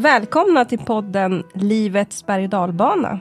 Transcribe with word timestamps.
Välkomna 0.00 0.64
till 0.64 0.78
podden 0.78 1.42
Livets 1.54 2.26
berg 2.26 2.44
och 2.44 2.50
dalbana. 2.50 3.20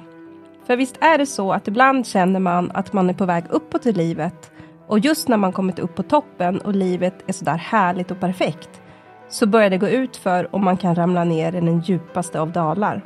För 0.67 0.75
visst 0.75 0.97
är 1.01 1.17
det 1.17 1.25
så 1.25 1.51
att 1.51 1.67
ibland 1.67 2.07
känner 2.07 2.39
man 2.39 2.71
att 2.73 2.93
man 2.93 3.09
är 3.09 3.13
på 3.13 3.25
väg 3.25 3.43
uppåt 3.49 3.85
i 3.85 3.93
livet 3.93 4.51
och 4.87 4.99
just 4.99 5.27
när 5.27 5.37
man 5.37 5.51
kommit 5.51 5.79
upp 5.79 5.95
på 5.95 6.03
toppen 6.03 6.59
och 6.59 6.75
livet 6.75 7.13
är 7.27 7.33
sådär 7.33 7.57
härligt 7.57 8.11
och 8.11 8.19
perfekt 8.19 8.81
så 9.29 9.47
börjar 9.47 9.69
det 9.69 9.77
gå 9.77 9.87
ut 9.87 10.17
för 10.17 10.55
och 10.55 10.59
man 10.61 10.77
kan 10.77 10.95
ramla 10.95 11.23
ner 11.23 11.55
i 11.55 11.61
den 11.61 11.79
djupaste 11.79 12.39
av 12.39 12.51
dalar. 12.51 13.01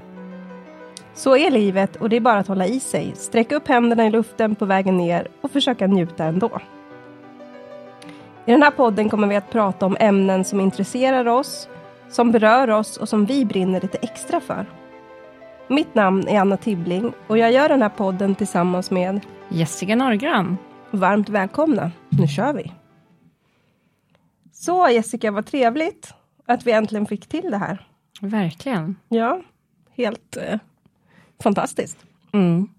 Så 1.14 1.38
är 1.38 1.52
livet 1.52 1.96
och 1.96 2.10
det 2.10 2.16
är 2.16 2.22
bara 2.22 2.40
att 2.40 2.48
hålla 2.48 2.68
i 2.68 2.80
sig, 2.80 3.12
sträcka 3.16 3.56
upp 3.56 3.68
händerna 3.68 4.06
i 4.06 4.10
luften 4.10 4.56
på 4.56 4.66
vägen 4.66 4.98
ner 4.98 5.28
och 5.42 5.52
försöka 5.52 5.88
njuta 5.88 6.24
ändå. 6.24 6.60
I 8.46 8.52
den 8.52 8.64
här 8.64 8.72
podden 8.72 9.10
kommer 9.10 9.28
vi 9.28 9.36
att 9.36 9.52
prata 9.52 9.86
om 9.86 9.98
ämnen 10.00 10.44
som 10.44 10.60
intresserar 10.60 11.28
oss, 11.28 11.70
som 12.14 12.32
berör 12.32 12.70
oss 12.70 12.98
och 12.98 13.10
som 13.10 13.26
vi 13.26 13.46
brinner 13.46 13.82
lite 13.82 13.98
extra 13.98 14.40
för. 14.40 14.66
Mitt 15.68 15.96
namn 15.96 16.28
är 16.28 16.40
Anna 16.40 16.58
Tibbling 16.58 17.14
och 17.28 17.38
jag 17.38 17.52
gör 17.52 17.70
den 17.70 17.82
här 17.82 17.90
podden 17.90 18.36
tillsammans 18.36 18.92
med 18.92 19.20
Jessica 19.50 19.96
Norgran. 19.96 20.58
Varmt 20.92 21.30
välkomna, 21.30 21.92
nu 22.10 22.28
kör 22.28 22.54
vi! 22.54 22.72
Så 24.52 24.90
Jessica, 24.90 25.32
vad 25.32 25.46
trevligt 25.46 26.14
att 26.46 26.68
vi 26.68 26.72
äntligen 26.72 27.06
fick 27.06 27.28
till 27.28 27.52
det 27.52 27.58
här. 27.58 27.88
Verkligen. 28.22 28.96
Ja, 29.10 29.42
helt 29.98 30.38
eh, 30.38 30.60
fantastiskt. 31.44 31.98
Mm. 32.34 32.70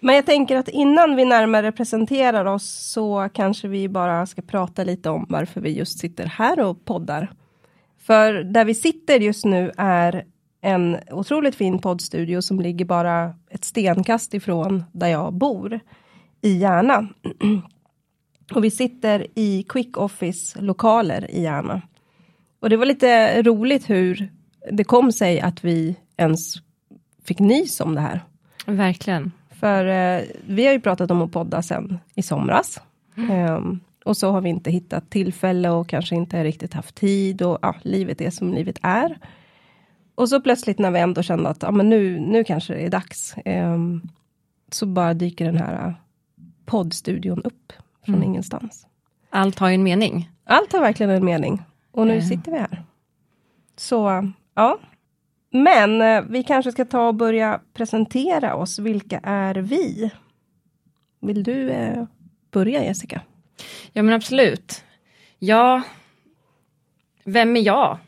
Men 0.00 0.14
jag 0.14 0.26
tänker 0.26 0.56
att 0.56 0.68
innan 0.68 1.16
vi 1.16 1.24
närmare 1.24 1.72
presenterar 1.72 2.44
oss 2.44 2.92
så 2.92 3.28
kanske 3.34 3.68
vi 3.68 3.88
bara 3.88 4.26
ska 4.26 4.42
prata 4.42 4.84
lite 4.84 5.10
om 5.10 5.26
varför 5.28 5.60
vi 5.60 5.70
just 5.70 5.98
sitter 5.98 6.26
här 6.26 6.60
och 6.60 6.84
poddar. 6.84 7.32
För 8.00 8.32
där 8.32 8.64
vi 8.64 8.74
sitter 8.74 9.20
just 9.20 9.44
nu 9.44 9.72
är 9.76 10.24
en 10.60 10.96
otroligt 11.10 11.54
fin 11.54 11.78
poddstudio 11.78 12.42
som 12.42 12.60
ligger 12.60 12.84
bara 12.84 13.34
ett 13.50 13.64
stenkast 13.64 14.34
ifrån 14.34 14.84
där 14.92 15.08
jag 15.08 15.32
bor 15.32 15.80
i 16.40 16.58
Järna. 16.58 17.08
Och 18.54 18.64
vi 18.64 18.70
sitter 18.70 19.26
i 19.34 19.62
Quick 19.68 19.96
Office 19.96 20.60
lokaler 20.60 21.30
i 21.30 21.42
Järna. 21.42 21.82
Och 22.60 22.70
det 22.70 22.76
var 22.76 22.86
lite 22.86 23.42
roligt 23.42 23.90
hur 23.90 24.30
det 24.70 24.84
kom 24.84 25.12
sig 25.12 25.40
att 25.40 25.64
vi 25.64 25.96
ens 26.16 26.54
fick 27.24 27.38
nys 27.38 27.80
om 27.80 27.94
det 27.94 28.00
här. 28.00 28.20
Verkligen. 28.66 29.32
För 29.50 29.84
eh, 29.84 30.22
vi 30.46 30.66
har 30.66 30.72
ju 30.72 30.80
pratat 30.80 31.10
om 31.10 31.22
att 31.22 31.32
podda 31.32 31.62
sen 31.62 31.98
i 32.14 32.22
somras. 32.22 32.80
Mm. 33.16 33.54
Um, 33.54 33.80
och 34.10 34.16
så 34.16 34.30
har 34.30 34.40
vi 34.40 34.48
inte 34.48 34.70
hittat 34.70 35.10
tillfälle 35.10 35.70
och 35.70 35.88
kanske 35.88 36.14
inte 36.14 36.44
riktigt 36.44 36.74
haft 36.74 36.94
tid 36.94 37.42
och 37.42 37.58
ja, 37.62 37.74
livet 37.82 38.20
är 38.20 38.30
som 38.30 38.54
livet 38.54 38.78
är. 38.82 39.18
Och 40.14 40.28
så 40.28 40.40
plötsligt 40.40 40.78
när 40.78 40.90
vi 40.90 41.00
ändå 41.00 41.22
kände 41.22 41.48
att 41.48 41.62
ja, 41.62 41.70
men 41.70 41.88
nu, 41.88 42.20
nu 42.20 42.44
kanske 42.44 42.74
det 42.74 42.80
är 42.80 42.90
dags. 42.90 43.34
Um, 43.44 44.02
så 44.72 44.86
bara 44.86 45.14
dyker 45.14 45.44
den 45.44 45.56
här 45.56 45.94
poddstudion 46.66 47.42
upp 47.42 47.72
från 48.04 48.14
mm. 48.14 48.28
ingenstans. 48.28 48.86
Allt 49.30 49.58
har 49.58 49.68
ju 49.68 49.74
en 49.74 49.82
mening. 49.82 50.30
Allt 50.44 50.72
har 50.72 50.80
verkligen 50.80 51.10
en 51.10 51.24
mening. 51.24 51.62
Och 51.90 52.06
nu 52.06 52.12
mm. 52.12 52.26
sitter 52.26 52.52
vi 52.52 52.58
här. 52.58 52.84
Så, 53.76 54.32
ja. 54.54 54.78
Men 55.50 56.02
eh, 56.02 56.22
vi 56.28 56.42
kanske 56.42 56.72
ska 56.72 56.84
ta 56.84 57.08
och 57.08 57.14
börja 57.14 57.60
presentera 57.74 58.54
oss. 58.54 58.78
Vilka 58.78 59.20
är 59.22 59.54
vi? 59.54 60.10
Vill 61.20 61.42
du 61.42 61.70
eh, 61.70 62.04
börja 62.50 62.84
Jessica? 62.84 63.20
Ja 63.92 64.02
men 64.02 64.14
absolut. 64.14 64.84
Ja, 65.38 65.82
vem 67.24 67.56
är 67.56 67.60
jag? 67.60 67.98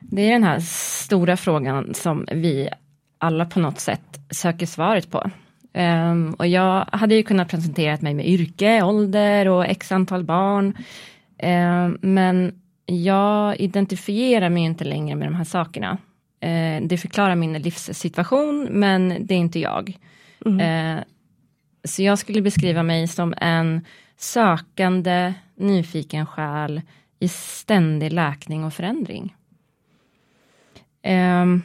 Det 0.00 0.22
är 0.22 0.32
den 0.32 0.44
här 0.44 0.60
stora 0.60 1.36
frågan 1.36 1.94
som 1.94 2.26
vi 2.32 2.68
alla 3.18 3.46
på 3.46 3.60
något 3.60 3.80
sätt 3.80 4.20
söker 4.30 4.66
svaret 4.66 5.10
på. 5.10 5.30
Um, 5.74 6.34
och 6.34 6.46
jag 6.46 6.88
hade 6.92 7.14
ju 7.14 7.22
kunnat 7.22 7.48
presentera 7.48 7.98
mig 8.00 8.14
med 8.14 8.28
yrke, 8.28 8.82
ålder 8.82 9.48
och 9.48 9.66
x 9.66 9.92
antal 9.92 10.24
barn. 10.24 10.66
Um, 11.42 11.98
men 12.00 12.60
jag 12.86 13.60
identifierar 13.60 14.48
mig 14.48 14.62
inte 14.62 14.84
längre 14.84 15.16
med 15.16 15.28
de 15.28 15.34
här 15.34 15.44
sakerna. 15.44 15.98
Uh, 16.44 16.86
det 16.86 16.98
förklarar 16.98 17.34
min 17.34 17.52
livssituation, 17.52 18.68
men 18.70 19.26
det 19.26 19.34
är 19.34 19.38
inte 19.38 19.58
jag. 19.58 19.98
Mm. 20.46 20.96
Uh, 20.96 21.02
så 21.84 22.02
jag 22.02 22.18
skulle 22.18 22.42
beskriva 22.42 22.82
mig 22.82 23.08
som 23.08 23.34
en 23.36 23.84
sökande, 24.16 25.34
nyfiken 25.54 26.26
själ 26.26 26.82
i 27.18 27.28
ständig 27.28 28.12
läkning 28.12 28.64
och 28.64 28.74
förändring. 28.74 29.36
Um, 31.42 31.62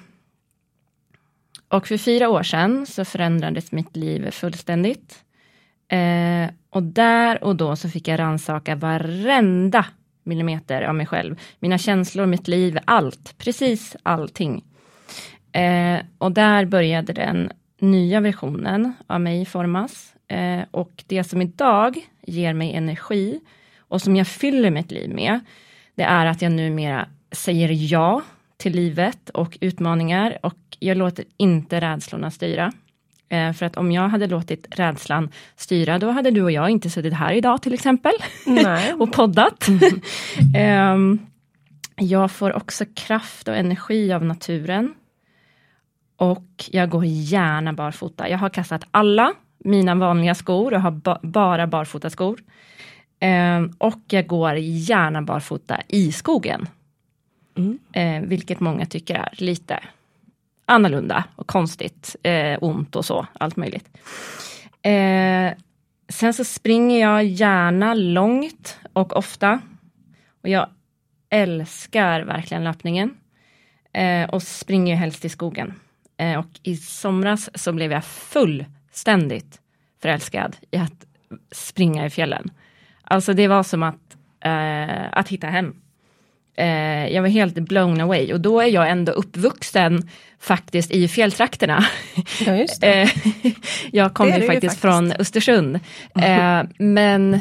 och 1.68 1.88
för 1.88 1.98
fyra 1.98 2.30
år 2.30 2.44
sedan 2.44 2.86
så 2.86 3.06
förändrades 3.06 3.72
mitt 3.72 3.96
liv 3.96 4.32
fullständigt. 4.32 5.24
Uh, 5.94 6.50
och 6.70 6.84
där 6.84 7.44
och 7.44 7.56
då 7.56 7.76
så 7.76 7.90
fick 7.90 8.08
jag 8.08 8.20
rannsaka 8.20 8.76
varenda 8.76 9.86
millimeter 10.24 10.82
av 10.82 10.96
mig 10.96 11.06
själv. 11.06 11.40
Mina 11.60 11.78
känslor, 11.78 12.26
mitt 12.26 12.48
liv, 12.48 12.78
allt, 12.86 13.38
precis 13.38 13.96
allting. 14.04 14.64
Uh, 15.58 16.00
och 16.18 16.32
där 16.32 16.66
började 16.66 17.14
den 17.14 17.52
nya 17.80 18.20
versionen 18.20 18.94
av 19.08 19.22
mig 19.22 19.46
formas. 19.46 20.14
Uh, 20.34 20.64
och 20.72 21.04
det 21.08 21.24
som 21.24 21.42
idag 21.42 22.10
ger 22.30 22.54
mig 22.54 22.74
energi 22.74 23.40
och 23.78 24.02
som 24.02 24.16
jag 24.16 24.28
fyller 24.28 24.72
mitt 24.72 24.92
liv 24.92 25.10
med, 25.10 25.40
det 25.96 26.04
är 26.04 26.26
att 26.26 26.42
jag 26.42 26.52
numera 26.52 27.08
säger 27.32 27.70
ja 27.92 28.22
till 28.58 28.74
livet 28.74 29.30
och 29.30 29.58
utmaningar 29.62 30.38
och 30.44 30.58
jag 30.80 30.98
låter 30.98 31.26
inte 31.38 31.82
rädslorna 31.82 32.32
styra. 32.32 32.72
Eh, 33.30 33.54
för 33.54 33.66
att 33.66 33.78
om 33.78 33.92
jag 33.92 34.10
hade 34.10 34.28
låtit 34.28 34.68
rädslan 34.70 35.30
styra, 35.56 36.00
då 36.00 36.10
hade 36.10 36.32
du 36.32 36.42
och 36.42 36.52
jag 36.52 36.70
inte 36.70 36.90
suttit 36.90 37.14
här 37.14 37.34
idag 37.34 37.62
till 37.62 37.74
exempel. 37.74 38.14
och 39.00 39.12
poddat. 39.12 39.68
Eh, 40.56 40.98
jag 41.96 42.32
får 42.32 42.56
också 42.56 42.86
kraft 42.96 43.48
och 43.48 43.56
energi 43.56 44.14
av 44.14 44.26
naturen. 44.26 44.94
Och 46.18 46.66
jag 46.72 46.90
går 46.90 47.06
gärna 47.06 47.74
barfota. 47.74 48.30
Jag 48.30 48.38
har 48.38 48.50
kastat 48.50 48.84
alla 48.92 49.34
mina 49.60 49.96
vanliga 49.96 50.36
skor 50.36 50.74
och 50.74 50.82
har 50.82 50.92
ba 50.92 51.20
bara 51.22 51.68
barfotaskor. 51.68 52.40
Eh, 53.20 53.62
och 53.78 54.00
jag 54.08 54.28
går 54.28 54.56
gärna 54.56 55.22
barfota 55.22 55.82
i 55.88 56.12
skogen. 56.12 56.68
Mm. 57.56 57.80
Eh, 57.94 58.30
vilket 58.30 58.60
många 58.60 58.86
tycker 58.86 59.16
är 59.16 59.30
lite 59.32 59.80
annorlunda 60.66 61.24
och 61.36 61.48
konstigt, 61.48 62.16
eh, 62.24 62.58
ont 62.62 62.96
och 62.96 63.06
så, 63.06 63.28
allt 63.34 63.56
möjligt. 63.56 63.98
Eh, 64.82 65.54
sen 66.10 66.34
så 66.34 66.44
springer 66.44 67.00
jag 67.00 67.26
gärna 67.26 67.94
långt 67.94 68.80
och 68.94 69.18
ofta. 69.18 69.62
Och 70.42 70.50
jag 70.50 70.68
älskar 71.30 72.22
verkligen 72.22 72.64
löpningen. 72.64 73.18
Eh, 73.94 74.30
och 74.30 74.44
springer 74.44 74.96
helst 74.96 75.26
i 75.26 75.30
skogen. 75.30 75.74
Eh, 76.18 76.40
och 76.40 76.60
i 76.64 76.78
somras 76.78 77.50
så 77.56 77.74
blev 77.74 77.92
jag 77.92 78.06
fullständigt 78.92 79.60
förälskad 80.02 80.56
i 80.72 80.78
att 80.78 81.06
springa 81.52 82.06
i 82.06 82.10
fjällen. 82.10 82.52
Alltså 83.04 83.34
det 83.34 83.48
var 83.48 83.64
som 83.64 83.84
att, 83.84 84.18
eh, 84.44 85.08
att 85.12 85.30
hitta 85.30 85.48
hem 85.48 85.76
eh, 86.60 87.08
jag 87.08 87.22
var 87.22 87.30
helt 87.30 87.56
blown 87.56 88.02
away 88.02 88.34
och 88.34 88.42
då 88.42 88.62
är 88.62 88.68
jag 88.68 88.90
ändå 88.90 89.12
uppvuxen 89.12 90.10
faktiskt 90.40 90.92
i 90.92 91.08
fjälltrakterna. 91.08 91.86
Ja, 92.46 92.56
just. 92.56 92.84
Eh, 92.84 93.10
jag 93.92 94.14
kommer 94.14 94.32
faktiskt, 94.32 94.48
faktiskt, 94.48 94.82
från 94.82 95.12
Östersund. 95.12 95.80
Eh, 96.16 96.64
men 96.78 97.40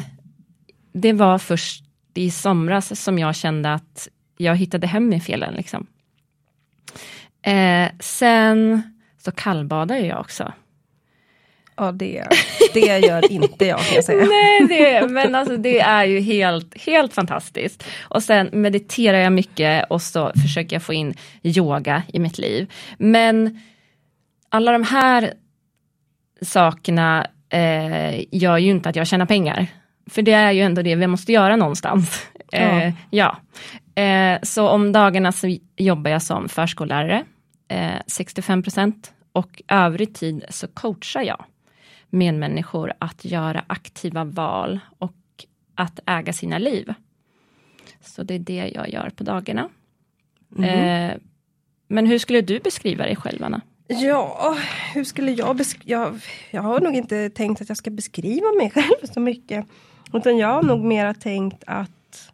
det 0.93 1.13
var 1.13 1.37
först 1.37 1.83
i 2.13 2.31
somras 2.31 3.01
som 3.03 3.19
jag 3.19 3.35
kände 3.35 3.73
att 3.73 4.07
jag 4.37 4.55
hittade 4.55 4.87
hem 4.87 5.13
i 5.13 5.19
fjällen. 5.19 5.53
Liksom. 5.53 5.87
Eh, 7.41 7.89
sen 7.99 8.81
så 9.17 9.31
kallbadar 9.31 9.95
jag 9.95 10.19
också. 10.19 10.53
Ja, 11.79 11.91
det, 11.91 12.23
det 12.73 12.79
gör 12.79 13.31
inte 13.31 13.65
jag 13.65 13.79
kan 13.79 13.95
jag 13.95 14.03
säga. 14.03 14.25
Nej, 14.29 14.67
det, 14.67 15.07
men 15.07 15.35
alltså 15.35 15.57
det 15.57 15.79
är 15.79 16.05
ju 16.05 16.19
helt, 16.19 16.81
helt 16.81 17.13
fantastiskt. 17.13 17.83
Och 18.01 18.23
sen 18.23 18.49
mediterar 18.51 19.17
jag 19.17 19.33
mycket 19.33 19.85
och 19.89 20.01
så 20.01 20.31
försöker 20.41 20.75
jag 20.75 20.83
få 20.83 20.93
in 20.93 21.13
yoga 21.43 22.03
i 22.13 22.19
mitt 22.19 22.37
liv. 22.37 22.71
Men 22.97 23.59
alla 24.49 24.71
de 24.71 24.83
här 24.83 25.33
sakerna 26.41 27.27
eh, 27.49 28.23
gör 28.31 28.57
ju 28.57 28.69
inte 28.69 28.89
att 28.89 28.95
jag 28.95 29.07
tjänar 29.07 29.25
pengar. 29.25 29.67
För 30.09 30.21
det 30.21 30.33
är 30.33 30.51
ju 30.51 30.61
ändå 30.61 30.81
det 30.81 30.95
vi 30.95 31.07
måste 31.07 31.31
göra 31.31 31.55
någonstans. 31.55 32.27
Eh, 32.51 32.93
ja. 33.09 33.37
Eh, 33.95 34.39
så 34.43 34.69
om 34.69 34.91
dagarna 34.91 35.31
så 35.31 35.57
jobbar 35.77 36.11
jag 36.11 36.21
som 36.21 36.49
förskollärare, 36.49 37.23
65 38.07 38.63
eh, 38.77 38.87
och 39.31 39.61
övrig 39.67 40.15
tid 40.15 40.45
så 40.49 40.67
coachar 40.67 41.21
jag 41.21 41.45
medmänniskor 42.09 42.93
att 42.99 43.25
göra 43.25 43.63
aktiva 43.67 44.23
val 44.23 44.79
och 44.97 45.13
att 45.75 45.99
äga 46.05 46.33
sina 46.33 46.57
liv. 46.57 46.93
Så 48.01 48.23
det 48.23 48.33
är 48.33 48.39
det 48.39 48.71
jag 48.75 48.89
gör 48.89 49.09
på 49.09 49.23
dagarna. 49.23 49.69
Mm. 50.57 51.09
Eh, 51.09 51.17
Men 51.87 52.05
hur 52.07 52.19
skulle 52.19 52.41
du 52.41 52.59
beskriva 52.59 53.03
dig 53.03 53.15
själv, 53.15 53.43
Anna? 53.43 53.61
Ja, 53.87 54.57
hur 54.93 55.03
skulle 55.03 55.31
jag 55.31 55.55
beskriva... 55.55 55.83
Jag, 55.85 56.19
jag 56.51 56.61
har 56.61 56.79
nog 56.79 56.95
inte 56.95 57.29
tänkt 57.29 57.61
att 57.61 57.69
jag 57.69 57.77
ska 57.77 57.89
beskriva 57.89 58.47
mig 58.57 58.69
själv 58.73 59.07
så 59.13 59.19
mycket. 59.19 59.65
Utan 60.13 60.37
jag 60.37 60.47
har 60.47 60.63
nog 60.63 60.83
mera 60.83 61.13
tänkt 61.13 61.63
att 61.67 62.31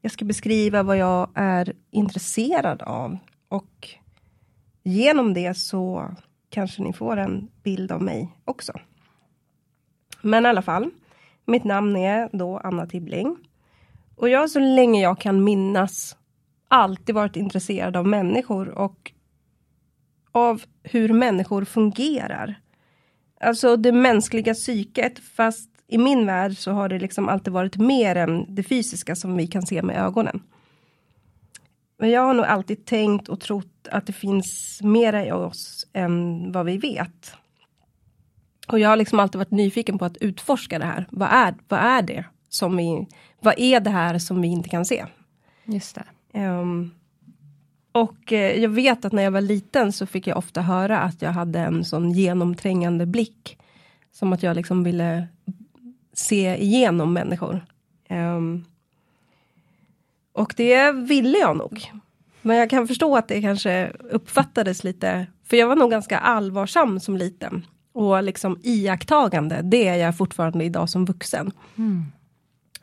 jag 0.00 0.12
ska 0.12 0.24
beskriva 0.24 0.82
vad 0.82 0.96
jag 0.96 1.30
är 1.34 1.72
intresserad 1.90 2.82
av. 2.82 3.18
Och 3.48 3.88
genom 4.82 5.34
det 5.34 5.54
så 5.54 6.14
kanske 6.50 6.82
ni 6.82 6.92
får 6.92 7.16
en 7.16 7.48
bild 7.62 7.92
av 7.92 8.02
mig 8.02 8.28
också. 8.44 8.72
Men 10.22 10.46
i 10.46 10.48
alla 10.48 10.62
fall, 10.62 10.90
mitt 11.46 11.64
namn 11.64 11.96
är 11.96 12.28
då 12.32 12.58
Anna 12.58 12.86
Tibbling. 12.86 13.36
Och 14.16 14.28
jag 14.28 14.40
har 14.40 14.48
så 14.48 14.58
länge 14.58 15.02
jag 15.02 15.20
kan 15.20 15.44
minnas 15.44 16.16
alltid 16.68 17.14
varit 17.14 17.36
intresserad 17.36 17.96
av 17.96 18.06
människor 18.06 18.68
och 18.68 19.12
av 20.32 20.62
hur 20.82 21.12
människor 21.12 21.64
fungerar. 21.64 22.60
Alltså 23.40 23.76
det 23.76 23.92
mänskliga 23.92 24.54
psyket, 24.54 25.18
fast 25.18 25.70
i 25.86 25.98
min 25.98 26.26
värld 26.26 26.56
så 26.56 26.70
har 26.72 26.88
det 26.88 26.98
liksom 26.98 27.28
alltid 27.28 27.52
varit 27.52 27.76
mer 27.76 28.16
än 28.16 28.54
det 28.54 28.62
fysiska 28.62 29.16
som 29.16 29.36
vi 29.36 29.46
kan 29.46 29.66
se 29.66 29.82
med 29.82 29.96
ögonen. 29.96 30.42
Men 31.98 32.10
jag 32.10 32.20
har 32.20 32.34
nog 32.34 32.46
alltid 32.46 32.84
tänkt 32.84 33.28
och 33.28 33.40
trott 33.40 33.88
att 33.90 34.06
det 34.06 34.12
finns 34.12 34.80
mera 34.82 35.26
i 35.26 35.32
oss 35.32 35.86
än 35.92 36.52
vad 36.52 36.66
vi 36.66 36.78
vet. 36.78 37.34
Och 38.70 38.78
jag 38.78 38.88
har 38.88 38.96
liksom 38.96 39.20
alltid 39.20 39.38
varit 39.38 39.50
nyfiken 39.50 39.98
på 39.98 40.04
att 40.04 40.16
utforska 40.16 40.78
det 40.78 40.84
här. 40.84 41.06
Vad 41.10 41.28
är, 41.32 41.54
vad 41.68 41.80
är 41.80 42.02
det 42.02 42.24
som 42.48 42.76
vi, 42.76 43.06
vad 43.40 43.54
är 43.56 43.80
det 43.80 43.90
här 43.90 44.18
som 44.18 44.40
vi 44.40 44.48
inte 44.48 44.68
kan 44.68 44.84
se? 44.84 45.06
Just 45.64 45.98
det. 46.32 46.40
Um, 46.40 46.90
och 47.92 48.32
eh, 48.32 48.62
jag 48.62 48.68
vet 48.68 49.04
att 49.04 49.12
när 49.12 49.22
jag 49.22 49.30
var 49.30 49.40
liten 49.40 49.92
så 49.92 50.06
fick 50.06 50.26
jag 50.26 50.38
ofta 50.38 50.62
höra 50.62 50.98
att 50.98 51.22
jag 51.22 51.30
hade 51.30 51.58
en 51.58 51.84
sån 51.84 52.12
genomträngande 52.12 53.06
blick. 53.06 53.58
Som 54.12 54.32
att 54.32 54.42
jag 54.42 54.56
liksom 54.56 54.84
ville 54.84 55.28
se 56.12 56.56
igenom 56.56 57.12
människor. 57.12 57.66
Um, 58.08 58.64
och 60.32 60.54
det 60.56 60.92
ville 60.92 61.38
jag 61.38 61.56
nog. 61.56 61.92
Men 62.42 62.56
jag 62.56 62.70
kan 62.70 62.88
förstå 62.88 63.16
att 63.16 63.28
det 63.28 63.40
kanske 63.40 63.92
uppfattades 64.10 64.84
lite, 64.84 65.26
för 65.44 65.56
jag 65.56 65.68
var 65.68 65.76
nog 65.76 65.90
ganska 65.90 66.18
allvarsam 66.18 67.00
som 67.00 67.16
liten. 67.16 67.66
Och 67.92 68.22
liksom 68.22 68.58
iakttagande, 68.62 69.60
det 69.62 69.88
är 69.88 69.96
jag 69.96 70.16
fortfarande 70.16 70.64
idag 70.64 70.88
som 70.90 71.04
vuxen. 71.04 71.52
Mm. 71.78 72.04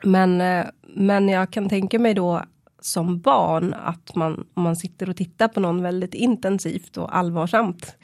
Men, 0.02 0.40
eh, 0.40 0.66
men 0.82 1.28
jag 1.28 1.50
kan 1.50 1.68
tänka 1.68 1.98
mig 1.98 2.14
då 2.14 2.42
som 2.80 3.20
barn 3.20 3.74
att 3.74 4.14
man, 4.14 4.46
om 4.54 4.62
man 4.62 4.76
sitter 4.76 5.08
och 5.10 5.16
tittar 5.16 5.48
på 5.48 5.60
någon 5.60 5.82
väldigt 5.82 6.14
intensivt 6.14 6.96
och 6.96 7.16
allvarsamt 7.16 7.96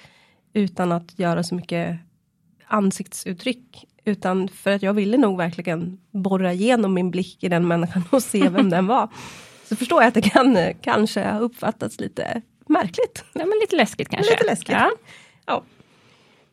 utan 0.52 0.92
att 0.92 1.18
göra 1.18 1.42
så 1.42 1.54
mycket 1.54 1.98
ansiktsuttryck. 2.66 3.86
Utan 4.04 4.48
för 4.48 4.70
att 4.70 4.82
jag 4.82 4.94
ville 4.94 5.16
nog 5.16 5.36
verkligen 5.36 5.98
borra 6.10 6.52
igenom 6.52 6.94
min 6.94 7.10
blick 7.10 7.44
i 7.44 7.48
den 7.48 7.68
människan 7.68 8.02
och 8.10 8.22
se 8.22 8.48
vem 8.48 8.70
den 8.70 8.86
var. 8.86 9.08
Så 9.64 9.76
förstår 9.76 10.02
jag 10.02 10.08
att 10.08 10.14
det 10.14 10.22
kan 10.22 10.74
kanske 10.80 11.30
ha 11.30 11.38
uppfattats 11.38 12.00
lite 12.00 12.42
märkligt. 12.68 13.24
Ja, 13.32 13.46
men 13.46 13.58
lite 13.60 13.76
läskigt 13.76 14.08
kanske. 14.08 14.32
Lite 14.32 14.46
läskigt. 14.46 14.70
Ja. 14.70 14.90
ja. 15.46 15.62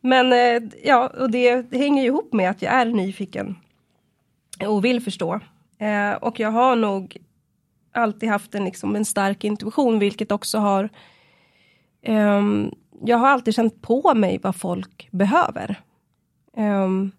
Men 0.01 0.33
eh, 0.33 0.69
ja, 0.83 1.07
och 1.07 1.31
det, 1.31 1.73
hänger 1.73 2.03
ihop 2.03 2.33
med 2.33 2.49
att 2.49 2.61
jag 2.61 2.73
är 2.73 2.85
nyfiken. 2.85 3.55
Och 4.67 4.85
vill 4.85 5.01
förstå. 5.01 5.39
Eh, 5.77 6.13
och 6.13 6.39
jag 6.39 6.51
har 6.51 6.75
nog 6.75 7.17
alltid 7.91 8.29
haft 8.29 8.55
en, 8.55 8.65
liksom, 8.65 8.95
en 8.95 9.05
stark 9.05 9.43
intuition, 9.43 9.99
vilket 9.99 10.31
också 10.31 10.57
har... 10.57 10.89
Um, 12.07 12.71
jag 13.03 13.17
har 13.17 13.27
alltid 13.27 13.55
känt 13.55 13.81
på 13.81 14.13
mig 14.13 14.39
vad 14.43 14.55
folk 14.55 15.07
behöver. 15.11 15.81
Um, 16.57 17.11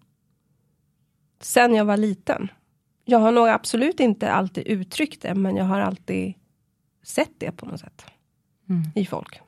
sen 1.39 1.75
jag 1.75 1.85
var 1.85 1.97
liten. 1.97 2.51
Jag 3.05 3.19
har 3.19 3.31
nog 3.31 3.47
absolut 3.47 3.99
inte 3.99 4.31
alltid 4.31 4.67
uttryckt 4.67 5.21
det, 5.21 5.35
men 5.35 5.55
jag 5.55 5.65
har 5.65 5.79
alltid 5.79 6.33
sett 7.03 7.31
det 7.37 7.51
på 7.51 7.65
något 7.65 7.79
sätt. 7.79 8.05
Mm. 8.69 8.83
I 8.95 9.05
folk. 9.05 9.41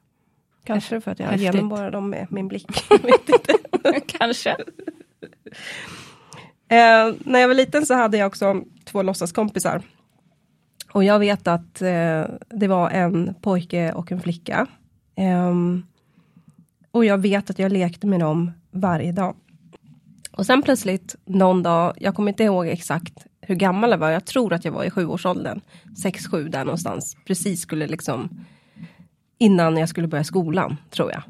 Kanske 0.65 1.01
för 1.01 1.11
att 1.11 1.19
jag 1.19 1.27
Häftigt. 1.27 1.53
genomborrar 1.53 1.91
dem 1.91 2.09
med 2.09 2.27
min 2.29 2.47
blick. 2.47 2.67
Kanske. 4.07 4.51
Uh, 6.71 7.15
när 7.19 7.39
jag 7.39 7.47
var 7.47 7.55
liten 7.55 7.85
så 7.85 7.93
hade 7.93 8.17
jag 8.17 8.27
också 8.27 8.61
två 8.85 9.03
låtsaskompisar. 9.03 9.81
Och 10.91 11.03
jag 11.03 11.19
vet 11.19 11.47
att 11.47 11.81
uh, 11.81 12.25
det 12.49 12.67
var 12.67 12.89
en 12.89 13.35
pojke 13.41 13.91
och 13.91 14.11
en 14.11 14.21
flicka. 14.21 14.67
Um, 15.17 15.85
och 16.91 17.05
jag 17.05 17.17
vet 17.17 17.49
att 17.49 17.59
jag 17.59 17.71
lekte 17.71 18.07
med 18.07 18.19
dem 18.19 18.51
varje 18.71 19.11
dag. 19.11 19.35
Och 20.31 20.45
sen 20.45 20.61
plötsligt 20.61 21.15
någon 21.25 21.63
dag, 21.63 21.93
jag 21.97 22.15
kommer 22.15 22.31
inte 22.31 22.43
ihåg 22.43 22.67
exakt 22.67 23.25
hur 23.41 23.55
gammal 23.55 23.91
jag 23.91 23.97
var, 23.97 24.09
jag 24.09 24.25
tror 24.25 24.53
att 24.53 24.65
jag 24.65 24.71
var 24.71 24.83
i 24.83 24.89
sjuårsåldern. 24.89 25.61
Sex, 26.01 26.27
sju 26.27 26.47
där 26.47 26.65
någonstans. 26.65 27.17
Precis 27.25 27.61
skulle 27.61 27.87
liksom 27.87 28.45
innan 29.37 29.77
jag 29.77 29.89
skulle 29.89 30.07
börja 30.07 30.23
skolan, 30.23 30.77
tror 30.89 31.11
jag. 31.11 31.23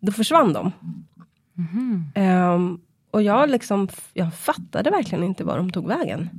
Då 0.00 0.12
försvann 0.12 0.52
de. 0.52 0.72
Mm. 1.56 2.52
Um, 2.54 2.80
och 3.10 3.22
jag 3.22 3.50
liksom, 3.50 3.88
jag 4.12 4.34
fattade 4.34 4.90
verkligen 4.90 5.24
inte 5.24 5.44
var 5.44 5.56
de 5.56 5.72
tog 5.72 5.86
vägen. 5.86 6.30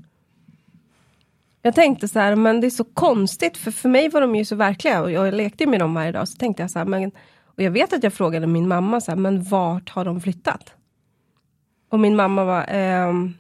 Jag 1.62 1.75
tänkte 1.75 2.07
så 2.07 2.19
här, 2.19 2.36
men 2.36 2.62
det 2.62 2.68
är 2.68 2.72
så 2.72 2.83
konstigt, 2.83 3.57
för 3.57 3.72
för 3.72 3.89
mig 3.89 4.10
var 4.10 4.22
de 4.22 4.36
ju 4.36 4.45
så 4.45 4.56
verkliga 4.56 5.01
och 5.01 5.12
jag 5.12 5.33
lekte 5.33 5.66
med 5.66 5.80
dem 5.80 5.94
varje 5.94 6.12
dag. 6.12 6.27
Så 6.27 6.38
tänkte 6.38 6.63
jag 6.63 6.72
så 6.72 6.80
här, 6.80 6.86
men, 6.86 7.12
och 7.44 7.63
jag 7.63 7.72
vet 7.72 7.94
att 7.94 8.04
jag 8.04 8.13
frågade 8.13 8.48
min 8.48 8.68
mamma 8.68 9.01
så 9.01 9.12
här, 9.12 9.16
men 9.16 9.44
vart 9.44 9.89
har 9.89 10.06
de 10.06 10.22
flyttat? 10.22 10.74
Och 11.89 12.00
min 12.00 12.16
mamma 12.16 12.44
var, 12.44 12.66
ehm, 12.68 13.33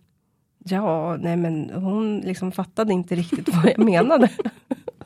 ja, 0.57 1.17
nej 1.17 1.37
men 1.37 1.69
hon 1.69 2.19
liksom 2.19 2.51
fattade 2.51 2.93
inte 2.93 3.15
riktigt 3.15 3.55
vad 3.55 3.65
jag 3.65 3.79
menade. 3.79 4.29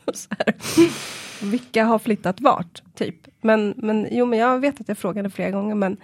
Vilka 1.41 1.85
har 1.85 1.99
flyttat 1.99 2.41
vart? 2.41 2.81
Typ. 2.95 3.15
Men, 3.41 3.73
men 3.77 4.07
jo, 4.11 4.25
men 4.25 4.39
jag 4.39 4.59
vet 4.59 4.81
att 4.81 4.87
jag 4.87 4.97
frågade 4.97 5.29
flera 5.29 5.51
gånger, 5.51 5.75
men 5.75 5.97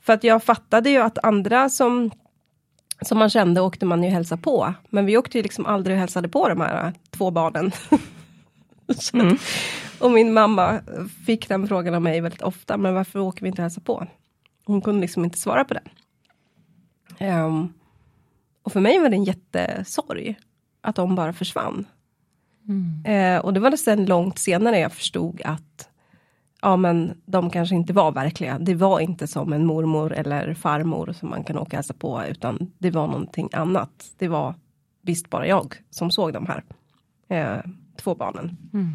för 0.00 0.12
att 0.12 0.24
jag 0.24 0.44
fattade 0.44 0.90
ju 0.90 0.98
att 0.98 1.18
andra 1.24 1.68
som 1.68 2.10
som 3.02 3.18
man 3.18 3.30
kände 3.30 3.60
åkte 3.60 3.86
man 3.86 4.02
ju 4.02 4.10
hälsa 4.10 4.36
på. 4.36 4.74
Men 4.90 5.06
vi 5.06 5.16
åkte 5.16 5.38
ju 5.38 5.42
liksom 5.42 5.66
aldrig 5.66 5.94
och 5.94 6.00
hälsade 6.00 6.28
på 6.28 6.48
de 6.48 6.60
här 6.60 6.92
två 7.10 7.30
barnen. 7.30 7.72
mm. 9.12 9.38
Och 10.00 10.10
min 10.10 10.32
mamma 10.32 10.80
fick 11.26 11.48
den 11.48 11.68
frågan 11.68 11.94
av 11.94 12.02
mig 12.02 12.20
väldigt 12.20 12.42
ofta, 12.42 12.76
men 12.76 12.94
varför 12.94 13.18
åker 13.18 13.42
vi 13.42 13.48
inte 13.48 13.62
och 13.62 13.64
hälsar 13.64 13.82
på? 13.82 14.06
Hon 14.64 14.80
kunde 14.80 15.00
liksom 15.00 15.24
inte 15.24 15.38
svara 15.38 15.64
på 15.64 15.74
det. 15.74 15.82
Um, 17.26 17.72
och 18.62 18.72
för 18.72 18.80
mig 18.80 18.98
var 18.98 19.08
det 19.08 19.16
en 19.16 19.24
jättesorg 19.24 20.38
att 20.80 20.96
de 20.96 21.14
bara 21.14 21.32
försvann. 21.32 21.86
Mm. 22.70 23.04
Eh, 23.04 23.44
och 23.44 23.54
det 23.54 23.60
var 23.60 23.76
sen 23.76 24.06
långt 24.06 24.38
senare 24.38 24.78
jag 24.78 24.92
förstod 24.92 25.42
att 25.44 25.88
ja 26.62 26.76
men 26.76 27.20
de 27.24 27.50
kanske 27.50 27.74
inte 27.74 27.92
var 27.92 28.12
verkliga. 28.12 28.58
Det 28.58 28.74
var 28.74 29.00
inte 29.00 29.26
som 29.26 29.52
en 29.52 29.66
mormor 29.66 30.12
eller 30.12 30.54
farmor 30.54 31.12
som 31.12 31.30
man 31.30 31.44
kan 31.44 31.58
åka 31.58 31.66
och 31.66 31.74
hälsa 31.74 31.94
på 31.94 32.22
utan 32.28 32.72
det 32.78 32.90
var 32.90 33.06
någonting 33.06 33.48
annat. 33.52 34.12
Det 34.18 34.28
var 34.28 34.54
visst 35.02 35.30
bara 35.30 35.46
jag 35.46 35.74
som 35.90 36.10
såg 36.10 36.32
de 36.32 36.46
här 36.46 36.64
eh, 37.28 37.70
två 37.96 38.14
barnen. 38.14 38.56
Mm. 38.72 38.88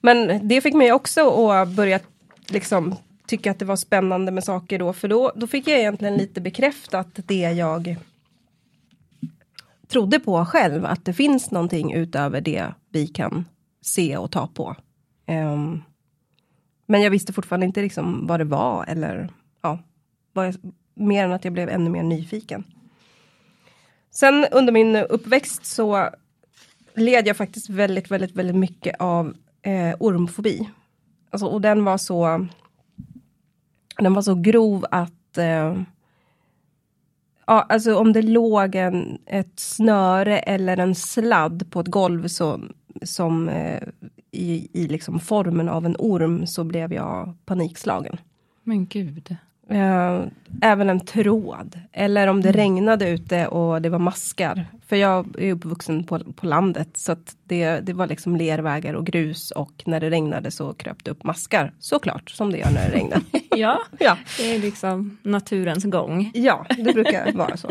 Men 0.00 0.48
det 0.48 0.60
fick 0.60 0.74
mig 0.74 0.92
också 0.92 1.50
att 1.50 1.68
börja 1.68 2.00
liksom 2.48 2.94
tycka 3.26 3.50
att 3.50 3.58
det 3.58 3.64
var 3.64 3.76
spännande 3.76 4.32
med 4.32 4.44
saker 4.44 4.78
då, 4.78 4.92
för 4.92 5.08
då, 5.08 5.32
då 5.36 5.46
fick 5.46 5.68
jag 5.68 5.78
egentligen 5.78 6.16
lite 6.16 6.40
bekräftat 6.40 7.08
det 7.26 7.52
jag 7.52 7.96
trodde 9.88 10.20
på 10.20 10.44
själv, 10.44 10.84
att 10.84 11.04
det 11.04 11.12
finns 11.12 11.50
någonting 11.50 11.92
utöver 11.92 12.40
det 12.40 12.72
vi 12.90 13.06
kan 13.06 13.44
se 13.80 14.16
och 14.16 14.32
ta 14.32 14.46
på. 14.46 14.76
Um, 15.28 15.82
men 16.86 17.02
jag 17.02 17.10
visste 17.10 17.32
fortfarande 17.32 17.66
inte 17.66 17.82
liksom 17.82 18.26
vad 18.26 18.40
det 18.40 18.44
var 18.44 18.84
eller 18.88 19.30
ja, 19.62 19.78
jag, 20.32 20.54
mer 20.94 21.24
än 21.24 21.32
att 21.32 21.44
jag 21.44 21.52
blev 21.52 21.68
ännu 21.68 21.90
mer 21.90 22.02
nyfiken. 22.02 22.64
Sen 24.10 24.46
under 24.52 24.72
min 24.72 24.96
uppväxt 24.96 25.66
så 25.66 26.10
led 26.94 27.26
jag 27.26 27.36
faktiskt 27.36 27.70
väldigt, 27.70 28.10
väldigt, 28.10 28.36
väldigt 28.36 28.56
mycket 28.56 28.96
av 28.98 29.34
eh, 29.62 29.96
ormfobi. 30.00 30.70
Alltså, 31.30 31.46
och 31.46 31.60
den 31.60 31.84
var 31.84 31.98
så 31.98 32.46
den 33.98 34.14
var 34.14 34.22
så 34.22 34.34
grov 34.34 34.86
att 34.90 35.38
eh, 35.38 35.80
ja, 37.46 37.66
alltså 37.68 37.94
om 37.96 38.12
det 38.12 38.22
låg 38.22 38.74
en, 38.74 39.18
ett 39.26 39.60
snöre 39.60 40.38
eller 40.38 40.76
en 40.76 40.94
sladd 40.94 41.70
på 41.70 41.80
ett 41.80 41.86
golv 41.86 42.28
så, 42.28 42.60
som 43.02 43.48
eh, 43.48 43.82
i, 44.30 44.68
i 44.72 44.88
liksom 44.88 45.20
formen 45.20 45.68
av 45.68 45.86
en 45.86 45.96
orm 45.98 46.46
så 46.46 46.64
blev 46.64 46.92
jag 46.92 47.34
panikslagen. 47.44 48.16
Men 48.62 48.86
gud. 48.86 49.36
Eh, 49.70 50.20
även 50.62 50.90
en 50.90 51.00
tråd. 51.00 51.80
Eller 51.92 52.26
om 52.26 52.40
det 52.42 52.48
Mm. 52.48 52.60
regnade 52.60 53.08
ute 53.10 53.46
och 53.46 53.82
det 53.82 53.88
var 53.88 53.98
maskar. 53.98 54.66
För 54.88 54.96
jag 54.96 55.40
är 55.42 55.52
uppvuxen 55.52 56.04
på, 56.04 56.18
på 56.18 56.46
landet. 56.46 56.88
Så 56.96 57.12
att 57.12 57.36
det, 57.44 57.80
det 57.80 57.92
var 57.92 58.06
liksom 58.06 58.36
lervägar 58.36 58.94
och 58.94 59.06
grus. 59.06 59.50
Och 59.50 59.82
när 59.86 60.00
det 60.00 60.10
regnade 60.10 60.50
så 60.50 60.74
kröp 60.74 61.04
det 61.04 61.10
upp 61.10 61.24
maskar. 61.24 61.72
Såklart, 61.78 62.30
som 62.30 62.52
det 62.52 62.58
gör 62.58 62.70
när 62.70 62.88
det 62.90 62.96
regnar. 62.96 63.20
Ja, 63.56 63.78
ja. 63.98 64.16
det 64.38 64.54
är 64.54 64.58
liksom 64.58 65.18
naturens 65.22 65.84
gång. 65.84 66.30
ja, 66.34 66.66
det 66.76 66.92
brukar 66.92 67.32
vara 67.32 67.56
så. 67.56 67.70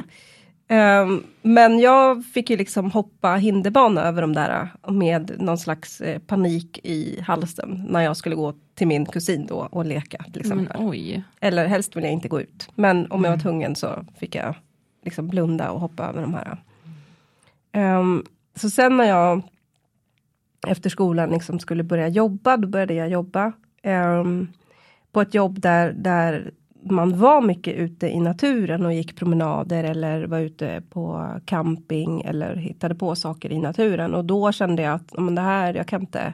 Ehm, 0.68 1.24
men 1.42 1.80
jag 1.80 2.26
fick 2.26 2.50
ju 2.50 2.58
liksom 2.58 2.92
hoppa 2.92 3.36
hinderbana 3.36 4.02
över 4.04 4.22
de 4.22 4.34
där 4.34 4.70
med 4.92 5.32
någon 5.40 5.58
slags 5.58 6.02
eh, 6.02 6.20
panik 6.20 6.80
i 6.84 7.22
halsen 7.22 7.86
när 7.90 8.02
jag 8.02 8.18
skulle 8.18 8.36
gå 8.36 8.54
till 8.76 8.88
min 8.88 9.06
kusin 9.06 9.46
då 9.46 9.68
och 9.72 9.86
leka 9.86 10.26
till 10.34 10.42
exempel. 10.42 10.78
Men 10.78 10.90
oj. 10.90 11.24
Eller 11.40 11.68
helst 11.68 11.96
vill 11.96 12.04
jag 12.04 12.14
inte 12.14 12.28
gå 12.28 12.42
ut. 12.42 12.70
Men 12.76 13.12
om 13.12 13.24
jag 13.24 13.32
var 13.32 13.38
tvungen 13.38 13.76
så 13.76 14.06
fick 14.18 14.36
jag 14.36 14.56
liksom 15.04 15.28
blunda 15.28 15.72
och 15.72 15.80
hoppa 15.80 16.04
över 16.04 16.22
de 16.22 16.34
här. 16.34 16.58
Ehm, 17.72 18.24
så 18.56 18.70
sen 18.70 18.98
när 18.98 19.06
jag 19.06 19.42
efter 20.68 20.90
skolan 20.90 21.30
liksom 21.30 21.60
skulle 21.60 21.84
börja 21.84 22.08
jobba, 22.08 22.58
då 22.58 22.68
började 22.68 22.94
jag 22.94 23.10
jobba 23.10 23.52
ehm, 23.84 24.48
på 25.12 25.22
ett 25.22 25.34
jobb 25.34 25.62
där, 25.62 25.94
där 25.94 26.52
man 26.92 27.18
var 27.18 27.42
mycket 27.42 27.76
ute 27.76 28.08
i 28.08 28.20
naturen 28.20 28.86
och 28.86 28.94
gick 28.94 29.16
promenader 29.16 29.84
eller 29.84 30.24
var 30.28 30.40
ute 30.40 30.84
på 30.90 31.30
camping 31.46 32.22
eller 32.22 32.56
hittade 32.56 32.96
på 32.96 33.16
saker 33.16 33.52
i 33.52 33.60
naturen. 33.60 34.14
Och 34.14 34.26
då 34.26 34.52
kände 34.52 34.82
jag 34.82 34.94
att 34.94 35.18
men 35.18 35.36
det 35.36 35.42
här, 35.42 35.74
jag 35.74 35.88
kan 35.88 36.02
inte, 36.02 36.34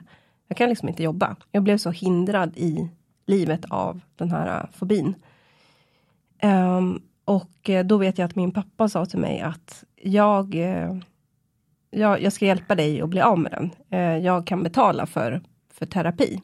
jag 0.51 0.58
kan 0.58 0.70
liksom 0.70 0.89
inte 0.89 1.03
jobba. 1.03 1.36
Jag 1.51 1.63
blev 1.63 1.77
så 1.77 1.91
hindrad 1.91 2.58
i 2.58 2.89
livet 3.25 3.65
av 3.70 4.01
den 4.15 4.31
här 4.31 4.62
uh, 4.62 4.70
fobin. 4.74 5.15
Ehm, 6.39 7.01
och 7.25 7.70
eh, 7.70 7.86
då 7.86 7.98
vet 7.98 8.17
jag 8.17 8.25
att 8.25 8.36
min 8.36 8.51
pappa 8.51 8.89
sa 8.89 9.05
till 9.05 9.20
mig 9.20 9.41
att 9.41 9.84
jag, 10.01 10.55
eh, 10.55 10.98
jag, 11.91 12.22
jag 12.22 12.34
ska 12.34 12.46
hjälpa 12.46 12.75
dig 12.75 13.01
att 13.01 13.10
bli 13.10 13.22
av 13.22 13.39
med 13.39 13.51
den. 13.51 13.72
Eh, 13.89 14.17
jag 14.17 14.48
kan 14.48 14.63
betala 14.63 15.05
för, 15.05 15.41
för 15.74 15.86
terapi. 15.86 16.41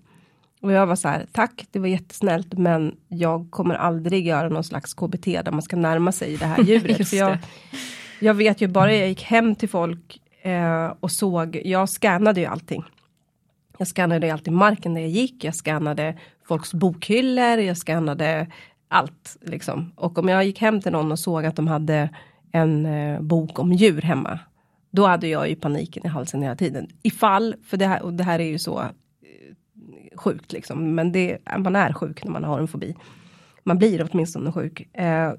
Och 0.61 0.71
jag 0.71 0.87
var 0.87 0.95
så 0.95 1.07
här, 1.07 1.25
tack, 1.31 1.65
det 1.71 1.79
var 1.79 1.87
jättesnällt, 1.87 2.53
men 2.53 2.95
jag 3.07 3.51
kommer 3.51 3.75
aldrig 3.75 4.27
göra 4.27 4.49
någon 4.49 4.63
slags 4.63 4.93
KBT 4.93 5.25
där 5.25 5.51
man 5.51 5.61
ska 5.61 5.75
närma 5.75 6.11
sig 6.11 6.37
det 6.37 6.45
här 6.45 6.63
djuret. 6.63 7.09
För 7.09 7.17
jag, 7.17 7.37
jag 8.19 8.33
vet 8.33 8.61
ju 8.61 8.67
bara 8.67 8.93
jag 8.93 9.07
gick 9.07 9.23
hem 9.23 9.55
till 9.55 9.69
folk 9.69 10.21
eh, 10.41 10.93
och 10.99 11.11
såg, 11.11 11.61
jag 11.65 11.89
scannade 11.89 12.39
ju 12.39 12.45
allting. 12.45 12.83
Jag 13.77 13.88
skannade 13.88 14.34
alltid 14.34 14.53
marken 14.53 14.93
där 14.93 15.01
jag 15.01 15.10
gick, 15.10 15.43
jag 15.43 15.55
skannade 15.55 16.17
folks 16.48 16.74
bokhyllor, 16.74 17.57
jag 17.60 17.77
skannade 17.77 18.48
allt. 18.88 19.38
Liksom. 19.41 19.91
Och 19.96 20.17
om 20.17 20.29
jag 20.29 20.46
gick 20.46 20.62
hem 20.62 20.81
till 20.81 20.91
någon 20.91 21.12
och 21.12 21.19
såg 21.19 21.46
att 21.46 21.55
de 21.55 21.67
hade 21.67 22.10
en 22.51 22.86
eh, 22.86 23.22
bok 23.22 23.60
om 23.60 23.74
djur 23.74 24.01
hemma. 24.01 24.39
Då 24.91 25.05
hade 25.05 25.27
jag 25.27 25.50
ju 25.50 25.55
paniken 25.55 26.05
i 26.05 26.07
halsen 26.07 26.41
hela 26.41 26.55
tiden. 26.55 26.88
Ifall, 27.03 27.55
för 27.63 27.77
det 27.77 27.88
här, 27.88 28.01
och 28.01 28.13
det 28.13 28.24
här 28.24 28.39
är 28.39 28.48
ju 28.48 28.60
så 28.60 28.79
eh, 28.79 28.88
sjukt 30.17 30.51
liksom. 30.51 30.96
Men 30.96 31.12
det, 31.12 31.38
man 31.57 31.75
är 31.75 31.93
sjuk 31.93 32.24
när 32.24 32.31
man 32.31 32.43
har 32.43 32.60
en 32.60 32.67
fobi. 32.67 32.96
Man 33.63 33.77
blir 33.77 34.10
åtminstone 34.12 34.51
sjuk. 34.51 34.96
Eh, 34.96 35.34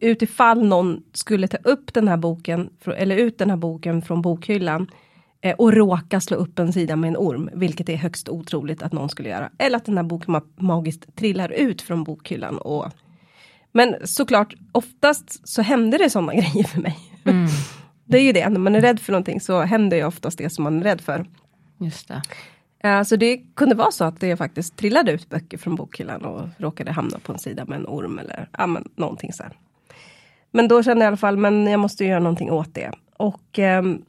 utifall 0.00 0.68
någon 0.68 1.02
skulle 1.12 1.48
ta 1.48 1.56
upp 1.56 1.94
den 1.94 2.08
här 2.08 2.16
boken, 2.16 2.70
eller 2.84 3.16
ut 3.16 3.38
den 3.38 3.50
här 3.50 3.56
boken 3.56 4.02
från 4.02 4.22
bokhyllan 4.22 4.86
och 5.58 5.72
råka 5.72 6.20
slå 6.20 6.36
upp 6.36 6.58
en 6.58 6.72
sida 6.72 6.96
med 6.96 7.08
en 7.08 7.16
orm, 7.16 7.50
vilket 7.52 7.88
är 7.88 7.96
högst 7.96 8.28
otroligt 8.28 8.82
att 8.82 8.92
någon 8.92 9.08
skulle 9.08 9.28
göra. 9.28 9.50
Eller 9.58 9.76
att 9.76 9.84
den 9.84 9.96
här 9.96 10.04
boken 10.04 10.34
ma- 10.36 10.52
magiskt 10.56 11.16
trillar 11.16 11.48
ut 11.52 11.82
från 11.82 12.04
bokhyllan. 12.04 12.58
Och... 12.58 12.86
Men 13.72 13.94
såklart, 14.04 14.54
oftast 14.72 15.48
så 15.48 15.62
händer 15.62 15.98
det 15.98 16.10
sådana 16.10 16.32
grejer 16.34 16.64
för 16.64 16.80
mig. 16.80 16.98
Mm, 17.24 17.46
Det 18.04 18.18
är 18.18 18.22
ju 18.22 18.32
det, 18.32 18.48
när 18.48 18.60
man 18.60 18.74
är 18.74 18.80
rädd 18.80 19.00
för 19.00 19.12
någonting 19.12 19.40
så 19.40 19.60
händer 19.60 19.96
ju 19.96 20.04
oftast 20.04 20.38
det 20.38 20.50
som 20.50 20.64
man 20.64 20.78
är 20.78 20.82
rädd 20.84 21.00
för. 21.00 21.26
just 21.80 22.08
det. 22.08 22.22
Eh, 22.88 23.02
Så 23.02 23.16
det 23.16 23.36
kunde 23.56 23.74
vara 23.74 23.90
så 23.90 24.04
att 24.04 24.20
det 24.20 24.36
faktiskt 24.36 24.76
trillade 24.76 25.12
ut 25.12 25.28
böcker 25.28 25.58
från 25.58 25.74
bokhyllan 25.74 26.24
och 26.24 26.48
råkade 26.58 26.92
hamna 26.92 27.18
på 27.18 27.32
en 27.32 27.38
sida 27.38 27.64
med 27.64 27.76
en 27.78 27.86
orm 27.86 28.18
eller 28.18 28.48
ja, 28.58 28.66
men, 28.66 28.88
någonting 28.96 29.32
så 29.32 29.42
här. 29.42 29.52
Men 30.50 30.68
då 30.68 30.82
kände 30.82 31.04
jag 31.04 31.06
i 31.06 31.08
alla 31.08 31.16
fall, 31.16 31.36
men 31.36 31.66
jag 31.66 31.80
måste 31.80 32.04
göra 32.04 32.20
någonting 32.20 32.50
åt 32.50 32.74
det. 32.74 32.90
Och 33.16 33.58
ehm, 33.58 34.02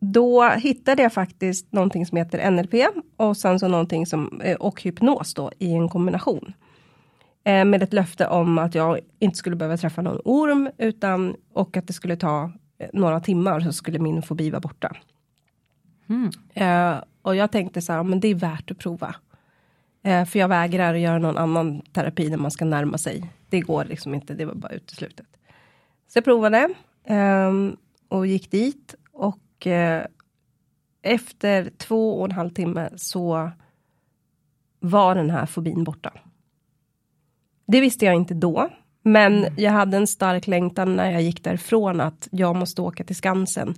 då 0.00 0.48
hittade 0.48 1.02
jag 1.02 1.12
faktiskt 1.12 1.72
någonting 1.72 2.06
som 2.06 2.18
heter 2.18 2.50
NLP 2.50 2.74
och 3.16 3.36
sen 3.36 3.58
så 3.58 3.68
någonting 3.68 4.06
som, 4.06 4.40
eh, 4.44 4.56
och 4.56 4.82
hypnos 4.82 5.34
då 5.34 5.50
i 5.58 5.72
en 5.72 5.88
kombination. 5.88 6.52
Eh, 7.44 7.64
med 7.64 7.82
ett 7.82 7.92
löfte 7.92 8.26
om 8.26 8.58
att 8.58 8.74
jag 8.74 9.00
inte 9.18 9.36
skulle 9.38 9.56
behöva 9.56 9.76
träffa 9.76 10.02
någon 10.02 10.20
orm 10.24 10.70
utan 10.78 11.36
och 11.52 11.76
att 11.76 11.86
det 11.86 11.92
skulle 11.92 12.16
ta 12.16 12.52
eh, 12.78 12.88
några 12.92 13.20
timmar 13.20 13.60
så 13.60 13.72
skulle 13.72 13.98
min 13.98 14.22
fobi 14.22 14.50
vara 14.50 14.60
borta. 14.60 14.96
Mm. 16.08 16.30
Eh, 16.54 17.02
och 17.22 17.36
jag 17.36 17.52
tänkte 17.52 17.82
så 17.82 17.92
här, 17.92 18.02
men 18.02 18.20
det 18.20 18.28
är 18.28 18.34
värt 18.34 18.70
att 18.70 18.78
prova. 18.78 19.14
Eh, 20.02 20.24
för 20.24 20.38
jag 20.38 20.48
vägrar 20.48 20.94
att 20.94 21.00
göra 21.00 21.18
någon 21.18 21.38
annan 21.38 21.80
terapi 21.80 22.30
när 22.30 22.38
man 22.38 22.50
ska 22.50 22.64
närma 22.64 22.98
sig. 22.98 23.32
Det 23.48 23.60
går 23.60 23.84
liksom 23.84 24.14
inte, 24.14 24.34
det 24.34 24.44
var 24.44 24.54
bara 24.54 24.72
uteslutet. 24.72 25.26
Så 26.08 26.16
jag 26.16 26.24
provade 26.24 26.68
ehm, 27.04 27.76
och 28.08 28.26
gick 28.26 28.50
dit 28.50 28.94
och 29.12 29.38
eh, 29.66 30.02
efter 31.02 31.70
två 31.78 32.18
och 32.18 32.24
en 32.24 32.32
halv 32.32 32.50
timme 32.50 32.90
så 32.96 33.50
var 34.80 35.14
den 35.14 35.30
här 35.30 35.46
fobin 35.46 35.84
borta. 35.84 36.12
Det 37.66 37.80
visste 37.80 38.04
jag 38.04 38.14
inte 38.14 38.34
då. 38.34 38.70
Men 39.02 39.46
jag 39.56 39.72
hade 39.72 39.96
en 39.96 40.06
stark 40.06 40.46
längtan 40.46 40.96
när 40.96 41.10
jag 41.10 41.22
gick 41.22 41.44
därifrån 41.44 42.00
att 42.00 42.28
jag 42.30 42.56
måste 42.56 42.82
åka 42.82 43.04
till 43.04 43.16
Skansen 43.16 43.74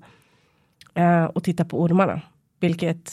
eh, 0.95 1.25
och 1.25 1.45
titta 1.45 1.65
på 1.65 1.83
ormarna. 1.83 2.21
Vilket, 2.61 3.13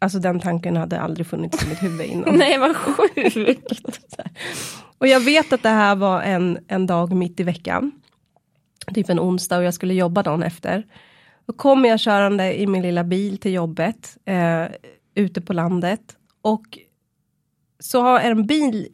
alltså 0.00 0.18
den 0.18 0.40
tanken 0.40 0.76
hade 0.76 1.00
aldrig 1.00 1.26
funnits 1.26 1.64
i 1.64 1.68
mitt 1.68 1.82
huvud 1.82 2.06
innan. 2.06 2.34
Nej, 2.38 2.58
vad 2.58 2.76
sjukt. 2.76 3.72
Och 4.98 5.06
jag 5.06 5.20
vet 5.20 5.52
att 5.52 5.62
det 5.62 5.68
här 5.68 5.96
var 5.96 6.22
en, 6.22 6.58
en 6.68 6.86
dag 6.86 7.12
mitt 7.12 7.40
i 7.40 7.42
veckan. 7.42 7.92
Typ 8.94 9.08
en 9.08 9.20
onsdag 9.20 9.58
och 9.58 9.64
jag 9.64 9.74
skulle 9.74 9.94
jobba 9.94 10.22
dagen 10.22 10.42
efter. 10.42 10.86
Då 11.52 11.56
kommer 11.56 11.88
jag 11.88 12.00
körande 12.00 12.60
i 12.60 12.66
min 12.66 12.82
lilla 12.82 13.04
bil 13.04 13.38
till 13.38 13.52
jobbet. 13.52 14.16
Eh, 14.24 14.64
ute 15.14 15.40
på 15.40 15.52
landet. 15.52 16.16
Och 16.42 16.78
så 17.78 18.00
har 18.02 18.20
en 18.20 18.46
bil 18.46 18.88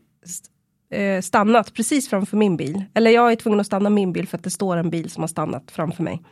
eh, 0.91 1.21
stannat 1.21 1.75
precis 1.75 2.09
framför 2.09 2.37
min 2.37 2.57
bil. 2.57 2.85
Eller 2.95 3.11
jag 3.11 3.33
är 3.33 3.37
tvungen 3.37 3.61
att 3.61 3.67
stanna 3.67 3.91
min 3.91 4.13
bil 4.13 4.29
för 4.29 4.37
att 4.37 4.45
det 4.45 4.51
står 4.51 4.77
en 4.77 4.91
bil 4.91 5.11
som 5.11 5.23
har 5.23 5.29
stannat 5.29 5.71
framför 5.71 6.03
mig. 6.03 6.23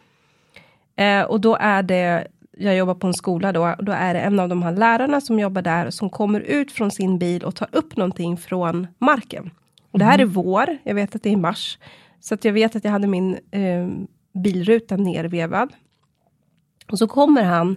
Eh, 0.96 1.22
och 1.22 1.40
då 1.40 1.56
är 1.60 1.82
det, 1.82 2.26
jag 2.58 2.76
jobbar 2.76 2.94
på 2.94 3.06
en 3.06 3.14
skola 3.14 3.52
då, 3.52 3.68
och 3.78 3.84
då 3.84 3.92
är 3.92 4.14
det 4.14 4.20
en 4.20 4.40
av 4.40 4.48
de 4.48 4.62
här 4.62 4.72
lärarna 4.72 5.20
som 5.20 5.38
jobbar 5.38 5.62
där 5.62 5.90
som 5.90 6.10
kommer 6.10 6.40
ut 6.40 6.72
från 6.72 6.90
sin 6.90 7.18
bil 7.18 7.44
och 7.44 7.54
tar 7.54 7.68
upp 7.72 7.96
någonting 7.96 8.36
från 8.36 8.86
marken. 8.98 9.50
Och 9.90 9.98
det 9.98 10.04
här 10.04 10.18
är 10.18 10.24
vår, 10.24 10.78
jag 10.84 10.94
vet 10.94 11.14
att 11.14 11.22
det 11.22 11.32
är 11.32 11.36
mars. 11.36 11.78
Så 12.20 12.34
att 12.34 12.44
jag 12.44 12.52
vet 12.52 12.76
att 12.76 12.84
jag 12.84 12.92
hade 12.92 13.06
min 13.06 13.38
eh, 13.50 13.88
bilruta 14.42 14.96
nervevad. 14.96 15.72
Och 16.90 16.98
så 16.98 17.06
kommer 17.08 17.42
han 17.42 17.76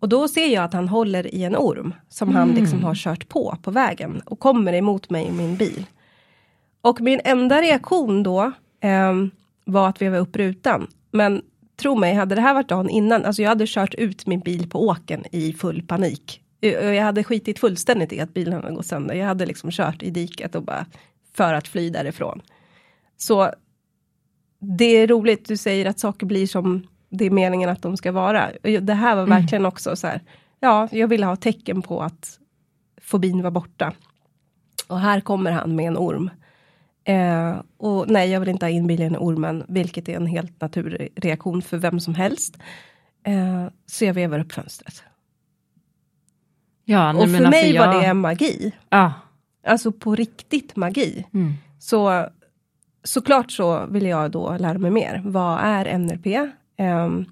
och 0.00 0.08
då 0.08 0.28
ser 0.28 0.46
jag 0.46 0.64
att 0.64 0.72
han 0.72 0.88
håller 0.88 1.34
i 1.34 1.44
en 1.44 1.56
orm 1.56 1.94
som 2.08 2.34
han 2.34 2.48
liksom 2.48 2.84
har 2.84 2.94
kört 2.94 3.28
på 3.28 3.56
på 3.62 3.70
vägen 3.70 4.20
och 4.24 4.38
kommer 4.38 4.72
emot 4.72 5.10
mig 5.10 5.26
i 5.26 5.32
min 5.32 5.56
bil. 5.56 5.86
Och 6.80 7.00
min 7.00 7.20
enda 7.24 7.62
reaktion 7.62 8.22
då 8.22 8.52
ehm, 8.80 9.30
var 9.64 9.88
att 9.88 10.02
veva 10.02 10.18
upp 10.18 10.36
rutan. 10.36 10.86
Men 11.10 11.42
tro 11.76 11.94
mig, 11.96 12.14
hade 12.14 12.34
det 12.34 12.40
här 12.40 12.54
varit 12.54 12.68
dagen 12.68 12.88
innan, 12.90 13.24
alltså 13.24 13.42
jag 13.42 13.48
hade 13.48 13.66
kört 13.66 13.94
ut 13.94 14.26
min 14.26 14.40
bil 14.40 14.70
på 14.70 14.86
åken 14.86 15.24
i 15.32 15.52
full 15.52 15.82
panik. 15.82 16.40
Eh, 16.60 16.70
Jag 16.70 17.04
hade 17.04 17.24
skitit 17.24 17.58
fullständigt 17.58 18.12
i 18.12 18.20
att 18.20 18.34
bilen 18.34 18.54
hade 18.54 18.74
gått 18.74 18.86
sönder. 18.86 19.14
Jag 19.14 19.26
hade 19.26 19.46
liksom 19.46 19.70
kört 19.70 20.02
i 20.02 20.10
diket 20.10 20.54
och 20.54 20.62
bara 20.62 20.86
för 21.34 21.54
att 21.54 21.68
fly 21.68 21.90
därifrån. 21.90 22.42
Så 23.16 23.50
det 24.78 24.84
är 24.84 25.06
roligt, 25.06 25.48
du 25.48 25.56
säger 25.56 25.86
att 25.86 25.98
saker 25.98 26.26
blir 26.26 26.46
som 26.46 26.86
det 27.08 27.24
är 27.24 27.30
meningen 27.30 27.70
att 27.70 27.82
de 27.82 27.96
ska 27.96 28.12
vara. 28.12 28.50
Det 28.80 28.94
här 28.94 29.16
var 29.16 29.26
verkligen 29.26 29.66
också 29.66 29.96
så 29.96 30.06
här, 30.06 30.20
ja, 30.60 30.88
jag 30.92 31.08
ville 31.08 31.26
ha 31.26 31.36
tecken 31.36 31.82
på 31.82 32.02
att 32.02 32.38
fobin 33.02 33.42
var 33.42 33.50
borta. 33.50 33.92
Och 34.88 35.00
här 35.00 35.20
kommer 35.20 35.50
han 35.50 35.76
med 35.76 35.86
en 35.86 35.96
orm. 35.96 36.30
Eh, 37.04 37.56
och 37.76 38.10
nej, 38.10 38.30
jag 38.30 38.40
vill 38.40 38.48
inte 38.48 38.66
ha 38.66 38.70
in 38.70 38.86
bilen 38.86 39.14
i 39.14 39.18
ormen, 39.18 39.64
vilket 39.68 40.08
är 40.08 40.16
en 40.16 40.26
helt 40.26 40.60
naturlig 40.60 41.08
reaktion 41.16 41.62
för 41.62 41.78
vem 41.78 42.00
som 42.00 42.14
helst. 42.14 42.58
Eh, 43.24 43.66
så 43.86 44.04
jag 44.04 44.14
vevar 44.14 44.38
upp 44.38 44.52
fönstret. 44.52 45.02
Ja, 46.84 47.12
nej, 47.12 47.22
och 47.22 47.28
för 47.28 47.36
alltså 47.36 47.50
mig 47.50 47.74
jag... 47.74 47.86
var 47.86 48.02
det 48.02 48.14
magi. 48.14 48.72
Ja. 48.88 49.12
Alltså 49.66 49.92
på 49.92 50.14
riktigt 50.14 50.76
magi. 50.76 51.26
Mm. 51.34 51.54
Så 51.78 52.28
såklart 53.04 53.50
så 53.50 53.86
ville 53.86 54.08
jag 54.08 54.30
då 54.30 54.56
lära 54.56 54.78
mig 54.78 54.90
mer. 54.90 55.22
Vad 55.24 55.60
är 55.62 55.98
NLP? 55.98 56.26
Ehm, 56.76 57.24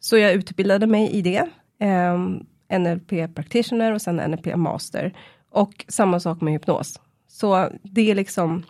så 0.00 0.18
jag 0.18 0.32
utbildade 0.32 0.86
mig 0.86 1.10
i 1.10 1.22
det. 1.22 1.48
Ehm, 1.78 2.46
NLP 2.78 3.34
practitioner 3.34 3.92
och 3.92 4.02
sen 4.02 4.16
NLP 4.16 4.56
master. 4.56 5.16
Och 5.50 5.84
samma 5.88 6.20
sak 6.20 6.40
med 6.40 6.52
hypnos. 6.52 7.00
Så 7.26 7.68
det 7.82 8.10
är 8.10 8.14
liksom 8.14 8.62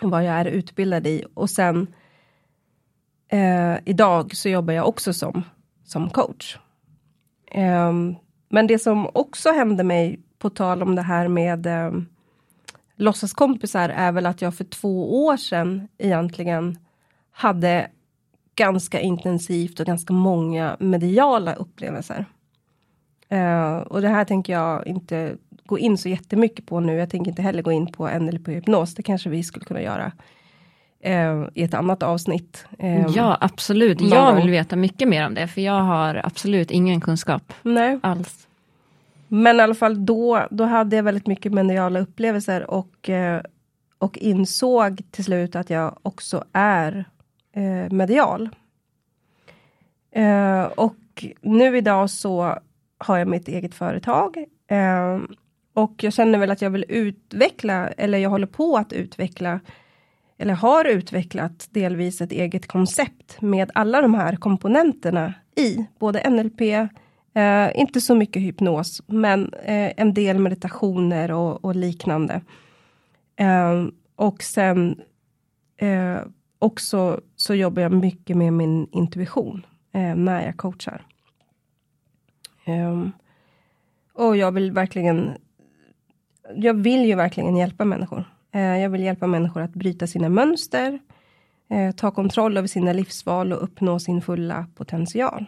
vad 0.00 0.24
jag 0.24 0.34
är 0.34 0.44
utbildad 0.44 1.06
i. 1.06 1.24
Och 1.34 1.50
sen 1.50 1.86
eh, 3.28 3.74
idag 3.84 4.36
så 4.36 4.48
jobbar 4.48 4.74
jag 4.74 4.88
också 4.88 5.12
som, 5.12 5.42
som 5.84 6.10
coach. 6.10 6.58
Eh, 7.50 7.92
men 8.48 8.66
det 8.66 8.78
som 8.78 9.10
också 9.14 9.50
hände 9.52 9.84
mig, 9.84 10.20
på 10.38 10.50
tal 10.50 10.82
om 10.82 10.94
det 10.94 11.02
här 11.02 11.28
med 11.28 11.66
eh, 11.66 11.92
låtsaskompisar, 12.96 13.88
är 13.88 14.12
väl 14.12 14.26
att 14.26 14.42
jag 14.42 14.54
för 14.54 14.64
två 14.64 15.24
år 15.26 15.36
sedan 15.36 15.88
egentligen 15.98 16.78
hade 17.30 17.90
ganska 18.58 19.00
intensivt 19.00 19.80
och 19.80 19.86
ganska 19.86 20.12
många 20.12 20.76
mediala 20.80 21.54
upplevelser. 21.54 22.24
Uh, 23.32 23.78
och 23.78 24.02
det 24.02 24.08
här 24.08 24.24
tänker 24.24 24.52
jag 24.52 24.86
inte 24.86 25.36
gå 25.66 25.78
in 25.78 25.98
så 25.98 26.08
jättemycket 26.08 26.66
på 26.66 26.80
nu. 26.80 26.96
Jag 26.96 27.10
tänker 27.10 27.30
inte 27.30 27.42
heller 27.42 27.62
gå 27.62 27.72
in 27.72 27.92
på 27.92 28.08
NLP 28.08 28.48
hypnos. 28.48 28.94
Det 28.94 29.02
kanske 29.02 29.30
vi 29.30 29.42
skulle 29.42 29.64
kunna 29.64 29.82
göra 29.82 30.12
uh, 31.06 31.48
i 31.54 31.62
ett 31.62 31.74
annat 31.74 32.02
avsnitt. 32.02 32.66
Uh, 32.82 33.06
ja, 33.16 33.38
absolut. 33.40 34.00
Jag 34.00 34.34
vill 34.34 34.50
veta 34.50 34.76
mycket 34.76 35.08
mer 35.08 35.26
om 35.26 35.34
det, 35.34 35.48
för 35.48 35.60
jag 35.60 35.80
har 35.80 36.20
absolut 36.24 36.70
ingen 36.70 37.00
kunskap 37.00 37.52
Nej. 37.62 37.98
alls. 38.02 38.46
Men 39.28 39.56
i 39.56 39.60
alla 39.60 39.74
fall 39.74 40.06
då, 40.06 40.46
då 40.50 40.64
hade 40.64 40.96
jag 40.96 41.02
väldigt 41.02 41.26
mycket 41.26 41.52
mediala 41.52 42.00
upplevelser 42.00 42.70
och, 42.70 43.10
och 43.98 44.18
insåg 44.18 45.02
till 45.10 45.24
slut 45.24 45.56
att 45.56 45.70
jag 45.70 45.98
också 46.02 46.44
är 46.52 47.04
Eh, 47.52 47.90
medial. 47.90 48.48
Eh, 50.10 50.64
och 50.64 51.26
nu 51.40 51.76
idag 51.76 52.10
så 52.10 52.58
har 52.98 53.18
jag 53.18 53.28
mitt 53.28 53.48
eget 53.48 53.74
företag. 53.74 54.36
Eh, 54.66 55.18
och 55.74 56.04
jag 56.04 56.12
känner 56.12 56.38
väl 56.38 56.50
att 56.50 56.62
jag 56.62 56.70
vill 56.70 56.84
utveckla, 56.88 57.88
eller 57.88 58.18
jag 58.18 58.30
håller 58.30 58.46
på 58.46 58.76
att 58.76 58.92
utveckla, 58.92 59.60
eller 60.38 60.54
har 60.54 60.84
utvecklat 60.84 61.68
delvis 61.70 62.20
ett 62.20 62.32
eget 62.32 62.66
koncept 62.66 63.40
med 63.40 63.70
alla 63.74 64.02
de 64.02 64.14
här 64.14 64.36
komponenterna 64.36 65.34
i, 65.56 65.86
både 65.98 66.30
NLP, 66.30 66.60
eh, 67.34 67.80
inte 67.80 68.00
så 68.00 68.14
mycket 68.14 68.42
hypnos, 68.42 69.02
men 69.06 69.54
eh, 69.54 69.92
en 69.96 70.14
del 70.14 70.38
meditationer 70.38 71.30
och, 71.30 71.64
och 71.64 71.76
liknande. 71.76 72.40
Eh, 73.36 73.86
och 74.16 74.42
sen 74.42 75.00
eh, 75.76 76.18
också 76.58 77.20
så 77.38 77.54
jobbar 77.54 77.82
jag 77.82 77.92
mycket 77.92 78.36
med 78.36 78.52
min 78.52 78.88
intuition 78.92 79.66
eh, 79.92 80.14
när 80.14 80.46
jag 80.46 80.56
coachar. 80.56 81.06
Um, 82.66 83.12
och 84.12 84.36
jag 84.36 84.52
vill 84.52 84.72
verkligen 84.72 85.38
jag 86.56 86.74
vill 86.74 87.04
ju 87.04 87.14
verkligen 87.14 87.56
hjälpa 87.56 87.84
människor. 87.84 88.24
Uh, 88.54 88.78
jag 88.78 88.90
vill 88.90 89.02
hjälpa 89.02 89.26
människor 89.26 89.62
att 89.62 89.72
bryta 89.72 90.06
sina 90.06 90.28
mönster, 90.28 90.98
uh, 91.72 91.90
ta 91.90 92.10
kontroll 92.10 92.56
över 92.56 92.68
sina 92.68 92.92
livsval 92.92 93.52
och 93.52 93.62
uppnå 93.62 93.98
sin 93.98 94.22
fulla 94.22 94.66
potential. 94.74 95.44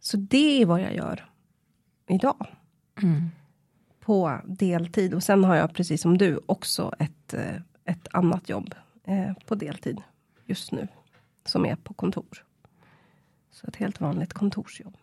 Så 0.00 0.16
det 0.16 0.62
är 0.62 0.66
vad 0.66 0.80
jag 0.80 0.94
gör 0.94 1.30
idag. 2.08 2.46
Mm. 3.02 3.28
På 4.00 4.40
deltid. 4.44 5.14
Och 5.14 5.22
sen 5.22 5.44
har 5.44 5.56
jag 5.56 5.74
precis 5.74 6.02
som 6.02 6.18
du 6.18 6.40
också 6.46 6.92
ett, 6.98 7.34
uh, 7.34 7.60
ett 7.84 8.08
annat 8.12 8.48
jobb 8.48 8.74
på 9.46 9.54
deltid 9.54 10.02
just 10.46 10.72
nu. 10.72 10.88
Som 11.44 11.66
är 11.66 11.76
på 11.76 11.94
kontor. 11.94 12.44
Så 13.50 13.66
ett 13.66 13.76
helt 13.76 14.00
vanligt 14.00 14.32
kontorsjobb. 14.32 14.96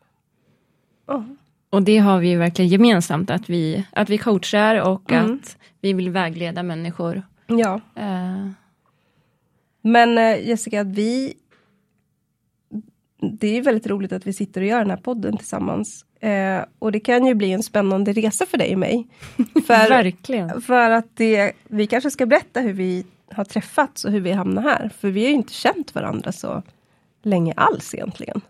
Oh. 1.08 1.24
Och 1.70 1.84
det 1.84 1.98
har 1.98 2.20
vi 2.20 2.36
verkligen 2.36 2.70
gemensamt, 2.70 3.30
att 3.30 3.50
vi, 3.50 3.86
att 3.92 4.10
vi 4.10 4.18
coachar 4.18 4.82
och 4.82 5.12
mm. 5.12 5.34
att 5.34 5.58
vi 5.82 5.94
vill 5.94 6.10
vägleda 6.10 6.64
människor. 6.64 7.24
Ja. 7.48 7.82
Uh. 7.98 8.50
Men 9.82 10.18
uh, 10.18 10.48
Jessica, 10.48 10.84
vi... 10.84 11.34
Det 13.40 13.58
är 13.58 13.62
väldigt 13.62 13.88
roligt 13.88 14.12
att 14.12 14.28
vi 14.28 14.34
sitter 14.34 14.62
och 14.62 14.68
gör 14.68 14.80
den 14.80 14.90
här 14.90 14.98
podden 14.98 15.38
tillsammans. 15.38 16.06
Uh, 16.24 16.66
och 16.80 16.92
det 16.92 17.00
kan 17.00 17.26
ju 17.26 17.36
bli 17.36 17.52
en 17.52 17.64
spännande 17.64 18.14
resa 18.14 18.46
för 18.46 18.58
dig 18.58 18.74
och 18.74 18.80
mig. 18.80 19.08
För, 19.68 19.90
verkligen. 19.90 20.62
För 20.62 20.90
att 20.90 21.08
det, 21.14 21.52
vi 21.68 21.88
kanske 21.88 22.12
ska 22.12 22.26
berätta 22.26 22.60
hur 22.60 22.74
vi 22.74 23.06
har 23.32 23.44
träffats 23.44 24.06
och 24.06 24.12
hur 24.12 24.20
vi 24.20 24.32
hamnar 24.32 24.62
här. 24.62 24.90
För 25.00 25.10
vi 25.10 25.22
har 25.22 25.30
ju 25.30 25.36
inte 25.36 25.54
känt 25.54 25.96
varandra 25.96 26.32
så 26.32 26.64
länge 27.24 27.54
alls 27.58 27.94
egentligen. 27.94 28.42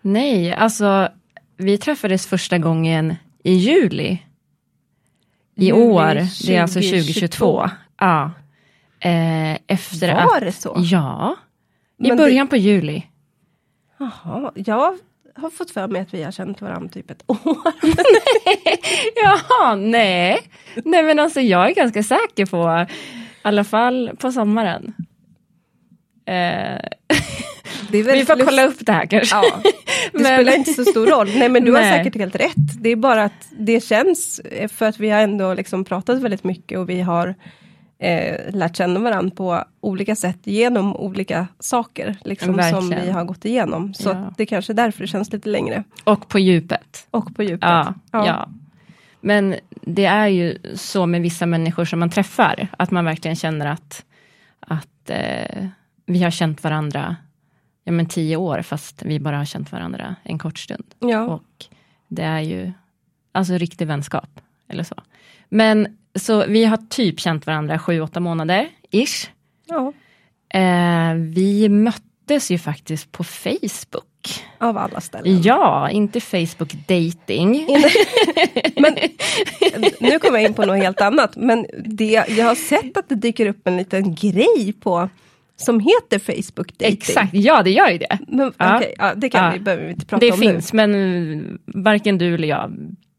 Nej, 0.00 0.54
alltså 0.54 1.08
vi 1.56 1.78
träffades 1.78 2.26
första 2.26 2.58
gången 2.58 3.14
i 3.42 3.52
juli. 3.52 4.18
I 5.54 5.64
juli 5.64 5.72
år, 5.72 6.26
20, 6.34 6.46
det 6.46 6.56
är 6.56 6.62
alltså 6.62 6.80
2022. 6.80 7.70
Ja. 7.98 8.30
Eh, 9.00 9.58
efter 9.66 10.14
Var 10.14 10.36
att, 10.36 10.40
det 10.40 10.52
så? 10.52 10.74
Ja. 10.76 11.36
I 11.98 12.08
Men 12.08 12.16
början 12.16 12.46
det... 12.46 12.50
på 12.50 12.56
juli. 12.56 13.02
Jaha, 13.98 14.52
jag 14.54 14.98
har 15.34 15.50
fått 15.50 15.70
för 15.70 15.88
mig 15.88 16.02
att 16.02 16.14
vi 16.14 16.22
har 16.22 16.32
känt 16.32 16.60
varandra 16.60 16.88
typ 16.88 17.10
ett 17.10 17.22
år. 17.26 17.38
Jaha, 19.22 19.74
nej. 19.74 20.40
Nej 20.84 21.02
men 21.02 21.18
alltså 21.18 21.40
jag 21.40 21.70
är 21.70 21.74
ganska 21.74 22.02
säker 22.02 22.46
på, 22.46 22.86
alla 23.44 23.64
fall 23.64 24.10
på 24.18 24.32
sommaren. 24.32 24.94
Eh. 26.26 26.78
vi 27.90 28.24
får 28.24 28.44
kolla 28.44 28.64
upp 28.64 28.78
det 28.80 28.92
här 28.92 29.06
kanske. 29.06 29.36
Ja, 29.36 29.44
det 29.62 29.72
men... 30.12 30.24
spelar 30.24 30.56
inte 30.56 30.72
så 30.72 30.84
stor 30.84 31.06
roll. 31.06 31.30
Nej 31.36 31.48
men 31.48 31.64
du 31.64 31.72
Nej. 31.72 31.90
har 31.90 31.98
säkert 31.98 32.16
helt 32.16 32.36
rätt. 32.36 32.80
Det 32.80 32.88
är 32.88 32.96
bara 32.96 33.24
att 33.24 33.48
det 33.58 33.84
känns, 33.84 34.40
för 34.68 34.86
att 34.86 35.00
vi 35.00 35.10
har 35.10 35.20
ändå 35.20 35.54
liksom 35.54 35.84
pratat 35.84 36.22
väldigt 36.22 36.44
mycket 36.44 36.78
och 36.78 36.88
vi 36.88 37.00
har 37.00 37.34
eh, 37.98 38.54
lärt 38.54 38.76
känna 38.76 39.00
varandra 39.00 39.34
på 39.36 39.64
olika 39.80 40.16
sätt 40.16 40.38
genom 40.44 40.96
olika 40.96 41.46
saker 41.60 42.16
liksom, 42.24 42.62
som 42.70 42.90
vi 42.90 43.10
har 43.10 43.24
gått 43.24 43.44
igenom. 43.44 43.94
Så 43.94 44.08
ja. 44.08 44.34
det 44.36 44.46
kanske 44.46 44.72
är 44.72 44.74
därför 44.74 45.00
det 45.00 45.06
känns 45.06 45.32
lite 45.32 45.48
längre. 45.48 45.84
Och 46.04 46.28
på 46.28 46.38
djupet. 46.38 47.06
Och 47.10 47.36
på 47.36 47.42
djupet. 47.42 47.68
Ja, 47.68 47.94
ja. 48.12 48.26
ja. 48.26 48.48
Men 49.26 49.54
det 49.82 50.04
är 50.04 50.26
ju 50.26 50.58
så 50.74 51.06
med 51.06 51.22
vissa 51.22 51.46
människor 51.46 51.84
som 51.84 52.00
man 52.00 52.10
träffar, 52.10 52.68
att 52.78 52.90
man 52.90 53.04
verkligen 53.04 53.36
känner 53.36 53.66
att, 53.66 54.04
att 54.60 55.10
eh, 55.10 55.66
vi 56.06 56.22
har 56.22 56.30
känt 56.30 56.64
varandra 56.64 57.16
ja, 57.84 57.92
men 57.92 58.06
tio 58.06 58.36
år, 58.36 58.62
fast 58.62 59.02
vi 59.02 59.20
bara 59.20 59.38
har 59.38 59.44
känt 59.44 59.72
varandra 59.72 60.16
en 60.22 60.38
kort 60.38 60.58
stund. 60.58 60.84
Ja. 60.98 61.24
Och 61.24 61.66
det 62.08 62.22
är 62.22 62.40
ju 62.40 62.72
alltså 63.32 63.54
riktig 63.54 63.86
vänskap, 63.86 64.40
eller 64.68 64.82
så. 64.82 65.02
Men 65.48 65.98
så 66.14 66.46
vi 66.46 66.64
har 66.64 66.76
typ 66.76 67.20
känt 67.20 67.46
varandra 67.46 67.78
sju, 67.78 68.00
åtta 68.00 68.20
månader, 68.20 68.68
ish. 68.90 69.30
Ja. 69.66 69.92
Eh, 70.58 71.14
vi 71.14 71.68
möttes 71.68 72.50
ju 72.50 72.58
faktiskt 72.58 73.12
på 73.12 73.24
Facebook. 73.24 74.04
Av 74.58 74.78
alla 74.78 75.00
ställen. 75.00 75.42
Ja, 75.42 75.90
inte 75.90 76.20
Facebook 76.20 76.72
dating. 76.72 77.66
men, 78.76 78.94
nu 79.98 80.18
kommer 80.18 80.38
jag 80.38 80.42
in 80.42 80.54
på 80.54 80.64
något 80.64 80.76
helt 80.76 81.00
annat. 81.00 81.36
Men 81.36 81.66
det, 81.84 82.24
jag 82.28 82.46
har 82.46 82.54
sett 82.54 82.96
att 82.96 83.08
det 83.08 83.14
dyker 83.14 83.46
upp 83.46 83.66
en 83.66 83.76
liten 83.76 84.14
grej 84.14 84.74
på 84.80 85.08
som 85.56 85.80
heter 85.80 86.18
Facebook 86.18 86.78
dating. 86.78 86.92
Exakt, 86.92 87.34
ja 87.34 87.62
det 87.62 87.70
gör 87.70 87.88
ju 87.88 87.98
det. 87.98 88.18
Men, 88.28 88.52
ja. 88.58 88.76
Okay, 88.76 88.94
ja, 88.98 89.14
det 89.14 89.28
kan 89.28 89.44
ja. 89.44 89.52
vi, 89.52 89.58
behöver 89.58 89.84
vi 89.84 89.90
inte 89.90 90.06
prata 90.06 90.20
det 90.20 90.32
om 90.32 90.40
Det 90.40 90.46
finns, 90.46 90.72
nu. 90.72 90.86
men 90.86 91.58
varken 91.66 92.18
du 92.18 92.34
eller 92.34 92.48
jag 92.48 92.72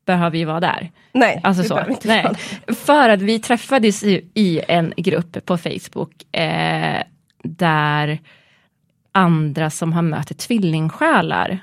behöver 0.06 0.38
ju 0.38 0.46
vara 0.46 0.60
där. 0.60 0.92
Nej, 1.12 1.42
alltså 1.44 1.64
så. 1.64 1.80
Nej. 2.04 2.26
För 2.68 3.10
att 3.10 3.22
vi 3.22 3.40
träffades 3.40 4.04
i, 4.04 4.30
i 4.34 4.62
en 4.68 4.94
grupp 4.98 5.46
på 5.46 5.58
Facebook 5.58 6.36
eh, 6.36 7.04
där 7.44 8.20
andra 9.16 9.70
som 9.70 9.94
har 9.94 10.02
mött 10.02 10.38
tvillingsjälar 10.38 11.60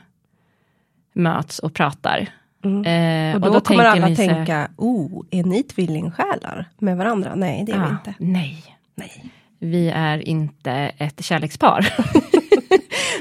möts 1.12 1.59
och 1.59 1.75
pratar. 1.75 2.29
Mm. 2.65 2.85
Eh, 2.85 3.35
och, 3.35 3.41
då 3.41 3.49
och, 3.49 3.55
då 3.55 3.61
kommer 3.61 3.85
alla 3.85 4.17
tänka, 4.17 4.71
oh, 4.77 5.25
är 5.31 5.45
ni 5.45 5.62
tvillingsjälar 5.62 6.69
med 6.79 6.97
varandra? 6.97 7.35
Nej, 7.35 7.65
det 7.67 7.73
är 7.73 7.81
ah, 7.81 7.87
vi 7.87 7.91
inte. 7.91 8.15
Nej. 8.19 8.65
nej 8.95 9.33
vi 9.62 9.91
är 9.91 10.29
inte 10.29 10.73
ett 10.73 11.25
kärlekspar. 11.25 11.81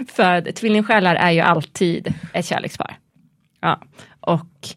För 0.07 0.51
tvillingsjälar 0.51 1.15
är 1.15 1.31
ju 1.31 1.39
alltid 1.39 2.13
ett 2.33 2.45
kärlekspar. 2.45 2.97
Ja. 3.59 3.79
Och 4.19 4.67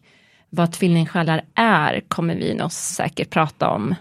vad 0.49 0.71
tvillingsjälar 0.71 1.41
är 1.55 2.01
kommer 2.07 2.35
vi 2.35 2.53
nog 2.53 2.71
säkert 2.71 3.29
prata 3.29 3.69
om 3.69 3.95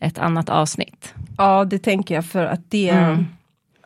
ett 0.00 0.18
annat 0.18 0.48
avsnitt. 0.48 1.14
Ja, 1.38 1.64
det 1.64 1.78
tänker 1.78 2.14
jag 2.14 2.24
för 2.24 2.44
att 2.44 2.70
det, 2.70 2.88
mm. 2.88 3.26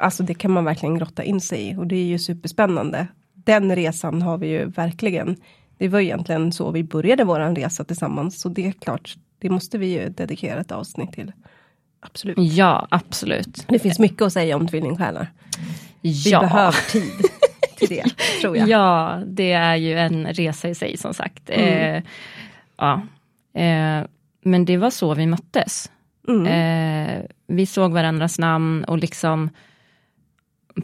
Alltså 0.00 0.22
det 0.22 0.34
kan 0.34 0.50
man 0.50 0.64
verkligen 0.64 0.98
grotta 0.98 1.24
in 1.24 1.40
sig 1.40 1.68
i 1.68 1.76
och 1.76 1.86
det 1.86 1.96
är 1.96 2.04
ju 2.04 2.18
superspännande. 2.18 3.06
Den 3.34 3.76
resan 3.76 4.22
har 4.22 4.38
vi 4.38 4.48
ju 4.48 4.64
verkligen. 4.64 5.36
Det 5.78 5.88
var 5.88 6.00
egentligen 6.00 6.52
så 6.52 6.70
vi 6.70 6.84
började 6.84 7.24
våran 7.24 7.56
resa 7.56 7.84
tillsammans, 7.84 8.40
så 8.40 8.48
det 8.48 8.66
är 8.66 8.72
klart, 8.72 9.14
det 9.38 9.50
måste 9.50 9.78
vi 9.78 9.86
ju 9.86 10.08
dedikera 10.08 10.60
ett 10.60 10.72
avsnitt 10.72 11.12
till. 11.12 11.32
Absolut. 12.00 12.36
Ja, 12.38 12.86
absolut. 12.90 13.64
Det 13.68 13.78
finns 13.78 13.98
mycket 13.98 14.22
att 14.22 14.32
säga 14.32 14.56
om 14.56 14.68
tvillingsjälar. 14.68 15.32
Ja. 16.00 16.40
Vi 16.40 16.46
behöver 16.46 16.90
tid 16.90 17.30
till 17.76 17.88
det, 17.88 18.04
tror 18.40 18.56
jag. 18.56 18.68
Ja, 18.68 19.20
det 19.26 19.52
är 19.52 19.76
ju 19.76 19.98
en 19.98 20.26
resa 20.26 20.68
i 20.68 20.74
sig 20.74 20.96
som 20.96 21.14
sagt. 21.14 21.50
Mm. 21.50 21.94
Eh, 21.94 22.02
ja. 22.76 23.02
Eh, 23.60 24.06
men 24.42 24.64
det 24.64 24.76
var 24.76 24.90
så 24.90 25.14
vi 25.14 25.26
möttes. 25.26 25.90
Mm. 26.28 26.46
Eh, 26.46 27.22
vi 27.46 27.66
såg 27.66 27.92
varandras 27.92 28.38
namn 28.38 28.84
och 28.84 28.98
liksom 28.98 29.50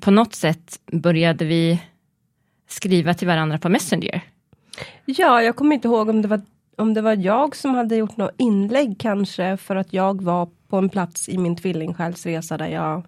på 0.00 0.10
något 0.10 0.34
sätt 0.34 0.80
började 0.92 1.44
vi 1.44 1.82
skriva 2.68 3.14
till 3.14 3.28
varandra 3.28 3.58
på 3.58 3.68
Messenger. 3.68 4.22
Ja, 5.04 5.42
jag 5.42 5.56
kommer 5.56 5.74
inte 5.74 5.88
ihåg 5.88 6.08
om 6.08 6.22
det 6.22 6.28
var 6.28 6.40
om 6.78 6.94
det 6.94 7.02
var 7.02 7.16
jag 7.16 7.56
som 7.56 7.74
hade 7.74 7.96
gjort 7.96 8.16
något 8.16 8.34
inlägg 8.36 8.96
kanske 8.98 9.56
för 9.56 9.76
att 9.76 9.92
jag 9.92 10.22
var 10.22 10.48
på 10.68 10.76
en 10.76 10.88
plats 10.88 11.28
i 11.28 11.38
min 11.38 11.56
tvillingsjälsresa 11.56 12.58
där 12.58 12.66
jag 12.68 13.06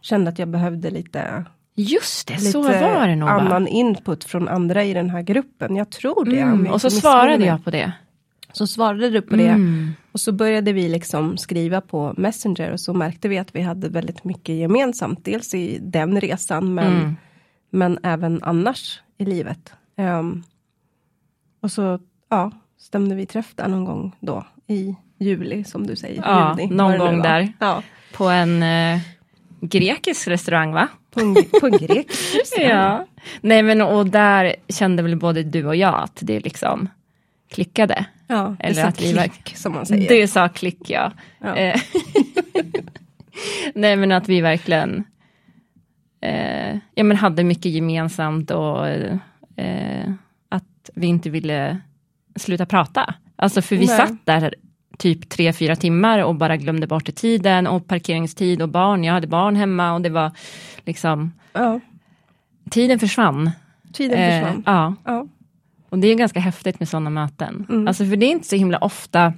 kände 0.00 0.30
att 0.30 0.38
jag 0.38 0.48
behövde 0.48 0.90
lite 0.90 1.44
Just 1.74 2.28
det, 2.28 2.34
lite 2.34 2.50
så 2.50 2.62
var 2.62 3.08
det 3.08 3.16
nog. 3.16 3.28
annan 3.28 3.66
input 3.66 4.24
från 4.24 4.48
andra 4.48 4.84
i 4.84 4.94
den 4.94 5.10
här 5.10 5.22
gruppen. 5.22 5.76
Jag 5.76 5.90
tror 5.90 6.24
det. 6.24 6.40
Mm, 6.40 6.66
och 6.66 6.80
så 6.80 6.90
svarade 6.90 7.44
jag 7.44 7.64
på 7.64 7.70
det. 7.70 7.92
Så 8.52 8.66
svarade 8.66 9.10
du 9.10 9.22
på 9.22 9.36
det. 9.36 9.48
Mm. 9.48 9.90
Och 10.12 10.20
så 10.20 10.32
började 10.32 10.72
vi 10.72 10.88
liksom 10.88 11.36
skriva 11.38 11.80
på 11.80 12.14
Messenger 12.16 12.70
och 12.72 12.80
så 12.80 12.94
märkte 12.94 13.28
vi 13.28 13.38
att 13.38 13.54
vi 13.54 13.60
hade 13.62 13.88
väldigt 13.88 14.24
mycket 14.24 14.54
gemensamt. 14.54 15.24
Dels 15.24 15.54
i 15.54 15.78
den 15.82 16.20
resan 16.20 16.74
men, 16.74 16.96
Mm. 16.96 17.16
men 17.70 17.98
även 18.02 18.42
annars 18.42 19.00
i 19.18 19.24
livet. 19.24 19.72
Ehm, 19.96 20.42
och 21.62 21.70
så 21.72 21.98
ja, 22.30 22.50
stämde 22.78 23.14
vi 23.14 23.26
träff 23.26 23.52
där 23.54 23.68
någon 23.68 23.84
gång 23.84 24.16
då 24.20 24.46
i 24.66 24.94
juli 25.18 25.64
som 25.64 25.86
du 25.86 25.96
säger. 25.96 26.22
Ja, 26.22 26.56
juni, 26.60 26.74
någon 26.74 26.98
gång 26.98 27.22
där. 27.22 27.52
Ja, 27.58 27.82
På 28.12 28.24
en 28.28 28.62
eh, 28.62 29.00
grekisk 29.60 30.28
restaurang 30.28 30.72
va? 30.72 30.88
på 31.10 31.20
en, 31.20 31.34
på 31.60 31.66
en 31.66 31.72
grekisk 31.72 32.34
restaurang. 32.40 32.70
Ja. 32.70 33.06
Nej 33.40 33.62
men 33.62 33.80
och 33.82 34.06
där 34.06 34.54
kände 34.68 35.02
väl 35.02 35.16
både 35.16 35.42
du 35.42 35.66
och 35.66 35.76
jag 35.76 35.94
att 36.02 36.18
det 36.22 36.40
liksom 36.40 36.88
klickade. 37.52 38.04
Ja, 38.26 38.56
det 38.58 38.64
Eller 38.66 38.82
sa 38.82 38.88
att 38.88 39.02
vi 39.02 39.12
var- 39.12 39.22
klick 39.28 39.56
som 39.56 39.72
man 39.72 39.86
säger. 39.86 40.08
Du 40.20 40.26
sa 40.26 40.48
klick 40.48 40.90
ja. 40.90 41.12
Ja. 41.38 41.56
Eh, 41.56 41.80
Nej 43.74 43.96
men 43.96 44.12
att 44.12 44.28
vi 44.28 44.40
verkligen 44.40 45.04
eh, 46.20 46.76
ja, 46.94 47.04
men 47.04 47.16
hade 47.16 47.44
mycket 47.44 47.72
gemensamt 47.72 48.50
och 48.50 48.88
eh, 49.56 50.10
att 50.48 50.90
vi 50.94 51.06
inte 51.06 51.30
ville 51.30 51.78
sluta 52.36 52.66
prata. 52.66 53.14
Alltså 53.36 53.62
för 53.62 53.76
vi 53.76 53.86
Nej. 53.86 53.96
satt 53.96 54.26
där 54.26 54.54
typ 54.98 55.28
tre, 55.28 55.52
fyra 55.52 55.76
timmar 55.76 56.18
och 56.24 56.34
bara 56.34 56.56
glömde 56.56 56.86
bort 56.86 57.14
tiden 57.14 57.66
och 57.66 57.86
parkeringstid 57.86 58.62
och 58.62 58.68
barn. 58.68 59.04
Jag 59.04 59.12
hade 59.14 59.26
barn 59.26 59.56
hemma 59.56 59.94
och 59.94 60.00
det 60.00 60.10
var 60.10 60.30
liksom 60.84 61.32
ja, 61.52 61.80
tiden 62.70 62.98
försvann. 62.98 63.50
tiden 63.92 64.18
Eh, 64.18 64.40
försvann. 64.40 64.62
ja. 64.66 64.94
Ja. 65.04 65.26
Och 65.92 65.98
det 65.98 66.08
är 66.08 66.14
ganska 66.14 66.40
häftigt 66.40 66.78
med 66.80 66.88
sådana 66.88 67.10
möten. 67.10 67.66
Mm. 67.68 67.88
Alltså 67.88 68.04
för 68.04 68.16
det 68.16 68.26
är 68.26 68.30
inte 68.30 68.48
så 68.48 68.56
himla 68.56 68.78
ofta 68.78 69.32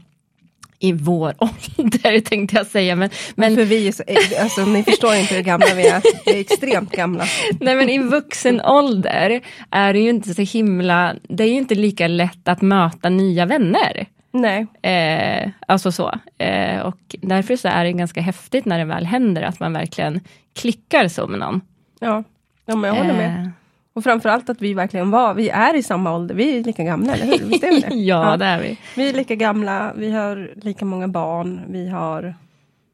i 0.79 0.93
vår 0.93 1.35
ålder 1.39 2.21
tänkte 2.21 2.57
jag 2.57 2.67
säga. 2.67 2.97
Men, 2.97 3.11
men, 3.35 3.55
För 3.57 3.65
vi 3.65 3.89
är 3.89 3.93
så, 3.93 4.03
alltså, 4.43 4.65
ni 4.65 4.83
förstår 4.83 5.15
inte 5.15 5.35
hur 5.35 5.43
gamla 5.43 5.75
vi 5.77 5.87
är. 5.87 6.03
Vi 6.27 6.33
är 6.37 6.41
extremt 6.41 6.91
gamla. 6.93 7.25
nej, 7.61 7.77
men 7.77 7.89
i 7.89 7.99
vuxen 7.99 8.61
ålder 8.61 9.41
är 9.71 9.93
det 9.93 9.99
ju 9.99 10.11
inte 10.11 10.35
så 10.35 10.43
himla, 10.43 11.15
det 11.29 11.45
är 11.45 11.49
ju 11.49 11.59
inte 11.59 11.75
lika 11.75 12.09
lätt 12.09 12.49
att 12.49 12.63
möta 12.63 13.09
nya 13.09 13.47
vänner. 13.47 14.07
Nej, 14.33 14.67
Eh, 14.83 15.51
alltså 15.69 15.93
så. 15.93 16.15
Eh, 16.39 16.81
och 16.81 17.17
därför 17.23 17.57
så 17.57 17.69
är 17.69 17.85
det 17.85 17.93
ganska 17.93 18.21
häftigt 18.21 18.65
när 18.65 18.79
det 18.79 18.85
väl 18.85 19.07
händer 19.07 19.43
att 19.43 19.61
man 19.61 19.73
verkligen 19.73 20.21
klickar 20.55 21.09
så 21.09 21.27
med 21.27 21.39
någon. 21.39 21.61
ja. 22.01 22.25
ja 22.67 22.77
men 22.77 22.89
jag 22.95 23.03
håller 23.03 23.15
med. 23.15 23.41
Eh, 23.41 23.49
Och 23.95 24.05
framförallt 24.05 24.51
att 24.51 24.63
vi 24.63 24.75
verkligen 24.75 25.11
var, 25.11 25.35
vi 25.35 25.49
är 25.49 25.75
i 25.77 25.83
samma 25.83 26.15
ålder, 26.17 26.35
vi 26.35 26.59
är 26.59 26.65
lika 26.65 26.85
gamla, 26.85 27.15
eller 27.15 27.27
hur? 27.27 27.47
Visst 27.47 27.65
är 27.65 27.71
vi 27.71 27.81
det? 27.81 27.95
ja, 27.95 28.37
det 28.37 28.45
är 28.45 28.61
vi. 28.63 28.79
Vi 28.97 29.09
är 29.09 29.13
lika 29.15 29.35
gamla, 29.35 29.93
vi 29.97 30.11
har 30.13 30.51
lika 30.57 30.85
många 30.85 31.09
barn, 31.09 31.61
vi 31.69 31.89
har 31.89 32.35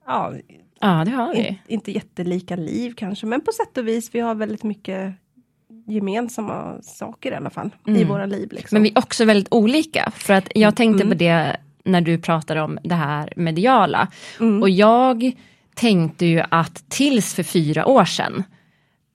ja, 0.06 0.32
Ja, 0.80 1.02
det 1.04 1.10
har 1.10 1.34
in, 1.34 1.42
vi. 1.66 1.74
inte 1.74 1.92
jättelika 1.92 2.56
liv 2.56 2.94
kanske, 2.96 3.26
men 3.26 3.40
på 3.40 3.52
sätt 3.52 3.78
och 3.78 3.88
vis, 3.88 4.10
vi 4.14 4.20
har 4.20 4.34
väldigt 4.34 4.62
mycket 4.62 5.12
gemensamma 5.86 6.74
saker 6.82 7.32
i 7.32 7.34
alla 7.34 7.50
fall, 7.50 7.70
i 7.86 7.90
Mm. 7.90 8.08
våra 8.08 8.26
liv. 8.26 8.48
Liksom. 8.52 8.76
Men 8.76 8.82
vi 8.82 8.88
är 8.90 8.98
också 8.98 9.24
väldigt 9.24 9.48
olika. 9.54 10.12
För 10.16 10.34
att 10.34 10.48
jag 10.54 10.76
tänkte 10.76 11.02
Mm. 11.04 11.08
på 11.18 11.24
det 11.24 11.56
när 11.84 12.00
du 12.00 12.18
pratade 12.18 12.60
om 12.60 12.78
det 12.84 12.94
här 12.94 13.32
mediala. 13.36 14.08
Mm. 14.40 14.62
Och 14.62 14.70
jag 14.70 15.32
tänkte 15.74 16.26
ju 16.26 16.42
att 16.48 16.84
tills 16.88 17.34
för 17.34 17.42
fyra 17.42 17.86
år 17.86 18.04
sedan, 18.04 18.44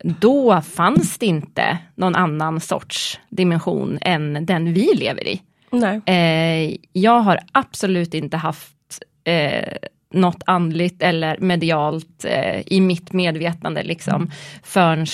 då 0.06 0.62
fanns 0.62 1.18
det 1.18 1.26
inte 1.26 1.78
någon 1.96 2.15
annan 2.15 2.60
sorts 2.60 3.20
dimension 3.30 3.98
än 4.02 4.46
den 4.46 4.74
vi 4.74 4.94
lever 4.96 5.28
i. 5.28 5.41
Nej. 5.72 6.02
Eh, 6.06 6.78
jag 6.91 7.20
har 7.20 7.39
absolut 7.52 8.13
inte 8.13 8.38
haft 8.38 9.04
eh, 9.24 9.74
något 10.13 10.44
andligt 10.46 11.04
eller 11.04 11.38
medialt 11.39 12.26
eh, 12.26 12.62
i 12.65 12.82
mitt 12.82 13.13
medvetande 13.13 13.84
liksom 13.84 14.32
förrän 14.63 15.06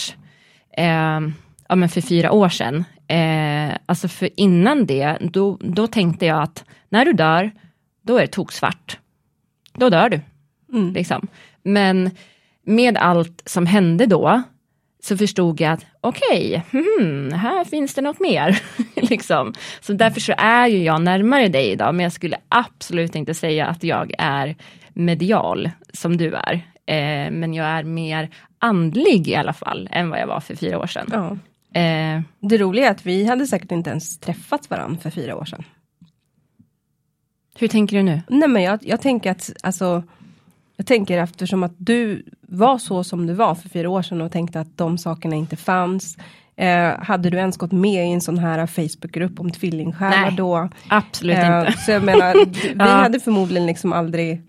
eh, 0.77 1.19
ja, 1.69 1.75
men 1.75 1.89
för 1.89 2.01
fyra 2.01 2.31
år 2.31 2.49
sedan. 2.49 2.83
Eh, 3.07 3.77
alltså 3.85 4.07
för 4.07 4.29
innan 4.37 4.85
det, 4.85 5.17
då, 5.21 5.57
då 5.61 5.87
tänkte 5.87 6.25
jag 6.25 6.41
att 6.41 6.63
när 6.89 7.05
du 7.05 7.13
dör, 7.13 7.51
då 8.01 8.17
är 8.17 8.21
det 8.21 8.27
toksvart. 8.27 8.99
Då 9.73 9.89
dör 9.89 10.09
du. 10.09 10.19
Mm. 10.73 10.93
Liksom. 10.93 11.27
Men 11.63 12.11
med 12.63 12.97
allt 12.97 13.43
som 13.45 13.65
hände 13.65 14.05
då, 14.05 14.41
så 15.03 15.17
förstod 15.17 15.61
jag 15.61 15.71
att 15.71 15.85
okej, 16.01 16.63
hmm, 16.71 17.31
här 17.31 17.65
finns 17.65 17.93
det 17.93 18.01
något 18.01 18.19
mer. 18.19 18.61
liksom. 18.95 19.53
Så 19.81 19.93
därför 19.93 20.21
så 20.21 20.33
är 20.37 20.67
ju 20.67 20.83
jag 20.83 21.01
närmare 21.01 21.47
dig 21.47 21.71
idag, 21.71 21.95
men 21.95 22.03
jag 22.03 22.13
skulle 22.13 22.37
absolut 22.49 23.15
inte 23.15 23.33
säga 23.33 23.65
att 23.67 23.83
jag 23.83 24.13
är 24.17 24.55
medial 24.93 25.69
som 25.93 26.17
du 26.17 26.33
är. 26.35 26.53
Eh, 26.85 27.31
men 27.31 27.53
jag 27.53 27.65
är 27.65 27.83
mer 27.83 28.29
andlig 28.59 29.27
i 29.27 29.35
alla 29.35 29.53
fall, 29.53 29.89
än 29.91 30.09
vad 30.09 30.19
jag 30.19 30.27
var 30.27 30.39
för 30.39 30.55
fyra 30.55 30.79
år 30.79 30.87
sedan. 30.87 31.09
Ja. 31.11 31.37
Eh, 31.81 32.21
Det 32.39 32.57
roliga 32.57 32.87
är 32.87 32.91
att 32.91 33.05
vi 33.05 33.25
hade 33.25 33.47
säkert 33.47 33.71
inte 33.71 33.89
ens 33.89 34.19
träffat 34.19 34.69
varandra 34.69 34.99
för 35.01 35.09
fyra 35.09 35.35
år 35.35 35.45
sedan. 35.45 35.63
hur 37.59 37.67
tänker 37.67 37.97
du 37.97 38.03
nu? 38.03 38.21
Nej 38.29 38.49
men 38.49 38.63
jag, 38.63 38.79
jag 38.81 39.01
tänker 39.01 39.31
att, 39.31 39.51
alltså, 39.63 40.03
jag 40.77 40.85
tänker 40.85 41.17
eftersom 41.17 41.63
att 41.63 41.73
du 41.77 42.25
var 42.51 42.77
så 42.77 43.03
som 43.03 43.27
du 43.27 43.33
var 43.33 43.55
för 43.55 43.69
fyra 43.69 43.89
år 43.89 44.01
sedan 44.01 44.21
och 44.21 44.31
tänkte 44.31 44.59
att 44.59 44.77
de 44.77 44.97
sakerna 44.97 45.35
inte 45.35 45.55
fanns. 45.55 46.17
Eh, 46.55 46.99
hade 46.99 47.29
du 47.29 47.37
ens 47.37 47.57
gått 47.57 47.71
med 47.71 48.07
i 48.07 48.11
en 48.11 48.21
sån 48.21 48.37
här 48.37 48.67
Facebookgrupp 48.67 49.39
om 49.39 49.51
tvillingsjälar 49.51 50.31
då? 50.31 50.69
Absolut 50.89 51.37
Eh, 51.37 51.59
inte. 51.59 51.71
så 51.77 51.91
jag 51.91 52.03
menar, 52.03 52.45
vi 52.63 52.73
Ja. 52.77 52.85
hade 52.85 53.19
förmodligen 53.19 53.65
liksom 53.67 53.93
aldrig 53.93 54.41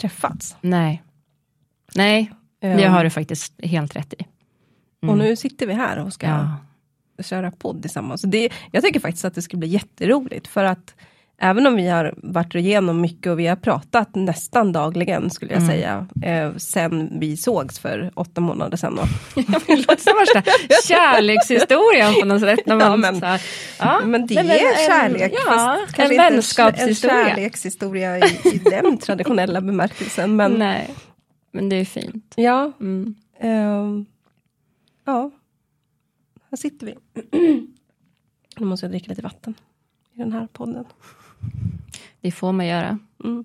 träffats. 0.00 0.56
Nej. 0.60 1.02
Nej, 1.94 2.30
Eh, 2.60 2.76
det 2.76 2.84
har 2.84 3.04
du 3.04 3.10
faktiskt 3.10 3.52
helt 3.64 3.96
rätt 3.96 4.14
i. 4.18 4.26
Och 5.08 5.18
nu 5.18 5.36
sitter 5.36 5.66
vi 5.66 5.72
här 5.74 5.98
och 5.98 6.12
ska 6.12 6.26
Ja. 6.26 6.56
köra 7.22 7.50
podd 7.50 7.82
tillsammans. 7.82 8.22
Det, 8.22 8.48
jag 8.72 8.82
tycker 8.84 9.00
faktiskt 9.00 9.24
att 9.24 9.34
det 9.34 9.42
ska 9.42 9.56
bli 9.56 9.68
jätteroligt 9.68 10.46
för 10.48 10.64
att 10.64 10.94
även 11.44 11.66
om 11.66 11.76
vi 11.76 11.88
har 11.88 12.14
varit 12.16 12.54
igenom 12.54 13.00
mycket 13.00 13.32
och 13.32 13.38
vi 13.38 13.46
har 13.46 13.56
pratat 13.56 14.14
nästan 14.14 14.72
dagligen 14.72 15.30
skulle 15.30 15.52
jag 15.52 15.62
Mm. 15.62 15.70
säga, 15.74 16.06
eh, 16.22 16.56
sen 16.56 17.20
vi 17.20 17.36
sågs 17.36 17.78
för 17.78 18.10
åtta 18.14 18.40
månader 18.40 18.76
sedan. 18.76 18.98
Det 19.34 19.76
låter 19.76 19.96
som 19.96 20.12
värsta 20.18 20.42
kärlekshistorien 20.88 22.14
på 22.20 22.26
något 22.26 22.40
sätt. 22.40 22.66
När 22.66 22.76
man 22.76 22.90
Ja, 22.90 22.96
men- 22.96 23.22
här, 23.22 23.42
ja, 23.78 24.00
Men 24.04 24.26
det 24.26 24.34
men 24.34 24.50
är 24.50 24.54
en- 24.54 24.86
kärlek, 24.86 25.32
Ja, 25.46 25.74
en 25.96 26.02
inte 26.02 26.02
en 26.24 26.32
vänskapshistoria. 26.32 27.28
kärlekshistoria 27.28 28.18
i, 28.18 28.48
i 28.54 28.58
den 28.58 28.98
traditionella 29.06 29.60
bemärkelsen. 29.60 30.36
Men 30.36 30.52
Nej, 30.52 30.90
men 31.52 31.68
det 31.68 31.76
är 31.76 31.84
fint. 31.84 32.32
ja, 32.36 32.72
Mm. 32.80 33.14
ehm, 33.40 34.06
ja, 35.04 35.30
här 36.50 36.56
sitter 36.56 36.86
vi. 36.86 36.94
Nu 38.58 38.66
måste 38.66 38.86
jag 38.86 38.90
dricka 38.90 39.08
lite 39.08 39.22
vatten 39.22 39.54
i 40.14 40.18
den 40.18 40.32
här 40.32 40.48
podden. 40.52 40.84
Det 42.20 42.30
får 42.32 42.52
man 42.52 42.66
göra. 42.66 42.98
Mm. 43.24 43.44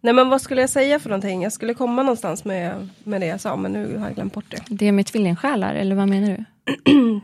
Nej 0.00 0.14
men 0.14 0.28
vad 0.28 0.42
skulle 0.42 0.60
jag 0.60 0.70
säga 0.70 0.98
för 1.00 1.08
någonting? 1.10 1.42
Jag 1.42 1.52
skulle 1.52 1.74
komma 1.74 2.02
någonstans 2.02 2.44
med, 2.44 2.88
med 3.04 3.20
det 3.20 3.26
jag 3.26 3.40
sa 3.40 3.56
men 3.56 3.72
nu 3.72 3.96
har 3.98 4.06
jag 4.06 4.14
glömt 4.14 4.32
bort 4.34 4.44
det. 4.50 4.62
Det 4.68 4.86
är 4.88 4.92
med 4.92 5.06
tvillingsjälar, 5.06 5.74
eller 5.74 5.94
vad 5.96 6.08
menar 6.08 6.28
du? 6.28 6.44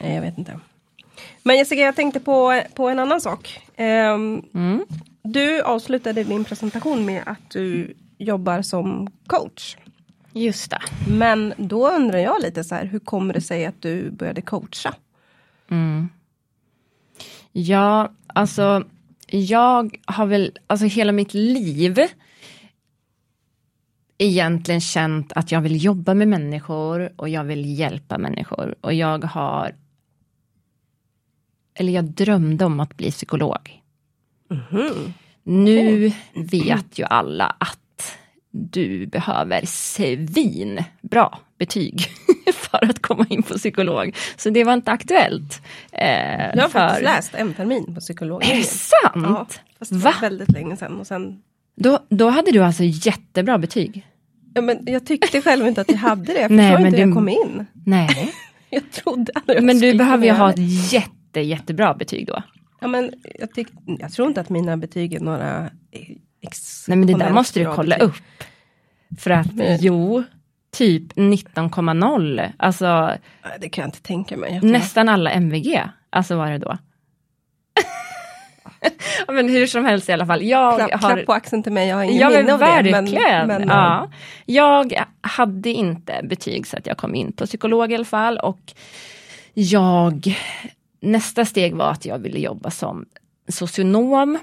Nej 0.00 0.14
jag 0.14 0.22
vet 0.22 0.38
inte. 0.38 0.60
Men 1.42 1.56
Jessica 1.56 1.80
jag 1.80 1.96
tänkte 1.96 2.20
på, 2.20 2.62
på 2.74 2.88
en 2.88 2.98
annan 2.98 3.20
sak. 3.20 3.60
Ehm, 3.76 4.42
Mm. 4.54 4.84
du 5.22 5.62
avslutade 5.62 6.24
din 6.24 6.44
presentation 6.44 7.04
med 7.04 7.22
att 7.26 7.50
du 7.50 7.94
jobbar 8.18 8.62
som 8.62 9.10
coach. 9.26 9.76
Just 10.32 10.70
det. 10.70 10.78
Men 11.08 11.54
då 11.56 11.90
undrar 11.90 12.18
jag 12.18 12.42
lite 12.42 12.64
så 12.64 12.74
här, 12.74 12.84
hur 12.84 12.98
kommer 12.98 13.34
det 13.34 13.40
sig 13.40 13.66
att 13.66 13.82
du 13.82 14.10
började 14.10 14.42
coacha? 14.42 14.94
Mm. 15.70 16.08
Ja, 17.52 18.12
alltså 18.26 18.84
jag 19.26 19.96
har 20.04 20.26
väl, 20.26 20.58
alltså 20.66 20.86
hela 20.86 21.12
mitt 21.12 21.34
liv 21.34 21.98
egentligen 24.18 24.80
känt 24.80 25.32
att 25.32 25.52
jag 25.52 25.60
vill 25.60 25.84
jobba 25.84 26.14
med 26.14 26.28
människor 26.28 27.12
och 27.16 27.28
jag 27.28 27.44
vill 27.44 27.78
hjälpa 27.78 28.18
människor. 28.18 28.74
Och 28.80 28.94
jag 28.94 29.24
har 29.24 29.74
eller 31.74 31.92
jag 31.92 32.04
drömde 32.04 32.64
om 32.64 32.80
att 32.80 32.96
bli 32.96 33.10
psykolog. 33.10 33.82
Mhm. 34.48 35.12
Nu 35.42 36.12
vet 36.34 36.98
ju 36.98 37.04
alla 37.04 37.56
att 37.58 38.18
du 38.50 39.06
behöver 39.06 39.66
svin 39.66 40.84
bra 41.02 41.40
betyg 41.58 42.06
för 42.70 42.90
att 42.90 43.02
komma 43.02 43.26
in 43.30 43.42
på 43.42 43.54
psykolog. 43.54 44.16
Så 44.36 44.50
det 44.50 44.64
var 44.64 44.72
inte 44.74 44.90
aktuellt. 44.90 45.62
Eh, 45.92 46.08
Jag 46.54 46.62
har 46.62 46.68
för... 46.68 46.68
faktiskt 46.68 47.02
läst 47.04 47.34
en 47.34 47.54
termin 47.54 47.94
på 47.94 48.00
psykologin. 48.00 48.50
Är 48.50 48.56
det 48.56 48.62
sant? 48.64 49.12
Ja, 49.14 49.46
fast 49.78 49.90
det 49.90 49.96
Va? 49.98 50.12
var 50.14 50.20
väldigt 50.20 50.52
länge 50.52 50.76
sedan. 50.76 51.00
Och 51.00 51.06
sen, 51.06 51.42
Då, 51.76 51.98
då 52.08 52.28
hade 52.28 52.50
du 52.52 52.60
alltså 52.64 52.82
jättebra 52.84 53.58
betyg? 53.58 54.06
ja, 54.54 54.60
men 54.62 54.78
jag 54.86 55.06
tyckte 55.06 55.42
själv 55.42 55.66
inte 55.66 55.80
att 55.80 55.90
jag 55.90 55.96
hade 55.98 56.32
det. 56.32 56.40
Jag 56.40 56.50
förstår 56.50 56.64
inte 56.86 56.90
hur 56.90 56.90
du- 56.90 56.98
jag 56.98 57.14
kom 57.14 57.28
in. 57.28 57.66
Nej. 57.86 58.32
Jag 58.72 58.90
trodde 58.90 59.32
aldrig 59.34 59.56
jag 59.56 59.64
Men 59.64 59.78
du 59.78 59.94
behöver 59.94 60.24
ju 60.26 60.32
ha 60.32 60.50
ett 60.50 60.92
jätte, 60.92 61.40
jättebra 61.40 61.94
betyg 61.94 62.26
då. 62.26 62.42
Ja, 62.80 62.88
men 62.88 63.12
jag, 63.38 63.54
tyck, 63.54 63.68
jag 63.98 64.12
tror 64.12 64.28
inte 64.28 64.40
att 64.40 64.48
mina 64.48 64.76
betyg 64.76 65.14
är 65.14 65.20
några 65.20 65.70
Nej 66.88 66.96
men 66.98 67.06
det 67.06 67.14
där 67.14 67.30
måste 67.32 67.60
du 67.60 67.66
kolla 67.74 67.96
betyg. 67.98 68.08
upp. 68.08 68.14
För 69.20 69.30
att 69.30 69.54
Men- 69.54 69.78
jo, 69.80 70.22
typ 70.70 71.12
19,0. 71.12 72.52
Alltså 72.56 73.12
Det 73.60 73.68
kan 73.68 73.82
jag 73.82 73.88
inte 73.88 74.02
tänka 74.02 74.36
mig. 74.36 74.60
Nästan 74.62 75.08
alla 75.08 75.30
MVG. 75.30 75.82
Alltså 76.10 76.36
vad 76.36 76.48
är 76.48 76.52
det 76.52 76.58
då? 76.58 76.78
Men 79.28 79.48
hur 79.48 79.66
som 79.66 79.84
helst 79.84 80.08
i 80.08 80.12
alla 80.12 80.26
fall. 80.26 80.42
Jag 80.42 80.76
Klapp, 80.76 81.02
har... 81.02 81.14
klapp 81.14 81.26
på 81.26 81.32
axeln 81.32 81.62
till 81.62 81.72
mig, 81.72 81.88
jag 81.88 81.96
har 81.96 82.04
ingen 82.04 82.16
Ja 82.16 82.30
minne 82.30 82.52
av 82.52 82.60
det. 82.60 82.90
Men, 82.90 83.04
men, 83.46 83.68
ja. 83.68 84.10
Jag 84.46 85.04
hade 85.20 85.70
inte 85.70 86.20
betyg 86.22 86.66
så 86.66 86.76
att 86.76 86.86
jag 86.86 86.96
kom 86.96 87.14
in 87.14 87.32
på 87.32 87.46
psykolog 87.46 87.92
i 87.92 87.94
alla 87.94 88.04
fall. 88.04 88.38
Och 88.38 88.72
jag, 89.54 90.38
nästa 91.00 91.44
steg 91.44 91.74
var 91.74 91.90
att 91.90 92.04
jag 92.04 92.18
ville 92.18 92.38
jobba 92.38 92.70
som 92.70 93.06
socionom. 93.48 94.38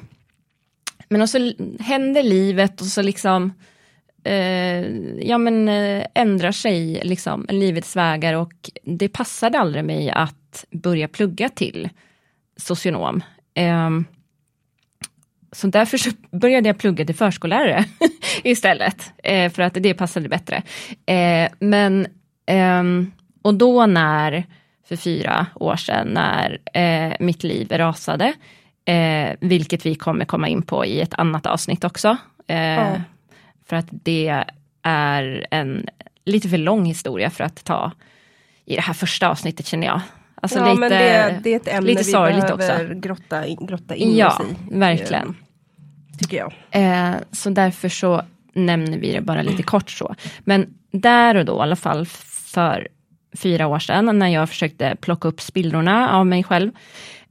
Men 1.09 1.27
så 1.27 1.53
hände 1.79 2.23
livet 2.23 2.81
och 2.81 2.87
så 2.87 3.01
liksom 3.01 3.53
eh, 4.23 4.85
ja 5.27 5.37
men 5.37 5.69
eh, 5.69 6.05
ändrar 6.15 6.51
sig 6.51 7.01
liksom 7.03 7.45
livets 7.49 7.95
vägar 7.95 8.33
och 8.33 8.69
det 8.83 9.09
passade 9.09 9.59
aldrig 9.59 9.85
mig 9.85 10.09
att 10.09 10.65
börja 10.71 11.07
plugga 11.07 11.49
till 11.49 11.89
socionom. 12.57 13.23
Eh, 13.53 13.89
så 15.51 15.67
därför 15.67 15.97
så 15.97 16.09
började 16.31 16.69
jag 16.69 16.77
plugga 16.77 17.05
till 17.05 17.15
förskollärare 17.15 17.85
istället, 18.43 19.11
eh, 19.23 19.51
för 19.51 19.61
att 19.63 19.73
det 19.73 19.93
passade 19.93 20.29
bättre. 20.29 20.63
Eh, 21.05 21.51
men, 21.59 22.07
ehm, 22.45 23.11
och 23.41 23.53
då 23.53 23.85
när, 23.85 24.45
för 24.87 24.95
fyra 24.95 25.45
år 25.55 25.75
sedan, 25.75 26.07
när 26.07 26.59
eh, 26.73 27.13
mitt 27.19 27.43
liv 27.43 27.71
rasade, 27.71 28.33
eh, 28.85 29.35
vilket 29.39 29.85
vi 29.85 29.95
kommer 29.95 30.25
komma 30.25 30.47
in 30.47 30.61
på 30.61 30.85
i 30.85 31.01
ett 31.01 31.13
annat 31.13 31.45
avsnitt 31.45 31.83
också, 31.83 32.17
eh, 32.47 32.57
Ja 32.57 33.01
för 33.69 33.75
att 33.75 33.87
det 33.89 34.43
är 34.83 35.47
en 35.51 35.85
lite 36.25 36.49
för 36.49 36.57
lång 36.57 36.85
historia 36.85 37.29
för 37.29 37.43
att 37.43 37.63
ta 37.63 37.91
i 38.65 38.75
det 38.75 38.81
här 38.81 38.93
första 38.93 39.29
avsnittet 39.29 39.65
känner 39.67 39.87
jag. 39.87 40.01
Alltså 40.41 40.59
ja, 40.59 40.65
lite, 40.65 40.79
men 40.79 40.89
det, 40.89 41.39
det 41.43 41.53
är 41.53 41.55
ett 41.55 41.67
ämne 41.67 41.89
lite 41.89 42.03
vi 42.03 42.11
behöver 42.11 42.53
också. 42.53 42.99
grotta, 42.99 43.45
in, 43.45 43.65
grotta 43.65 43.95
in 43.95 44.17
Ja, 44.17 44.27
oss 44.27 44.41
i. 44.71 44.77
verkligen. 44.79 45.27
eh, 45.27 46.17
Tycker 46.19 46.37
jag. 46.37 46.53
Eh, 46.71 47.15
så 47.31 47.49
därför 47.49 47.89
så 47.89 48.21
nämner 48.53 48.97
vi 48.97 49.11
det 49.11 49.21
bara 49.21 49.41
lite 49.41 49.63
kort 49.63 49.89
så. 49.91 50.15
Men 50.39 50.73
där 50.91 51.35
och 51.35 51.45
då, 51.45 51.57
i 51.57 51.59
alla 51.61 51.75
fall 51.75 52.05
för 52.31 52.87
fyra 53.37 53.67
år 53.67 53.79
sedan, 53.79 54.19
när 54.19 54.27
jag 54.27 54.49
försökte 54.49 54.95
plocka 55.01 55.27
upp 55.27 55.41
spillrorna 55.41 56.09
av 56.11 56.25
mig 56.25 56.43
själv, 56.43 56.71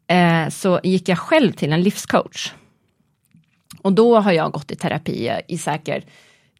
eh, 0.07 0.49
så 0.49 0.81
gick 0.83 1.09
jag 1.09 1.19
själv 1.19 1.53
till 1.53 1.73
en 1.73 1.83
livscoach. 1.83 2.53
Och 3.83 3.93
då 3.93 4.21
har 4.21 4.33
jag 4.33 4.53
gått 4.53 4.71
i 4.71 4.77
terapi 4.77 5.31
i 5.49 5.59
säkert 5.59 6.05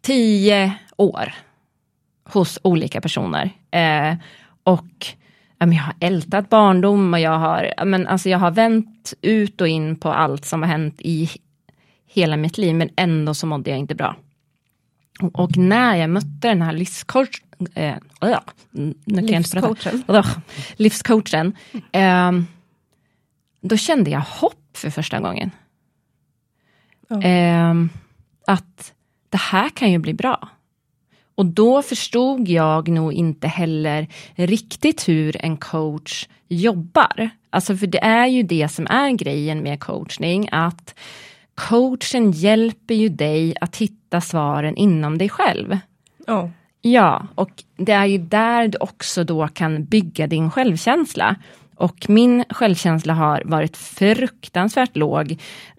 tio 0.07 0.75
år 0.97 1.35
hos 2.25 2.59
olika 2.63 3.01
personer. 3.01 3.51
Eh, 3.71 4.15
och 4.63 5.07
jag 5.59 5.67
har 5.67 5.95
ältat 6.01 6.49
barndom 6.49 7.15
och 7.15 7.21
jag 7.21 7.39
har, 7.39 7.85
men 7.85 8.07
alltså 8.07 8.29
jag 8.29 8.39
har 8.39 8.51
vänt 8.51 9.15
ut 9.23 9.61
och 9.61 9.69
in 9.69 9.97
på 9.97 10.13
allt 10.13 10.45
som 10.45 10.63
har 10.63 10.69
hänt 10.69 10.95
i 10.99 11.31
hela 12.07 12.37
mitt 12.37 12.59
liv, 12.59 12.75
men 12.75 12.91
ändå 12.97 13.35
så 13.35 13.47
mådde 13.47 13.71
jag 13.71 13.79
inte 13.79 13.95
bra. 13.95 14.17
Och, 15.33 15.57
när 15.57 15.97
jag 15.97 16.11
mötte 16.11 16.49
den 16.49 16.63
här 16.63 16.73
livscoach, 16.73 17.43
eh, 17.75 17.97
prata. 19.57 19.61
Livscoachen. 19.65 20.05
Livscoachen, 20.77 21.57
ehm, 21.93 22.47
då 23.61 23.77
kände 23.77 24.11
jag 24.11 24.21
hopp 24.21 24.77
för 24.77 24.91
första 24.91 25.21
gången. 25.21 25.51
Ehm, 27.23 27.89
att 28.47 28.93
det 29.31 29.39
här 29.39 29.69
kan 29.69 29.93
ju 29.93 29.99
bli 29.99 30.15
bra. 30.15 30.49
Och 31.35 31.47
då 31.47 31.83
förstod 31.83 32.49
jag 32.49 32.89
nog 32.89 33.13
inte 33.13 33.49
heller 33.49 34.07
riktigt 34.35 35.09
hur 35.09 35.45
en 35.45 35.57
coach 35.57 36.29
jobbar. 36.49 37.31
Alltså 37.51 37.77
för 37.77 37.87
det 37.87 38.05
är 38.05 38.27
ju 38.27 38.43
det 38.43 38.69
som 38.69 38.87
är 38.87 39.11
grejen 39.11 39.63
med 39.63 39.81
coachning, 39.81 40.49
att 40.53 40.95
coachen 41.55 42.33
hjälper 42.33 42.95
ju 42.95 43.09
dig 43.09 43.55
att 43.61 43.77
hitta 43.77 44.21
svaren 44.21 44.77
inom 44.77 45.19
dig 45.19 45.29
själv. 45.29 45.79
Ja. 46.27 46.51
Ja, 46.81 47.27
och 47.35 47.51
det 47.77 47.93
är 47.93 48.07
ju 48.07 48.19
där 48.19 48.69
du 48.69 48.79
också 48.79 49.25
då 49.25 49.49
kan 49.49 49.85
bygga 49.85 50.27
din 50.27 50.51
självkänsla. 50.51 51.37
Och 51.75 52.09
min 52.09 52.45
självkänsla 52.51 53.15
har 53.15 53.43
varit 53.45 53.77
fruktansvärt 53.77 54.97
låg 54.97 55.37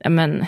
men, 0.09 0.45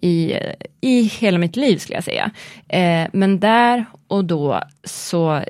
i, 0.00 0.38
i 0.80 1.02
hela 1.02 1.38
mitt 1.38 1.56
liv 1.56 1.76
skulle 1.76 1.96
jag 1.96 2.04
säga. 2.04 2.30
Eh, 2.68 3.08
men 3.12 3.40
där 3.40 3.84
och 4.06 4.24
då 4.24 4.62
så 4.84 5.44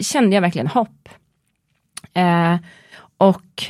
kände 0.00 0.36
jag 0.36 0.42
verkligen 0.42 0.66
hopp. 0.66 1.08
Eh, 2.14 2.56
och 3.16 3.64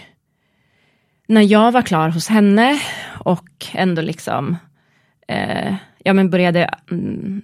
när 1.27 1.43
jag 1.43 1.73
var 1.73 1.83
klar 1.83 2.09
hos 2.09 2.29
henne 2.29 2.81
och 3.19 3.67
ändå 3.75 4.03
liksom 4.03 4.57
eh, 5.29 5.75
ja, 5.99 6.13
men 6.13 6.31
började, 6.31 6.71
mm, 6.91 7.43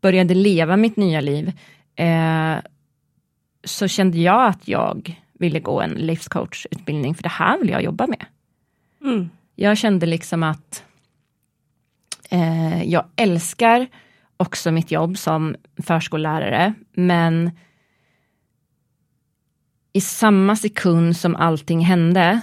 började 0.00 0.34
leva 0.34 0.76
mitt 0.76 0.96
nya 0.96 1.20
liv 1.20 1.52
eh, 1.96 2.54
så 3.64 3.88
kände 3.88 4.18
jag 4.18 4.46
att 4.46 4.68
jag 4.68 5.20
ville 5.32 5.60
gå 5.60 5.80
en 5.80 5.90
livscoachutbildning 5.90 7.14
för 7.14 7.22
det 7.22 7.28
här 7.28 7.58
vill 7.58 7.68
jag 7.68 7.82
jobba 7.82 8.06
med. 8.06 8.24
Mm. 9.02 9.30
Jag 9.62 9.78
kände 9.78 10.06
liksom 10.06 10.42
att 10.42 10.84
eh, 12.30 12.82
jag 12.82 13.04
älskar 13.16 13.86
också 14.36 14.70
mitt 14.70 14.90
jobb 14.90 15.18
som 15.18 15.56
förskollärare, 15.82 16.74
men 16.92 17.50
i 19.92 20.00
samma 20.00 20.56
sekund 20.56 21.16
som 21.16 21.36
allting 21.36 21.80
hände, 21.80 22.40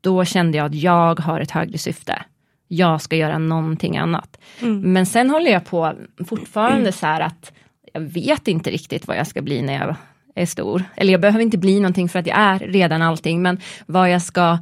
då 0.00 0.24
kände 0.24 0.58
jag 0.58 0.66
att 0.66 0.74
jag 0.74 1.20
har 1.20 1.40
ett 1.40 1.50
högre 1.50 1.78
syfte. 1.78 2.24
Jag 2.68 3.02
ska 3.02 3.16
göra 3.16 3.38
någonting 3.38 3.96
annat. 3.96 4.38
Mm. 4.60 4.92
Men 4.92 5.06
sen 5.06 5.30
håller 5.30 5.50
jag 5.50 5.66
på 5.66 5.94
fortfarande 6.26 6.92
så 6.92 7.06
här 7.06 7.20
att 7.20 7.52
jag 7.92 8.00
vet 8.00 8.48
inte 8.48 8.70
riktigt 8.70 9.06
vad 9.06 9.16
jag 9.16 9.26
ska 9.26 9.42
bli 9.42 9.62
när 9.62 9.74
jag 9.74 9.96
är 10.34 10.46
stor. 10.46 10.84
Eller 10.96 11.12
jag 11.12 11.20
behöver 11.20 11.40
inte 11.40 11.58
bli 11.58 11.80
någonting 11.80 12.08
för 12.08 12.18
att 12.18 12.26
jag 12.26 12.38
är 12.38 12.58
redan 12.58 13.02
allting, 13.02 13.42
men 13.42 13.60
vad 13.86 14.10
jag 14.10 14.22
ska 14.22 14.58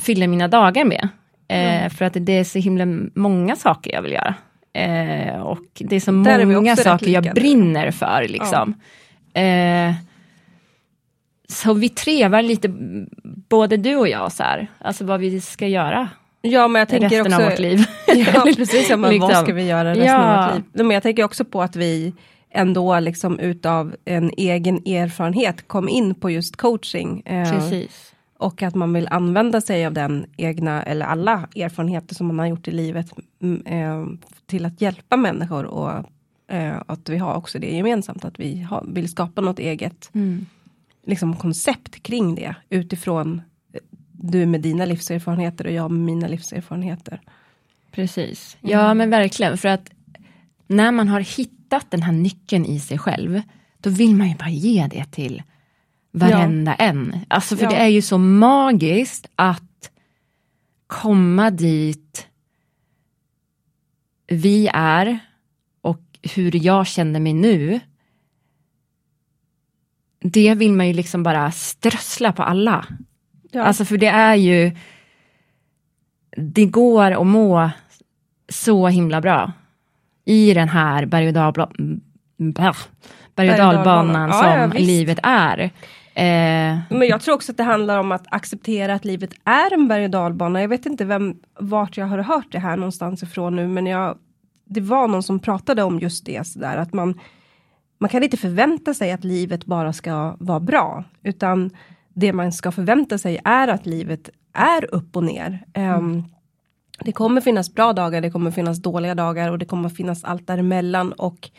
fylla 0.00 0.26
mina 0.26 0.48
dagar 0.48 0.84
med. 0.84 1.08
Eh, 1.48 1.90
För 1.90 2.04
att 2.04 2.16
det 2.20 2.32
är 2.32 2.44
så 2.44 2.58
himla 2.58 2.86
många 3.14 3.56
saker 3.56 3.92
jag 3.92 4.02
vill 4.02 4.12
göra. 4.12 4.34
Eh, 4.72 5.40
och 5.40 5.58
det 5.78 5.96
är 5.96 6.00
så 6.00 6.10
Där 6.10 6.38
är 6.38 6.46
många 6.46 6.72
rätt 6.72 6.82
saker 6.82 7.08
jag 7.08 7.34
brinner 7.34 7.90
för. 7.90 8.26
Liksom. 8.28 8.74
Eh, 9.34 9.92
så 11.48 11.74
vi 11.74 11.88
trevar 11.88 12.42
lite, 12.42 12.68
både 13.48 13.76
du 13.76 13.96
och 13.96 14.08
jag, 14.08 14.32
så 14.32 14.42
här, 14.42 14.66
alltså 14.78 15.04
vad 15.04 15.20
vi 15.20 15.40
ska 15.40 15.66
göra 15.66 16.08
Ja, 16.42 16.68
men 16.68 16.78
jag 16.80 16.88
tänker 16.88 17.08
resten 17.08 17.32
också... 17.32 17.44
av 17.44 17.50
vårt 17.50 17.58
liv. 17.58 17.84
Ja, 18.06 18.42
precis. 18.56 18.90
Ja, 18.90 18.96
men 18.96 19.10
Liksom. 19.10 19.28
Vad 19.28 19.44
ska 19.44 19.52
vi 19.54 19.66
göra 19.66 19.90
resten 19.90 20.06
Ja. 20.06 20.44
av 20.44 20.46
vårt 20.54 20.56
liv? 20.56 20.64
Men 20.86 20.90
jag 20.90 21.02
tänker 21.02 21.24
också 21.24 21.44
på 21.44 21.62
att 21.62 21.76
vi 21.76 22.14
ändå 22.50 23.00
liksom 23.00 23.38
utav 23.38 23.94
en 24.04 24.30
egen 24.36 24.76
erfarenhet 24.76 25.68
kom 25.68 25.88
in 25.88 26.14
på 26.14 26.30
just 26.30 26.56
coaching. 26.56 27.22
Eh, 27.26 27.52
Precis. 27.52 28.12
Och 28.38 28.62
att 28.62 28.74
man 28.74 28.92
vill 28.92 29.08
använda 29.08 29.60
sig 29.60 29.86
av 29.86 29.92
den 29.92 30.26
egna, 30.36 30.82
eller 30.82 31.06
alla 31.06 31.48
erfarenheter 31.56 32.14
som 32.14 32.26
man 32.26 32.38
har 32.38 32.46
gjort 32.46 32.68
i 32.68 32.70
livet 32.70 33.10
mm, 33.42 33.66
eh, 33.66 34.18
till 34.46 34.66
att 34.66 34.80
hjälpa 34.80 35.16
människor 35.16 35.64
och 35.64 35.90
eh, 36.48 36.82
att 36.86 37.08
vi 37.08 37.16
har 37.16 37.34
också 37.34 37.58
det 37.58 37.76
gemensamt, 37.76 38.24
att 38.24 38.40
vi 38.40 38.60
har, 38.60 38.84
vill 38.88 39.08
skapa 39.08 39.40
något 39.40 39.58
eget 39.58 40.10
Mm. 40.12 40.46
liksom, 41.06 41.36
koncept 41.36 42.02
kring 42.02 42.34
det 42.34 42.54
utifrån 42.68 43.42
eh, 43.72 43.80
du 44.12 44.46
med 44.46 44.60
dina 44.60 44.84
livserfarenheter 44.84 45.66
och 45.66 45.72
jag 45.72 45.90
med 45.90 46.00
mina 46.00 46.28
livserfarenheter. 46.28 47.20
Precis. 47.90 48.56
Ja 48.60 48.94
men 48.94 49.10
verkligen, 49.10 49.58
för 49.58 49.68
att 49.68 49.90
när 50.66 50.92
man 50.92 51.08
har 51.08 51.20
hittat 51.20 51.90
den 51.90 52.02
här 52.02 52.12
nyckeln 52.12 52.64
i 52.64 52.80
sig 52.80 52.98
själv, 52.98 53.42
då 53.78 53.90
vill 53.90 54.14
man 54.14 54.28
ju 54.28 54.34
bara 54.34 54.50
ge 54.50 54.88
det 54.90 55.04
till 55.04 55.42
varenda 56.18 56.74
en. 56.74 57.16
Alltså 57.28 57.56
för 57.56 57.64
Ja. 57.64 57.70
det 57.70 57.76
är 57.76 57.86
ju 57.88 58.02
så 58.02 58.18
magiskt 58.18 59.26
att 59.36 59.90
komma 60.86 61.50
dit 61.50 62.26
vi 64.26 64.68
är 64.74 65.18
och 65.80 66.00
hur 66.34 66.64
jag 66.64 66.86
känner 66.86 67.20
mig 67.20 67.32
nu. 67.32 67.80
Det 70.20 70.54
vill 70.54 70.72
man 70.72 70.86
ju 70.88 70.92
liksom 70.92 71.22
bara 71.22 71.50
strössla 71.50 72.32
på 72.32 72.42
alla. 72.42 72.86
Ja. 73.50 73.62
Alltså 73.62 73.84
för 73.84 73.96
det 73.98 74.06
är 74.06 74.34
ju, 74.34 74.76
det 76.36 76.66
går 76.66 77.10
att 77.12 77.26
må 77.26 77.70
så 78.48 78.88
himla 78.88 79.20
bra 79.20 79.52
i 80.24 80.54
den 80.54 80.68
här 80.68 81.06
berg 81.06 81.28
och 81.28 81.34
dalbla- 81.34 82.00
berg 83.34 83.50
och 83.50 83.56
dalbanan 83.58 84.28
Ja, 84.28 84.34
som 84.42 84.50
ja, 84.60 84.66
visst. 84.66 84.86
livet 84.86 85.18
är. 85.22 85.70
Eh, 86.18 86.78
Men 86.90 87.08
jag 87.08 87.20
tror 87.20 87.34
också 87.34 87.52
att 87.52 87.56
det 87.56 87.62
handlar 87.62 87.98
om 87.98 88.12
att 88.12 88.24
acceptera 88.28 88.94
att 88.94 89.04
livet 89.04 89.30
är 89.44 89.74
en 89.74 89.88
berg 89.88 90.04
och 90.04 90.10
dalbana. 90.10 90.60
Jag 90.60 90.68
vet 90.68 90.86
inte 90.86 91.04
vem, 91.04 91.36
vart 91.58 91.96
jag 91.96 92.06
har 92.06 92.18
hört 92.18 92.52
det 92.52 92.58
här 92.58 92.76
någonstans 92.76 93.22
ifrån 93.22 93.56
nu, 93.56 93.68
men 93.68 93.86
jag, 93.86 94.18
det 94.64 94.80
var 94.80 95.08
någon 95.08 95.22
som 95.22 95.38
pratade 95.38 95.82
om 95.82 95.98
just 95.98 96.26
det 96.26 96.46
sådär 96.46 96.76
att 96.76 96.92
man, 96.92 97.20
man 97.98 98.10
kan 98.10 98.22
inte 98.22 98.36
förvänta 98.36 98.94
sig 98.94 99.12
att 99.12 99.24
livet 99.24 99.64
bara 99.64 99.92
ska 99.92 100.36
vara 100.38 100.60
bra, 100.60 101.04
utan 101.22 101.70
det 102.14 102.32
man 102.32 102.52
ska 102.52 102.72
förvänta 102.72 103.18
sig 103.18 103.40
är 103.44 103.68
att 103.68 103.86
livet 103.86 104.30
är 104.52 104.94
upp 104.94 105.16
och 105.16 105.24
ner. 105.24 105.64
Ehm, 105.74 106.24
det 107.00 107.12
kommer 107.12 107.40
finnas 107.40 107.74
bra 107.74 107.92
dagar, 107.92 108.20
det 108.20 108.30
kommer 108.30 108.50
finnas 108.50 108.78
dåliga 108.78 109.14
dagar 109.14 109.50
och 109.50 109.58
det 109.58 109.66
kommer 109.66 109.88
finnas 109.88 110.24
allt 110.24 110.46
däremellan 110.46 111.12
och 111.12 111.50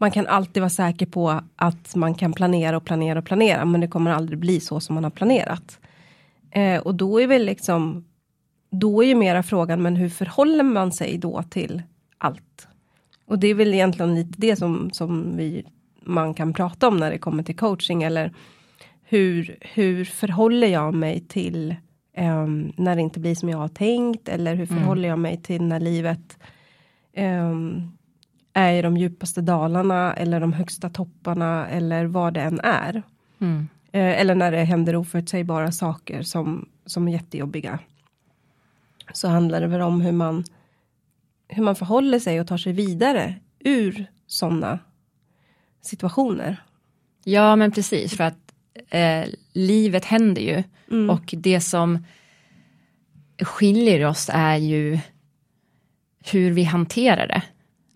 man 0.00 0.10
kan 0.10 0.26
alltid 0.26 0.60
vara 0.60 0.70
säker 0.70 1.06
på 1.06 1.40
att 1.56 1.96
man 1.96 2.14
kan 2.14 2.32
planera 2.32 2.76
och 2.76 2.84
planera 2.84 3.18
och 3.18 3.24
planera 3.24 3.64
men 3.64 3.80
det 3.80 3.88
kommer 3.88 4.10
aldrig 4.10 4.38
bli 4.38 4.60
så 4.60 4.80
som 4.80 4.94
man 4.94 5.04
har 5.04 5.10
planerat. 5.10 5.78
Eh, 6.50 6.80
och 6.80 6.94
då 6.94 7.20
är 7.20 7.26
väl 7.26 7.44
liksom 7.44 8.04
då 8.70 9.02
är 9.02 9.06
ju 9.06 9.14
mera 9.14 9.42
frågan 9.42 9.82
men 9.82 9.96
hur 9.96 10.08
förhåller 10.08 10.64
man 10.64 10.92
sig 10.92 11.18
då 11.18 11.42
till 11.42 11.82
allt? 12.18 12.68
Och 13.26 13.38
det 13.38 13.46
är 13.46 13.54
väl 13.54 13.74
egentligen 13.74 14.14
lite 14.14 14.34
det 14.36 14.56
som, 14.56 14.90
som 14.92 15.36
vi, 15.36 15.66
man 16.02 16.34
kan 16.34 16.52
prata 16.52 16.88
om 16.88 16.96
när 16.96 17.10
det 17.10 17.18
kommer 17.18 17.42
till 17.42 17.56
coaching 17.56 18.02
eller 18.02 18.34
hur, 19.02 19.56
hur 19.60 20.04
förhåller 20.04 20.66
jag 20.66 20.94
mig 20.94 21.20
till 21.20 21.74
ehm, 22.16 22.72
när 22.76 22.96
det 22.96 23.02
inte 23.02 23.20
blir 23.20 23.34
som 23.34 23.48
jag 23.48 23.58
har 23.58 23.68
tänkt 23.68 24.28
eller 24.28 24.54
hur 24.54 24.66
förhåller 24.66 25.08
jag 25.08 25.18
mig 25.18 25.42
till 25.42 25.62
när 25.62 25.80
livet 25.80 26.38
ehm, 27.14 27.92
är 28.52 28.72
i 28.72 28.82
de 28.82 28.96
djupaste 28.96 29.40
dalarna 29.40 30.14
eller 30.14 30.40
de 30.40 30.52
högsta 30.52 30.90
topparna 30.90 31.68
eller 31.68 32.04
vad 32.04 32.34
det 32.34 32.40
än 32.40 32.60
är. 32.60 33.02
mm, 33.40 33.68
Eh, 33.92 34.20
eller 34.20 34.34
när 34.34 34.50
det 34.50 34.64
händer 34.64 34.96
oförutsägbara 34.96 35.72
saker 35.72 36.22
som, 36.22 36.68
som 36.86 37.08
är 37.08 37.12
jättejobbiga. 37.12 37.78
Så 39.12 39.28
handlar 39.28 39.60
det 39.60 39.66
väl 39.66 39.80
om 39.80 40.00
hur 40.00 40.12
man, 40.12 40.44
hur 41.48 41.62
man 41.62 41.76
förhåller 41.76 42.18
sig 42.18 42.40
och 42.40 42.46
tar 42.46 42.56
sig 42.56 42.72
vidare 42.72 43.34
ur 43.58 44.06
sådana 44.26 44.78
situationer. 45.80 46.62
ja 47.24 47.56
men 47.56 47.72
precis, 47.72 48.16
för 48.16 48.24
att 48.24 48.52
eh, 48.90 49.24
livet 49.52 50.04
händer 50.04 50.42
ju. 50.42 50.62
Mm. 50.90 51.10
Och 51.10 51.34
det 51.38 51.60
som 51.60 52.04
skiljer 53.42 54.06
oss 54.06 54.30
är 54.32 54.56
ju 54.56 54.98
hur 56.32 56.50
vi 56.50 56.64
hanterar 56.64 57.26
det. 57.26 57.42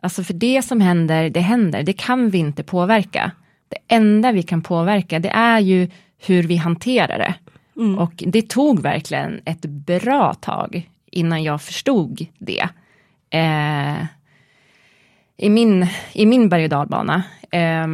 Alltså 0.05 0.25
för 0.25 0.35
det 0.35 0.62
som 0.62 0.81
händer, 0.81 1.31
det 1.31 1.40
händer. 1.40 1.83
Det 1.83 1.93
kan 1.93 2.31
vi 2.31 2.38
inte 2.38 2.62
påverka. 2.62 3.31
Det 3.69 3.95
enda 3.95 4.33
vi 4.33 4.43
kan 4.43 4.62
påverka, 4.62 5.19
det 5.19 5.29
är 5.29 5.61
ju 5.61 5.90
hur 6.19 6.43
vi 6.43 6.57
hanterar 6.57 7.19
det. 7.19 7.35
Mm. 7.77 7.99
Och 7.99 8.12
det 8.27 8.49
tog 8.49 8.83
verkligen 8.83 9.40
ett 9.45 9.61
bra 9.64 10.35
tag 10.35 10.90
innan 11.11 11.43
jag 11.43 11.62
förstod 11.62 12.27
det. 12.38 12.69
Eh, 13.31 14.05
I 15.37 15.51
min, 15.51 15.87
i 16.12 16.27
min 16.27 16.49
berg 16.49 16.64
och 16.64 16.71
dalbana. 16.71 17.23
Eh, 17.51 17.87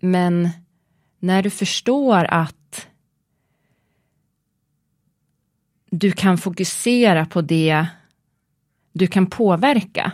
men 0.00 0.48
när 1.18 1.42
du 1.42 1.50
förstår 1.50 2.24
att 2.24 2.88
du 5.90 6.12
kan 6.12 6.38
fokusera 6.38 7.26
på 7.26 7.40
det 7.40 7.86
du 8.92 9.06
kan 9.06 9.26
påverka. 9.26 10.12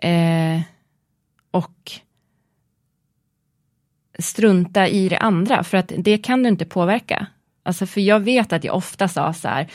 Eh, 0.00 0.60
och 1.50 1.92
strunta 4.18 4.88
i 4.88 5.08
det 5.08 5.18
andra, 5.18 5.64
för 5.64 5.78
att 5.78 5.92
det 5.98 6.18
kan 6.18 6.42
du 6.42 6.48
inte 6.48 6.64
påverka. 6.64 7.26
Alltså 7.62 7.86
för 7.86 8.00
jag 8.00 8.20
vet 8.20 8.52
att 8.52 8.64
jag 8.64 8.74
ofta 8.76 9.08
sa 9.08 9.32
så 9.32 9.48
här, 9.48 9.66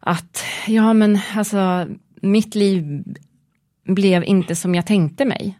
att 0.00 0.44
ja 0.66 0.92
men 0.92 1.18
alltså 1.36 1.86
mitt 2.22 2.54
liv 2.54 3.04
blev 3.84 4.24
inte 4.24 4.56
som 4.56 4.74
jag 4.74 4.86
tänkte 4.86 5.24
mig. 5.24 5.58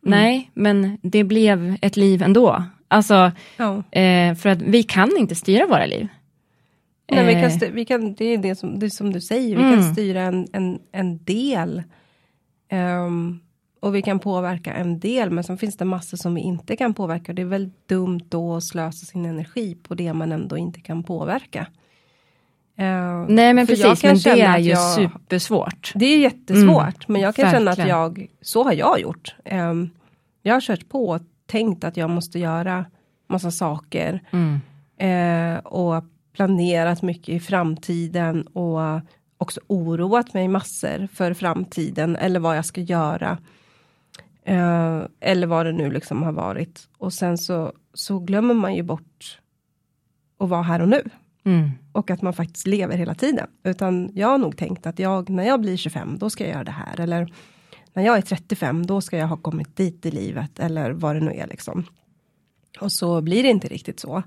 Nej, 0.00 0.50
men 0.54 0.98
det 1.02 1.24
blev 1.24 1.76
ett 1.82 1.96
liv 1.96 2.22
ändå. 2.22 2.64
Alltså, 2.88 3.32
Ja. 3.56 3.82
eh, 4.00 4.34
för 4.34 4.48
att 4.48 4.62
vi 4.62 4.82
kan 4.82 5.16
inte 5.18 5.34
styra 5.34 5.66
våra 5.66 5.86
liv. 5.86 6.08
Nej, 7.10 7.26
vi 7.26 7.32
kan, 7.42 7.68
Eh, 7.68 7.72
vi 7.74 7.84
kan, 7.84 8.14
det 8.14 8.24
är 8.24 8.38
det 8.38 8.54
som, 8.54 8.78
det 8.78 8.90
som 8.90 9.12
du 9.12 9.20
säger, 9.20 9.56
vi 9.56 9.62
Mm. 9.62 9.74
kan 9.74 9.94
styra 9.94 10.22
en, 10.22 10.46
en, 10.52 10.78
en 10.92 11.24
del. 11.24 11.82
Ehm, 12.68 13.40
och 13.80 13.94
vi 13.94 14.02
kan 14.02 14.18
påverka 14.18 14.72
en 14.74 14.98
del, 15.00 15.30
men 15.30 15.44
sen 15.44 15.58
finns 15.58 15.76
det 15.76 15.84
massor 15.84 16.16
som 16.16 16.34
vi 16.34 16.40
inte 16.40 16.76
kan 16.76 16.94
påverka. 16.94 17.32
Det 17.32 17.42
är 17.42 17.46
väl 17.46 17.70
dumt 17.86 18.20
då 18.28 18.56
att 18.56 18.64
slösa 18.64 19.06
sin 19.06 19.24
energi 19.26 19.74
på 19.82 19.94
det 19.94 20.12
man 20.12 20.32
ändå 20.32 20.56
inte 20.58 20.80
kan 20.80 21.02
påverka. 21.02 21.66
Ehm, 22.76 23.24
Nej 23.28 23.54
men 23.54 23.66
precis, 23.66 24.02
men 24.02 24.18
det 24.18 24.40
är 24.40 24.58
ju 24.58 24.70
jag- 24.70 24.94
supersvårt. 24.94 25.92
Det 25.94 26.06
är 26.06 26.18
jättesvårt, 26.18 27.08
men 27.08 27.20
jag 27.20 27.34
kan 27.34 27.50
känna 27.50 27.70
att 27.70 27.78
verkligen. 27.78 27.98
jag, 27.98 28.26
så 28.40 28.64
har 28.64 28.72
jag 28.72 29.00
gjort. 29.00 29.34
Ehm, 29.44 29.90
jag 30.42 30.54
har 30.54 30.60
kört 30.60 30.88
på 30.88 31.08
och 31.08 31.20
tänkt 31.46 31.84
att 31.84 31.96
jag 31.96 32.10
måste 32.10 32.38
göra 32.38 32.84
massa 33.28 33.50
saker. 33.50 34.22
Mm. 34.30 34.60
Eh, 35.00 35.58
och 35.58 36.04
planerat 36.32 37.02
mycket 37.02 37.28
i 37.28 37.40
framtiden 37.40 38.42
och 38.46 39.00
också 39.38 39.60
oroat 39.66 40.34
mig 40.34 40.48
massor 40.48 41.08
för 41.12 41.34
framtiden 41.34 42.16
eller 42.16 42.40
vad 42.40 42.56
jag 42.56 42.64
ska 42.64 42.80
göra. 42.80 43.38
Eh, 44.44 45.02
eller 45.20 45.46
vad 45.46 45.66
det 45.66 45.72
nu 45.72 45.90
liksom 45.90 46.22
har 46.22 46.32
varit. 46.32 46.88
Och 46.98 47.12
sen 47.12 47.38
så, 47.38 47.72
så 47.94 48.18
glömmer 48.18 48.54
man 48.54 48.74
ju 48.74 48.82
bort 48.82 49.40
att 50.38 50.48
vara 50.48 50.62
här 50.62 50.82
och 50.82 50.88
nu. 50.88 51.02
Mm. 51.44 51.70
Och 51.92 52.10
att 52.10 52.22
man 52.22 52.32
faktiskt 52.32 52.66
lever 52.66 52.96
hela 52.96 53.14
tiden. 53.14 53.46
Utan 53.62 54.10
jag 54.14 54.28
har 54.28 54.38
nog 54.38 54.56
tänkt 54.56 54.86
att 54.86 54.98
jag, 54.98 55.30
när 55.30 55.44
jag 55.44 55.60
blir 55.60 55.76
25, 55.76 56.18
då 56.18 56.30
ska 56.30 56.44
jag 56.44 56.52
göra 56.52 56.64
det 56.64 56.70
här. 56.70 57.00
Eller 57.00 57.32
när 57.92 58.02
jag 58.02 58.16
är 58.16 58.22
35, 58.22 58.86
då 58.86 59.00
ska 59.00 59.18
jag 59.18 59.26
ha 59.26 59.36
kommit 59.36 59.76
dit 59.76 60.06
i 60.06 60.10
livet. 60.10 60.58
Eller 60.58 60.90
vad 60.90 61.16
det 61.16 61.20
nu 61.20 61.30
är 61.30 61.46
liksom. 61.46 61.84
Och 62.80 62.92
så 62.92 63.20
blir 63.20 63.42
det 63.42 63.48
inte 63.48 63.68
riktigt 63.68 64.00
så. 64.00 64.22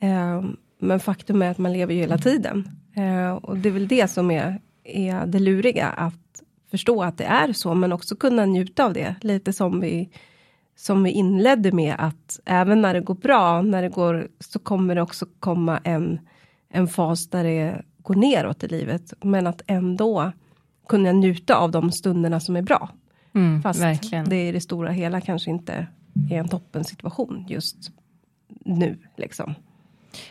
Eh, 0.00 0.42
men 0.78 1.00
faktum 1.00 1.42
är 1.42 1.50
att 1.50 1.58
man 1.58 1.72
lever 1.72 1.94
ju 1.94 2.00
hela 2.00 2.18
tiden. 2.18 2.79
Eh, 2.94 3.30
och 3.30 3.56
det 3.56 3.68
är 3.68 3.72
väl 3.72 3.88
det 3.88 4.10
som 4.10 4.30
är, 4.30 4.60
är 4.84 5.26
det 5.26 5.38
luriga. 5.38 5.86
Att 5.88 6.42
förstå 6.70 7.02
att 7.02 7.18
det 7.18 7.24
är 7.24 7.52
så, 7.52 7.74
men 7.74 7.92
också 7.92 8.16
kunna 8.16 8.44
njuta 8.44 8.84
av 8.84 8.92
det. 8.92 9.14
Lite 9.20 9.52
som 9.52 9.80
vi, 9.80 10.10
som 10.76 11.02
vi 11.02 11.10
inledde 11.10 11.72
med 11.72 11.94
att 11.98 12.40
även 12.44 12.82
när 12.82 12.94
det 12.94 13.00
går 13.00 13.14
bra, 13.14 13.62
när 13.62 13.82
det 13.82 13.88
går, 13.88 14.28
så 14.38 14.58
kommer 14.58 14.94
det 14.94 15.02
också 15.02 15.26
komma 15.40 15.80
en, 15.84 16.20
en 16.68 16.88
fas 16.88 17.28
där 17.28 17.44
det 17.44 17.82
går 18.02 18.14
neråt 18.14 18.64
i 18.64 18.68
livet. 18.68 19.12
Men 19.20 19.46
att 19.46 19.62
ändå 19.66 20.32
kunna 20.88 21.12
njuta 21.12 21.56
av 21.56 21.70
de 21.70 21.92
stunderna 21.92 22.40
som 22.40 22.56
är 22.56 22.62
bra. 22.62 22.90
Mm, 23.34 23.62
Fast 23.62 23.80
verkligen. 23.80 24.28
det 24.28 24.48
i 24.48 24.52
det 24.52 24.60
stora 24.60 24.90
hela 24.90 25.20
kanske 25.20 25.50
inte 25.50 25.86
är 26.30 26.38
en 26.38 26.48
toppen 26.48 26.84
situation 26.84 27.46
just 27.48 27.90
nu. 28.64 28.98
Liksom. 29.16 29.54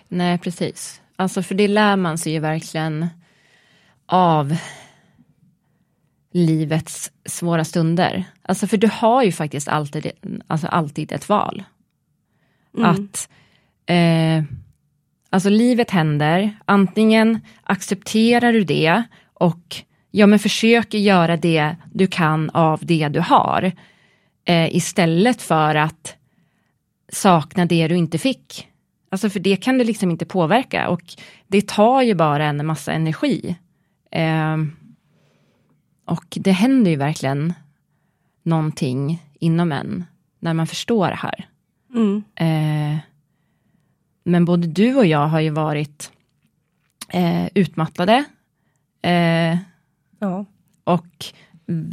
Nej, 0.08 0.38
precis. 0.38 1.02
Alltså 1.19 1.43
för 1.43 1.55
det 1.55 1.67
lär 1.67 1.95
man 1.95 2.17
sig 2.17 2.34
ju 2.34 2.39
verkligen 2.39 3.08
av 4.05 4.57
livets 6.32 7.11
svåra 7.26 7.65
stunder. 7.65 8.24
Alltså 8.41 8.67
för 8.67 8.78
du 8.78 8.89
har 8.93 9.24
ju 9.24 9.32
faktiskt 9.32 9.67
alltid, 9.67 10.11
alltså 10.47 10.67
alltid 10.67 11.11
ett 11.11 11.30
val. 11.30 11.63
Mm. 12.78 12.89
Att 12.89 13.30
eh, 13.86 14.43
alltså 15.30 15.49
livet 15.49 15.91
händer, 15.91 16.57
antingen 16.65 17.39
accepterar 17.63 18.53
du 18.53 18.63
det 18.63 19.03
och 19.34 19.76
ja 20.11 20.28
men 20.28 20.39
försöker 20.39 20.97
göra 20.97 21.38
det 21.38 21.76
du 21.93 22.07
kan 22.07 22.49
av 22.49 22.80
det 22.86 23.07
du 23.07 23.20
har. 23.20 23.72
Eh, 24.45 24.76
istället 24.76 25.41
för 25.41 25.76
att 25.76 26.15
sakna 27.11 27.65
det 27.65 27.88
du 27.88 27.95
inte 27.95 28.17
fick. 28.17 28.70
Alltså 29.10 29.30
för 29.30 29.39
det 29.39 29.55
kan 29.55 29.78
du 29.78 29.84
liksom 29.84 30.12
inte 30.12 30.26
påverka 30.26 30.89
och 30.89 31.01
det 31.47 31.68
tar 31.68 32.01
ju 32.01 32.14
bara 32.16 32.45
en 32.45 32.66
massa 32.66 32.91
energi. 32.93 33.55
Eh, 34.12 34.57
och 36.05 36.26
det 36.39 36.51
händer 36.51 36.91
ju 36.91 36.97
verkligen 36.97 37.53
någonting 38.43 39.24
inom 39.39 39.72
en 39.72 40.05
när 40.39 40.53
man 40.53 40.68
förstår 40.68 41.07
det 41.07 41.16
här. 41.16 41.47
Mm. 41.93 42.24
Eh, 42.36 42.99
men 44.24 44.45
både 44.45 44.68
du 44.68 44.95
och 44.95 45.05
jag 45.05 45.28
har 45.28 45.39
ju 45.39 45.49
varit 45.49 46.12
eh, 47.10 47.45
utmattade. 47.55 48.24
Eh, 49.01 49.57
Ja. 50.22 50.45
och 50.84 51.26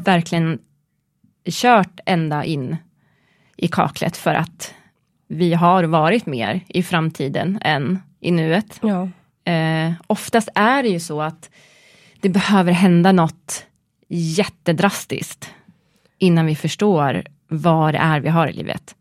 verkligen 0.05 0.59
kört 1.51 2.01
ända 2.07 2.45
in 2.45 2.77
i 3.57 3.69
kaklet 3.69 4.17
för 4.17 4.35
att 4.35 4.75
vi 5.29 5.55
har 5.55 5.85
varit 5.85 6.27
mer 6.27 6.61
i 6.69 6.83
framtiden 6.83 7.59
än 7.63 7.99
i 8.21 8.31
nuet. 8.31 8.81
Ja. 8.83 9.09
Eh, 9.53 9.93
oftast 10.07 10.49
är 10.55 10.83
det 10.83 10.89
ju 10.89 11.01
så 11.01 11.23
att 11.23 11.51
det 12.21 12.29
behöver 12.29 12.73
hända 12.73 13.13
något 13.13 13.67
jättedrastiskt 14.09 15.51
innan 16.19 16.47
vi 16.47 16.57
förstår 16.57 17.23
vad 17.49 17.95
det 17.95 17.99
är 17.99 18.21
vi 18.21 18.29
har 18.29 18.49
i 18.49 18.53
livet. 18.53 18.95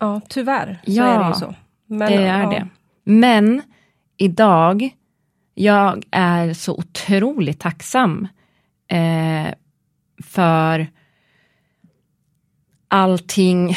ja, 0.00 0.20
tyvärr 0.28 0.80
så 0.84 0.90
Ja, 0.92 1.04
är 1.04 1.18
det 1.18 1.28
ju 1.28 1.34
så. 1.34 1.54
Men, 1.86 2.12
det 2.12 2.18
är 2.26 2.42
ja. 2.42 2.50
det. 2.50 2.68
Men 3.04 3.62
idag, 4.16 4.90
jag 5.54 6.04
är 6.10 6.52
så 6.54 6.74
otroligt 6.78 7.60
tacksam 7.60 8.28
eh, 8.88 9.54
för 10.24 10.86
allting. 12.92 13.76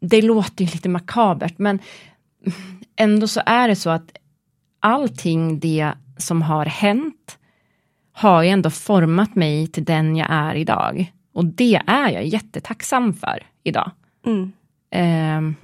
Det 0.00 0.22
låter 0.22 0.64
ju 0.64 0.70
lite 0.70 0.88
makabert, 0.88 1.58
men 1.58 1.78
ändå 2.96 3.28
så 3.28 3.40
är 3.46 3.68
det 3.68 3.76
så 3.76 3.90
att 3.90 4.16
allting 4.80 5.60
det 5.60 5.92
som 6.18 6.42
har 6.42 6.66
hänt 6.66 7.38
har 8.12 8.42
ju 8.42 8.48
ändå 8.48 8.70
format 8.70 9.34
mig 9.34 9.66
till 9.66 9.84
den 9.84 10.16
jag 10.16 10.26
är 10.30 10.54
idag. 10.54 11.12
Och 11.32 11.44
det 11.44 11.82
är 11.86 12.10
jag 12.10 12.26
jättetacksam 12.26 13.14
för 13.14 13.42
idag. 13.62 13.90
Mm. 14.26 14.52
Eh, 14.90 15.56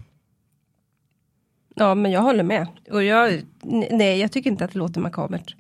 Ja, 1.75 1.95
men 1.95 2.11
jag 2.11 2.21
håller 2.21 2.43
med. 2.43 2.67
Och 2.91 3.05
jag, 3.05 3.43
nej, 3.91 4.21
jag 4.21 4.33
tycker 4.33 4.51
inte 4.51 4.65
att 4.65 4.73
det 4.73 4.79
låter 4.79 5.01
makabert. 5.01 5.57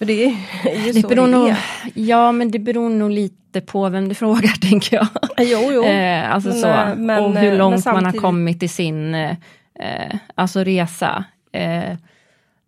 För 0.00 0.04
det 0.06 0.24
är 0.24 0.86
ju 0.86 0.92
Det 0.92 1.00
så 1.02 1.08
beror 1.08 1.26
det 1.26 1.32
nog, 1.32 1.48
är. 1.48 1.56
ja, 1.94 2.32
men 2.32 2.50
det 2.50 2.58
beror 2.58 2.90
nog 2.90 3.10
lite 3.10 3.60
på 3.60 3.88
vem 3.88 4.08
du 4.08 4.14
frågar, 4.24 4.60
tänker 4.70 4.96
jag. 4.96 5.06
Jo, 5.38 5.70
jo. 5.72 5.84
Eh, 5.84 6.34
alltså 6.34 6.48
Men, 6.50 6.60
så. 6.60 6.68
eh, 6.68 6.96
men, 6.96 7.24
och 7.24 7.36
eh, 7.36 7.40
hur 7.42 7.48
men 7.48 7.58
långt 7.58 7.84
man 7.84 7.94
har 7.94 8.00
samtidigt- 8.02 8.20
kommit 8.22 8.62
i 8.62 8.68
sin 8.68 9.14
eh, 9.14 9.36
eh, 9.80 10.16
alltså 10.34 10.64
resa. 10.64 11.24
Eh, 11.52 11.96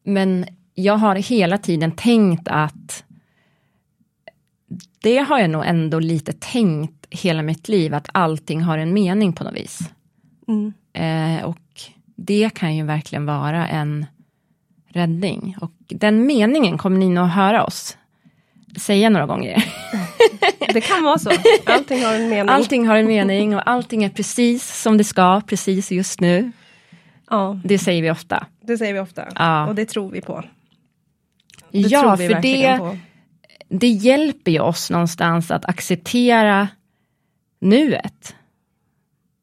men 0.05 0.47
jag 0.75 0.95
har 0.97 1.15
hela 1.17 1.59
tiden 1.59 1.93
tänkt 1.93 2.49
att 2.49 3.05
det 5.03 5.19
har 5.19 5.39
jag 5.39 5.51
nog 5.51 5.67
ändå 5.67 5.99
lite 5.99 6.33
tänkt 6.33 7.07
hela 7.11 7.43
mitt 7.43 7.69
liv, 7.69 7.95
att 7.95 8.09
allting 8.13 8.63
har 8.63 8.79
en 8.79 8.93
mening 8.95 9.33
på 9.33 9.45
något 9.45 9.55
vis. 9.55 9.79
Mm. 10.49 10.73
Eh, 10.93 11.45
och 11.45 11.59
det 12.17 12.51
kan 12.55 12.77
ju 12.77 12.85
verkligen 12.85 13.27
vara 13.27 13.69
en 13.69 14.07
räddning. 14.95 15.57
Och 15.61 15.73
den 15.89 16.27
meningen 16.27 16.79
kommer 16.79 16.99
ni 16.99 17.09
nog 17.09 17.27
höra 17.27 17.65
oss 17.65 17.97
säga 18.77 19.11
några 19.11 19.27
gånger. 19.27 19.65
Det 20.73 20.81
kan 20.81 21.05
vara 21.05 21.19
så. 21.19 21.31
Allting 21.67 22.05
har 22.05 22.15
en 22.15 22.29
mening. 22.29 22.49
Allting 22.49 22.87
har 22.87 22.97
en 22.97 23.07
mening 23.07 23.57
och 23.57 23.71
allting 23.71 24.05
är 24.05 24.09
precis 24.09 24.81
som 24.83 24.97
det 24.97 25.05
ska, 25.05 25.41
precis 25.47 25.91
just 25.93 26.21
nu. 26.21 26.53
Ja, 27.31 27.61
Det 27.65 27.79
säger 27.79 28.03
vi 28.03 28.11
ofta. 28.11 28.47
det 28.61 28.79
säger 28.79 28.95
vi 28.95 29.01
ofta. 29.01 29.29
Ja. 29.35 29.67
Och 29.67 29.75
det 29.75 29.85
tror 29.85 30.11
vi 30.11 30.21
på. 30.21 30.45
Det 31.71 31.79
ja, 31.79 32.01
tror 32.01 32.17
vi 32.17 32.29
för 32.29 32.43
det, 32.43 32.77
på. 32.79 32.99
det 33.69 33.89
hjälper 33.89 34.51
ju 34.51 34.61
oss 34.61 34.91
någonstans 34.91 35.51
att 35.51 35.65
acceptera 35.65 36.69
nuet. 37.61 38.35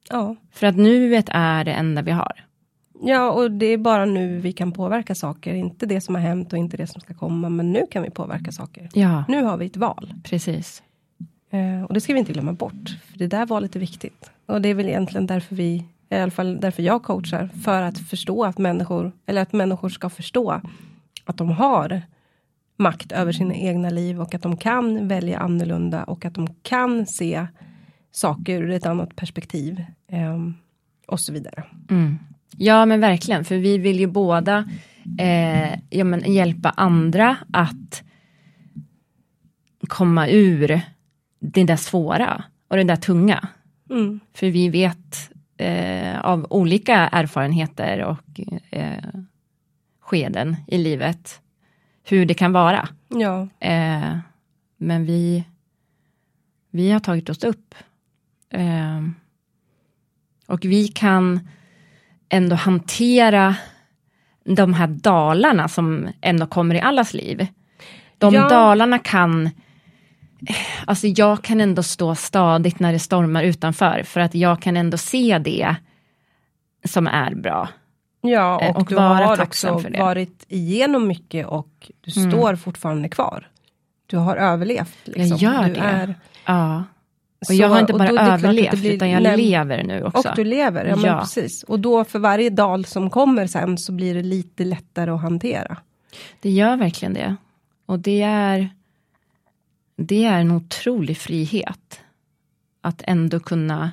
Ja. 0.09 0.35
För 0.53 0.67
att 0.67 0.75
nuet 0.77 1.25
är 1.31 1.63
det 1.63 1.71
enda 1.71 2.01
vi 2.01 2.11
har. 2.11 2.45
Ja, 3.01 3.31
och 3.31 3.51
det 3.51 3.65
är 3.65 3.77
bara 3.77 4.05
nu 4.05 4.39
vi 4.39 4.51
kan 4.53 4.71
påverka 4.71 5.15
saker. 5.15 5.53
Inte 5.53 5.85
det 5.85 6.01
som 6.01 6.15
har 6.15 6.21
hänt 6.21 6.53
och 6.53 6.59
inte 6.59 6.77
det 6.77 6.87
som 6.87 7.01
ska 7.01 7.13
komma. 7.13 7.49
Men 7.49 7.71
nu 7.71 7.83
kan 7.91 8.03
vi 8.03 8.09
påverka 8.09 8.51
saker. 8.51 8.89
Ja, 8.93 9.23
Nu 9.27 9.43
har 9.43 9.57
vi 9.57 9.65
ett 9.65 9.77
val. 9.77 10.13
precis. 10.23 10.83
Eh, 11.51 11.83
och 11.83 11.93
det 11.93 12.01
ska 12.01 12.13
vi 12.13 12.19
inte 12.19 12.33
glömma 12.33 12.53
bort. 12.53 12.89
För 13.11 13.17
det 13.17 13.27
där 13.27 13.45
valet 13.45 13.75
är 13.75 13.79
viktigt. 13.79 14.31
Och 14.45 14.61
det 14.61 14.69
är 14.69 14.73
väl 14.73 14.85
egentligen 14.89 15.27
därför 15.27 15.55
vi, 15.55 15.85
i 16.09 16.15
alla 16.15 16.31
fall 16.31 16.59
därför 16.59 16.83
jag 16.83 17.03
coachar. 17.03 17.47
För 17.63 17.81
att 17.81 17.97
förstå 17.99 18.43
att 18.43 18.57
människor, 18.57 19.11
eller 19.25 19.41
att 19.41 19.53
människor 19.53 19.89
ska 19.89 20.09
förstå 20.09 20.61
att 21.25 21.37
de 21.37 21.49
har 21.51 22.01
makt 22.77 23.11
över 23.11 23.31
sina 23.31 23.53
egna 23.55 23.89
liv 23.89 24.21
och 24.21 24.35
att 24.35 24.41
de 24.41 24.57
kan 24.57 25.07
välja 25.07 25.39
annorlunda 25.39 26.03
och 26.03 26.25
att 26.25 26.33
de 26.33 26.47
kan 26.61 27.05
se 27.05 27.47
saker 28.11 28.61
ur 28.63 28.69
ett 28.71 28.85
annat 28.85 29.15
perspektiv. 29.15 29.85
ehm, 30.07 30.53
och 31.07 31.19
så 31.19 31.33
vidare. 31.33 31.63
Mm. 31.89 32.19
Ja 32.57 32.85
men 32.85 32.99
verkligen, 32.99 33.45
för 33.45 33.57
vi 33.57 33.77
vill 33.77 33.99
ju 33.99 34.07
båda 34.07 34.69
eh, 35.19 35.79
ja, 35.89 36.03
men 36.03 36.33
hjälpa 36.33 36.69
andra 36.69 37.37
att 37.53 38.03
komma 39.87 40.27
ur 40.27 40.81
det 41.39 41.63
där 41.63 41.75
svåra 41.75 42.43
och 42.67 42.77
det 42.77 42.83
där 42.83 42.95
tunga. 42.95 43.47
Mm. 43.89 44.19
För 44.33 44.47
vi 44.47 44.69
vet 44.69 45.31
eh, 45.57 46.19
av 46.19 46.47
olika 46.49 46.95
erfarenheter 46.95 48.03
och 48.03 48.41
eh, 48.71 49.03
skeden 49.99 50.55
i 50.67 50.77
livet 50.77 51.41
hur 52.03 52.25
det 52.25 52.33
kan 52.33 52.51
vara. 52.51 52.89
Ja, 53.07 53.47
Eh, 53.59 54.17
men 54.77 55.05
vi, 55.05 55.43
vi 56.71 56.91
har 56.91 56.99
tagit 56.99 57.29
oss 57.29 57.43
upp. 57.43 57.75
Eh, 58.49 59.01
och 60.45 60.65
vi 60.65 60.87
kan 60.87 61.39
ändå 62.29 62.55
hantera 62.55 63.55
de 64.43 64.73
här 64.73 64.87
dalarna 64.87 65.67
som 65.67 66.07
ändå 66.21 66.45
kommer 66.45 66.75
i 66.75 66.81
allas 66.81 67.13
liv. 67.13 67.47
De 68.17 68.33
Ja. 68.33 68.49
dalarna 68.49 68.99
kan 68.99 69.49
Alltså 70.85 71.07
jag 71.07 71.41
kan 71.43 71.61
ändå 71.61 71.83
stå 71.83 72.15
stadigt 72.15 72.79
när 72.79 72.93
det 72.93 72.99
stormar 72.99 73.43
utanför 73.43 74.03
för 74.03 74.19
att 74.19 74.35
jag 74.35 74.61
kan 74.61 74.77
ändå 74.77 74.97
se 74.97 75.37
det 75.39 75.75
som 76.85 77.07
är 77.07 77.35
bra. 77.35 77.69
ja 78.21 78.61
Eh, 78.61 78.69
och, 78.69 78.77
och 78.77 78.85
du 78.85 78.95
har 78.95 79.41
också 79.41 79.83
varit 79.97 80.45
igenom 80.47 81.07
mycket 81.07 81.47
och 81.47 81.91
du 82.01 82.19
Mm. 82.21 82.31
står 82.31 82.55
fortfarande 82.55 83.09
kvar. 83.09 83.47
Du 84.07 84.17
har 84.17 84.37
överlevt. 84.37 84.97
Liksom. 85.03 85.37
Jag 85.37 85.53
gör 85.53 85.63
du 85.67 85.73
det. 85.73 85.79
Är, 85.79 86.15
Ja. 86.45 86.83
Och 87.39 87.47
så- 87.47 87.53
jag 87.53 87.69
har 87.69 87.79
inte 87.79 87.93
bara 87.93 88.09
då 88.11 88.17
överlevt 88.19 88.71
blir- 88.79 88.91
utan 88.93 89.09
jag 89.09 89.23
nej, 89.23 89.37
lever 89.37 89.83
nu 89.83 90.03
också. 90.03 90.29
Och 90.29 90.35
du 90.35 90.43
lever, 90.43 90.85
ja, 90.85 90.97
Ja. 91.03 91.19
precis. 91.19 91.63
Och 91.63 91.79
då 91.79 92.03
för 92.03 92.19
varje 92.19 92.49
dal 92.49 92.85
som 92.85 93.09
kommer 93.09 93.47
sen 93.47 93.77
så 93.77 93.91
blir 93.91 94.13
det 94.15 94.21
lite 94.23 94.63
lättare 94.65 95.11
att 95.11 95.21
hantera. 95.21 95.77
Det 96.39 96.49
gör 96.49 96.77
verkligen 96.77 97.13
det. 97.13 97.35
Och 97.85 97.99
det 97.99 98.21
är, 98.21 98.69
det 99.95 100.25
är 100.25 100.39
en 100.39 100.51
otrolig 100.51 101.17
frihet. 101.17 101.99
Att 102.81 103.01
ändå 103.07 103.39
kunna 103.39 103.91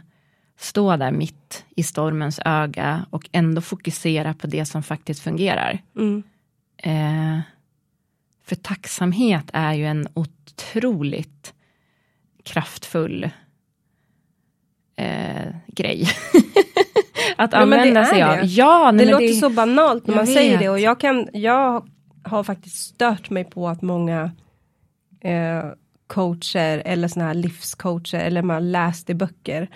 stå 0.59 0.97
där 0.97 1.11
mitt 1.13 1.65
i 1.77 1.83
stormens 1.83 2.41
öga 2.45 3.07
och 3.11 3.29
ändå 3.33 3.61
fokusera 3.61 4.35
på 4.35 4.47
det 4.47 4.65
som 4.65 4.83
faktiskt 4.83 5.21
fungerar. 5.23 5.79
Mm. 5.97 6.23
Eh, 6.77 7.41
för 8.45 8.57
tacksamhet 8.57 9.45
är 9.53 9.73
ju 9.75 9.87
en 9.87 10.09
otroligt 10.15 11.55
kraftfull 12.47 13.31
eh, 14.97 15.55
grej. 15.67 16.09
att 17.37 17.51
det 17.51 17.57
använda 17.57 18.01
är 18.01 18.05
sig 18.05 18.23
av. 18.23 18.37
det. 18.37 18.43
Ja, 18.47 18.91
nej, 18.93 19.07
Det 19.07 19.13
låter 19.13 19.33
så 19.33 19.51
banalt 19.51 20.07
när 20.07 20.15
jag 20.15 20.19
man 20.19 20.27
säger 20.27 20.51
vet. 20.51 20.61
det 20.61 20.69
och 20.69 20.81
jag 20.81 21.01
kan, 21.01 21.29
jag 21.33 21.89
har 22.23 22.45
faktiskt 22.45 22.77
stört 22.77 23.31
mig 23.31 23.45
på 23.45 23.69
att 23.69 23.83
många 23.83 24.31
eh, 25.21 25.65
coacher 26.07 26.83
eller 26.85 27.09
såna 27.09 27.25
här 27.27 27.35
livscoacher 27.35 28.19
eller 28.19 28.43
man 28.43 28.55
har 28.55 28.61
läst 28.61 29.11
i 29.11 29.15
böcker 29.15 29.69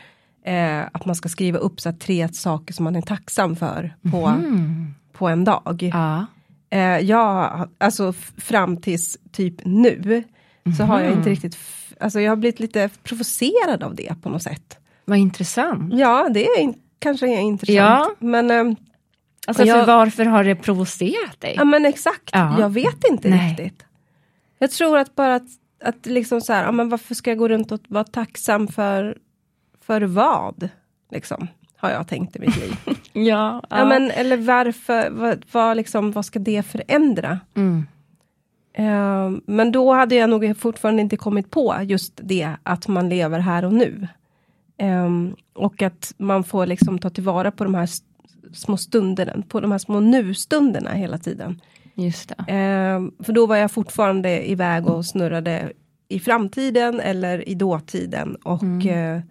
eh, 0.44 0.80
att 0.92 1.04
man 1.06 1.14
ska 1.14 1.28
skriva 1.28 1.58
upp 1.58 1.80
så 1.80 1.88
här, 1.90 1.96
tre 1.96 2.28
saker 2.32 2.74
som 2.74 2.84
man 2.84 2.96
är 2.96 3.02
tacksam 3.02 3.56
för 3.56 3.94
på, 4.10 4.26
Mm. 4.26 4.94
på 5.12 5.28
en 5.28 5.44
dag. 5.44 5.90
Ja. 5.94 6.26
Eh, 6.70 6.98
jag, 6.98 7.68
alltså 7.78 8.12
fram 8.38 8.76
tills 8.76 9.18
typ 9.32 9.54
nu 9.64 10.24
så 10.78 10.84
har 10.84 11.00
jag 11.00 11.08
Mhm. 11.10 11.18
inte 11.18 11.30
riktigt, 11.30 11.54
f- 11.54 11.79
alltså 12.00 12.20
jag 12.20 12.30
har 12.30 12.36
blivit 12.36 12.60
lite 12.60 12.88
provocerad 13.02 13.82
av 13.82 13.94
det 13.94 14.14
på 14.22 14.28
något 14.28 14.42
sätt. 14.42 14.78
Vad 15.04 15.18
intressant. 15.18 15.94
Ja, 15.94 16.28
det 16.28 16.46
är 16.46 16.60
in, 16.60 16.74
kanske 16.98 17.26
är 17.26 17.40
intressant. 17.40 17.76
Ja. 17.76 18.14
Men, 18.18 18.50
eh, 18.50 18.76
Alltså 19.46 19.64
jag- 19.64 19.78
för 19.86 19.92
varför 19.94 20.24
har 20.24 20.44
det 20.44 20.56
provocerat 20.56 21.40
dig? 21.40 21.54
ja 21.56 21.64
men 21.64 21.86
exakt, 21.86 22.30
Ja. 22.32 22.60
jag 22.60 22.68
vet 22.70 23.04
inte 23.10 23.28
Nej. 23.28 23.50
riktigt. 23.50 23.84
Jag 24.58 24.70
tror 24.70 24.98
att 24.98 25.14
bara 25.14 25.34
att, 25.34 25.46
att 25.84 26.06
liksom 26.06 26.40
så 26.40 26.52
här, 26.52 26.64
ja, 26.64 26.72
men 26.72 26.88
varför 26.88 27.14
ska 27.14 27.30
jag 27.30 27.38
gå 27.38 27.48
runt 27.48 27.72
och 27.72 27.80
vara 27.88 28.04
tacksam 28.04 28.68
för, 28.68 29.18
för 29.86 30.00
vad? 30.02 30.68
Liksom, 31.10 31.48
har 31.76 31.90
jag 31.90 32.08
tänkt 32.08 32.36
i 32.36 32.40
mitt 32.40 32.56
liv. 32.56 32.76
Ja, 33.12 33.62
ja. 33.70 33.84
men, 33.84 34.10
eller 34.10 34.36
varför, 34.36 35.10
vad, 35.10 35.44
vad, 35.52 35.76
liksom, 35.76 36.12
vad 36.12 36.24
ska 36.24 36.38
det 36.38 36.62
förändra? 36.62 37.40
Mm. 37.56 37.86
Eh, 38.72 39.30
men 39.46 39.72
då 39.72 39.92
hade 39.92 40.14
jag 40.14 40.30
nog 40.30 40.56
fortfarande 40.56 41.02
inte 41.02 41.16
kommit 41.16 41.50
på 41.50 41.76
just 41.82 42.20
det, 42.22 42.50
att 42.62 42.88
man 42.88 43.08
lever 43.08 43.38
här 43.38 43.64
och 43.64 43.72
nu. 43.74 44.08
Eh, 44.78 45.08
och 45.52 45.82
att 45.82 46.14
man 46.18 46.44
får 46.44 46.66
liksom 46.66 46.98
ta 46.98 47.10
tillvara 47.10 47.50
på 47.50 47.64
de 47.64 47.74
här 47.74 47.88
små 48.52 48.76
stunderna, 48.76 49.42
på 49.48 49.60
de 49.60 49.70
här 49.70 49.78
små 49.78 50.00
nu-stunderna 50.00 50.90
hela 50.90 51.18
tiden. 51.18 51.60
Just 51.94 52.28
det. 52.28 52.52
Eh, 52.52 53.24
för 53.24 53.32
då 53.32 53.46
var 53.46 53.56
jag 53.56 53.70
fortfarande 53.70 54.50
iväg 54.50 54.86
och 54.88 55.06
snurrade 55.06 55.72
i 56.08 56.20
framtiden 56.20 57.00
eller 57.00 57.48
i 57.48 57.54
dåtiden. 57.54 58.34
Och, 58.34 58.62
Mm. 58.62 59.16
eh, 59.16 59.22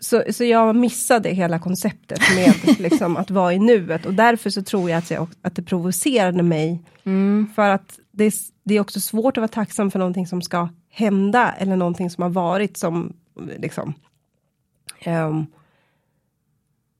så, 0.00 0.22
så 0.30 0.44
jag 0.44 0.76
missade 0.76 1.28
hela 1.28 1.58
konceptet 1.58 2.20
med 2.36 2.78
liksom, 2.78 3.16
att 3.16 3.30
vara 3.30 3.52
i 3.52 3.58
nuet. 3.58 4.06
Och 4.06 4.14
därför 4.14 4.50
så 4.50 4.62
tror 4.62 4.90
jag 4.90 4.98
att, 4.98 5.10
jag, 5.10 5.28
att 5.42 5.56
det 5.56 5.62
provocerade 5.62 6.42
mig. 6.42 6.80
Mm. 7.04 7.48
För 7.54 7.68
att 7.68 7.98
det, 8.12 8.24
är- 8.24 8.32
det 8.64 8.74
är 8.74 8.80
också 8.80 9.00
svårt 9.00 9.36
att 9.36 9.40
vara 9.40 9.48
tacksam 9.48 9.90
för 9.90 9.98
någonting 9.98 10.26
som 10.26 10.42
ska 10.42 10.68
hända. 10.90 11.52
Eller 11.52 11.76
någonting 11.76 12.10
som 12.10 12.22
har 12.22 12.30
varit 12.30 12.76
som 12.76 13.12
liksom. 13.58 13.94
ehm, 15.00 15.46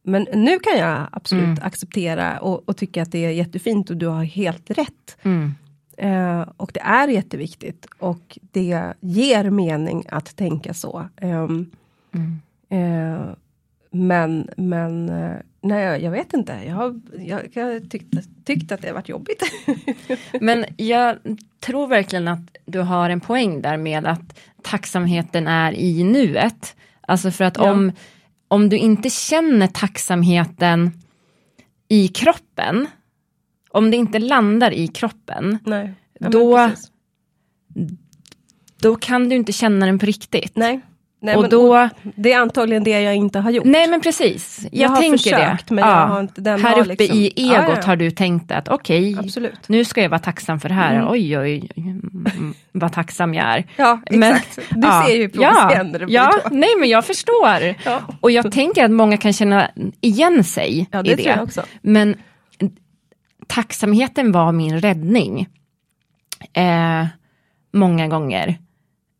men 0.05 0.27
nu 0.35 0.59
kan 0.59 0.79
jag 0.79 1.07
absolut 1.13 1.45
Mm. 1.45 1.59
acceptera 1.63 2.39
och, 2.41 2.69
och 2.69 2.77
tycka 2.77 3.03
att 3.03 3.13
det 3.13 3.25
är 3.25 3.31
jättefint 3.31 3.91
och 3.91 3.97
du 3.97 4.07
har 4.07 4.25
helt 4.25 4.71
rätt. 4.71 5.17
Mm. 5.23 5.55
Eh, 5.97 6.49
och 6.57 6.71
det 6.75 6.81
är 6.81 7.09
jätteviktigt 7.09 7.87
och 7.99 8.39
det 8.41 8.93
ger 9.01 9.51
mening 9.51 10.05
att 10.11 10.37
tänka 10.37 10.75
så. 10.75 11.09
Ehm, 11.17 11.71
Mm. 12.15 12.41
eh, 12.69 13.35
men, 13.93 14.49
men 14.57 15.09
eh, 15.09 15.37
nej, 15.61 16.03
jag 16.05 16.11
vet 16.11 16.33
inte. 16.35 16.53
Jag 16.67 16.75
har, 16.75 17.01
jag, 17.19 17.41
jag 17.53 17.91
tyckt, 17.91 18.15
tyckt 18.45 18.73
att 18.73 18.83
det 18.83 18.89
har 18.89 18.95
varit 18.95 19.09
jobbigt. 19.09 19.43
Men 20.41 20.65
jag 20.77 21.17
tror 21.61 21.87
verkligen 21.87 22.29
att 22.29 22.57
du 22.67 22.81
har 22.81 23.11
en 23.11 23.21
poäng 23.21 23.63
där 23.63 23.77
med 23.77 24.07
att 24.07 24.39
tacksamheten 24.63 25.47
är 25.47 25.73
i 25.73 26.05
nuet. 26.05 26.77
Alltså 27.01 27.31
för 27.31 27.45
att 27.45 27.57
Ja. 27.57 27.71
om, 27.73 27.93
om 28.49 28.69
du 28.69 28.77
inte 28.79 29.11
känner 29.11 29.67
tacksamheten 29.67 30.91
i 31.89 32.09
kroppen, 32.09 32.87
om 33.71 33.91
det 33.91 33.97
inte 33.97 34.19
landar 34.19 34.71
i 34.71 34.89
kroppen, 34.89 35.59
nej. 35.65 35.95
Då- 36.21 36.71
då 38.81 38.97
kan 38.97 39.29
du 39.29 39.37
inte 39.37 39.53
känna 39.53 39.87
den 39.87 39.99
på 39.99 40.07
riktigt. 40.07 40.57
nej. 40.57 40.81
Nej 41.23 41.35
och 41.37 41.41
men, 41.43 41.51
då, 41.51 41.89
det 42.03 42.33
är 42.33 42.39
antagligen 42.41 42.85
det 42.85 43.01
jag 43.01 43.15
inte 43.17 43.39
har 43.39 43.51
gjort. 43.51 43.65
nej 43.65 43.89
men 43.89 44.01
precis, 44.01 44.59
jag, 44.63 44.71
Jag 44.73 44.89
har 44.89 44.97
tänker 45.01 45.19
försökt, 45.19 45.69
det. 45.69 45.75
men 45.75 45.89
jag 45.89 46.07
har 46.07 46.21
inte- 46.21 46.41
den 46.41 46.61
här 46.63 46.79
uppe 46.81 46.89
liksom- 46.95 47.19
i 47.19 47.27
egot 47.27 47.53
Ja, 47.55 47.63
ja, 47.69 47.75
ja. 47.77 47.87
har 47.87 47.97
du 47.97 48.11
tänkt 48.11 48.51
att 48.53 48.69
okej, 48.69 49.17
Absolut. 49.19 49.69
nu 49.69 49.85
ska 49.85 50.03
jag 50.03 50.09
vara 50.09 50.19
tacksam 50.21 50.61
för 50.61 50.69
det 50.69 50.75
här, 50.75 50.95
Mm. 50.97 51.09
oj 51.11 51.39
oj, 51.39 51.69
oj 51.77 51.83
mm, 51.85 52.55
vad 52.73 52.93
tacksam 52.93 53.35
jag 53.35 53.47
är. 53.47 53.65
Ja, 53.77 54.01
Men- 54.11 54.23
exakt. 54.37 54.59
du 54.71 54.89
ser 55.07 55.17
ju 55.17 55.29
provocerande 55.29 55.99
det 55.99 56.07
ja, 56.09 56.33
då. 56.45 56.49
nej 56.57 56.71
men 56.81 56.89
jag 56.89 57.05
förstår. 57.05 57.75
Ja. 57.85 58.01
Och 58.21 58.31
jag 58.31 58.53
tänker 58.53 58.85
att 58.85 58.91
många 58.91 59.17
kan 59.17 59.33
känna 59.33 59.71
igen 60.01 60.45
sig 60.45 60.89
Ja, 60.93 61.01
i 61.01 61.03
det 61.03 61.15
det. 61.15 61.23
tror 61.23 61.37
jag 61.37 61.43
också. 61.45 61.63
Men 61.83 62.17
tacksamheten 63.47 64.33
var 64.33 64.53
min 64.53 64.81
räddning. 64.81 65.49
Eh, 66.53 67.07
många 67.73 68.09
gånger. 68.09 68.59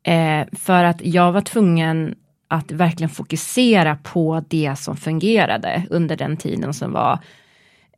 Eh, 0.03 0.47
för 0.53 0.85
att 0.85 1.01
jag 1.05 1.33
var 1.33 1.41
tvungen 1.41 2.15
att 2.49 2.73
verkligen 2.73 3.11
fokusera 3.11 3.97
på 3.97 4.45
det 4.49 4.77
som 4.79 4.97
fungerade 4.97 5.87
under 5.91 6.17
den 6.17 6.37
tiden 6.37 6.75
som 6.75 6.93
var 6.93 7.19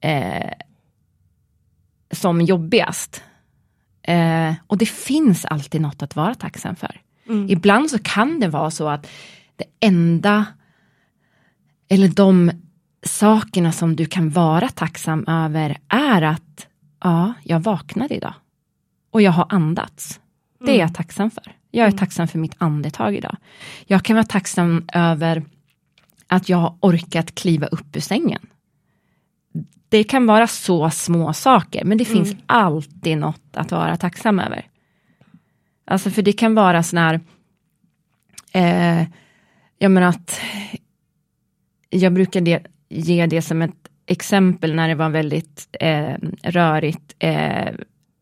eh, 0.00 0.50
som 2.10 2.40
jobbigast. 2.40 3.22
Eh, 4.02 4.54
och 4.66 4.78
det 4.78 4.86
finns 4.86 5.44
alltid 5.44 5.80
något 5.80 6.02
att 6.02 6.16
vara 6.16 6.34
tacksam 6.34 6.76
för. 6.76 7.00
Mm. 7.28 7.50
Ibland 7.50 7.90
så 7.90 7.98
kan 7.98 8.40
det 8.40 8.48
vara 8.48 8.70
så 8.70 8.88
att 8.88 9.10
det 9.56 9.64
enda 9.80 10.46
eller 11.88 12.08
de 12.08 12.50
sakerna 13.02 13.72
som 13.72 13.96
du 13.96 14.06
kan 14.06 14.30
vara 14.30 14.68
tacksam 14.68 15.24
över 15.28 15.78
är 15.88 16.22
att 16.22 16.66
ja, 17.00 17.32
jag 17.42 17.60
vaknade 17.60 18.14
idag. 18.14 18.34
Och 19.10 19.22
jag 19.22 19.32
har 19.32 19.46
andats. 19.48 20.20
Det 20.64 20.76
är 20.76 20.78
jag 20.78 20.94
tacksam 20.94 21.30
för. 21.30 21.52
Jag 21.74 21.86
är 21.86 21.92
tacksam 21.92 22.28
för 22.28 22.38
mitt 22.38 22.54
andetag 22.58 23.16
idag. 23.16 23.36
Jag 23.86 24.02
kan 24.02 24.16
vara 24.16 24.26
tacksam 24.26 24.84
över 24.92 25.44
att 26.26 26.48
jag 26.48 26.58
har 26.58 26.76
orkat 26.80 27.34
kliva 27.34 27.66
upp 27.66 27.96
ur 27.96 28.00
sängen. 28.00 28.46
Det 29.88 30.04
kan 30.04 30.26
vara 30.26 30.46
så 30.46 30.90
små 30.90 31.32
saker, 31.32 31.84
men 31.84 31.98
det 31.98 32.04
finns 32.04 32.36
alltid 32.46 33.18
något 33.18 33.42
att 33.52 33.72
vara 33.72 33.96
tacksam 33.96 34.40
över. 34.40 34.66
Alltså 35.84 36.10
för 36.10 36.22
det 36.22 36.32
kan 36.32 36.54
vara 36.54 36.82
sån 36.82 36.98
här, 36.98 37.20
eh, 38.52 39.06
jag 39.78 39.90
menar 39.90 40.08
att 40.08 40.40
jag 41.90 42.12
brukar 42.12 42.40
det, 42.40 42.66
ge 42.88 43.26
det 43.26 43.42
som 43.42 43.62
ett 43.62 43.88
exempel 44.06 44.74
när 44.74 44.88
det 44.88 44.94
var 44.94 45.10
väldigt 45.10 45.68
eh, 45.80 46.14
rörigt 46.42 47.14
eh, 47.18 47.74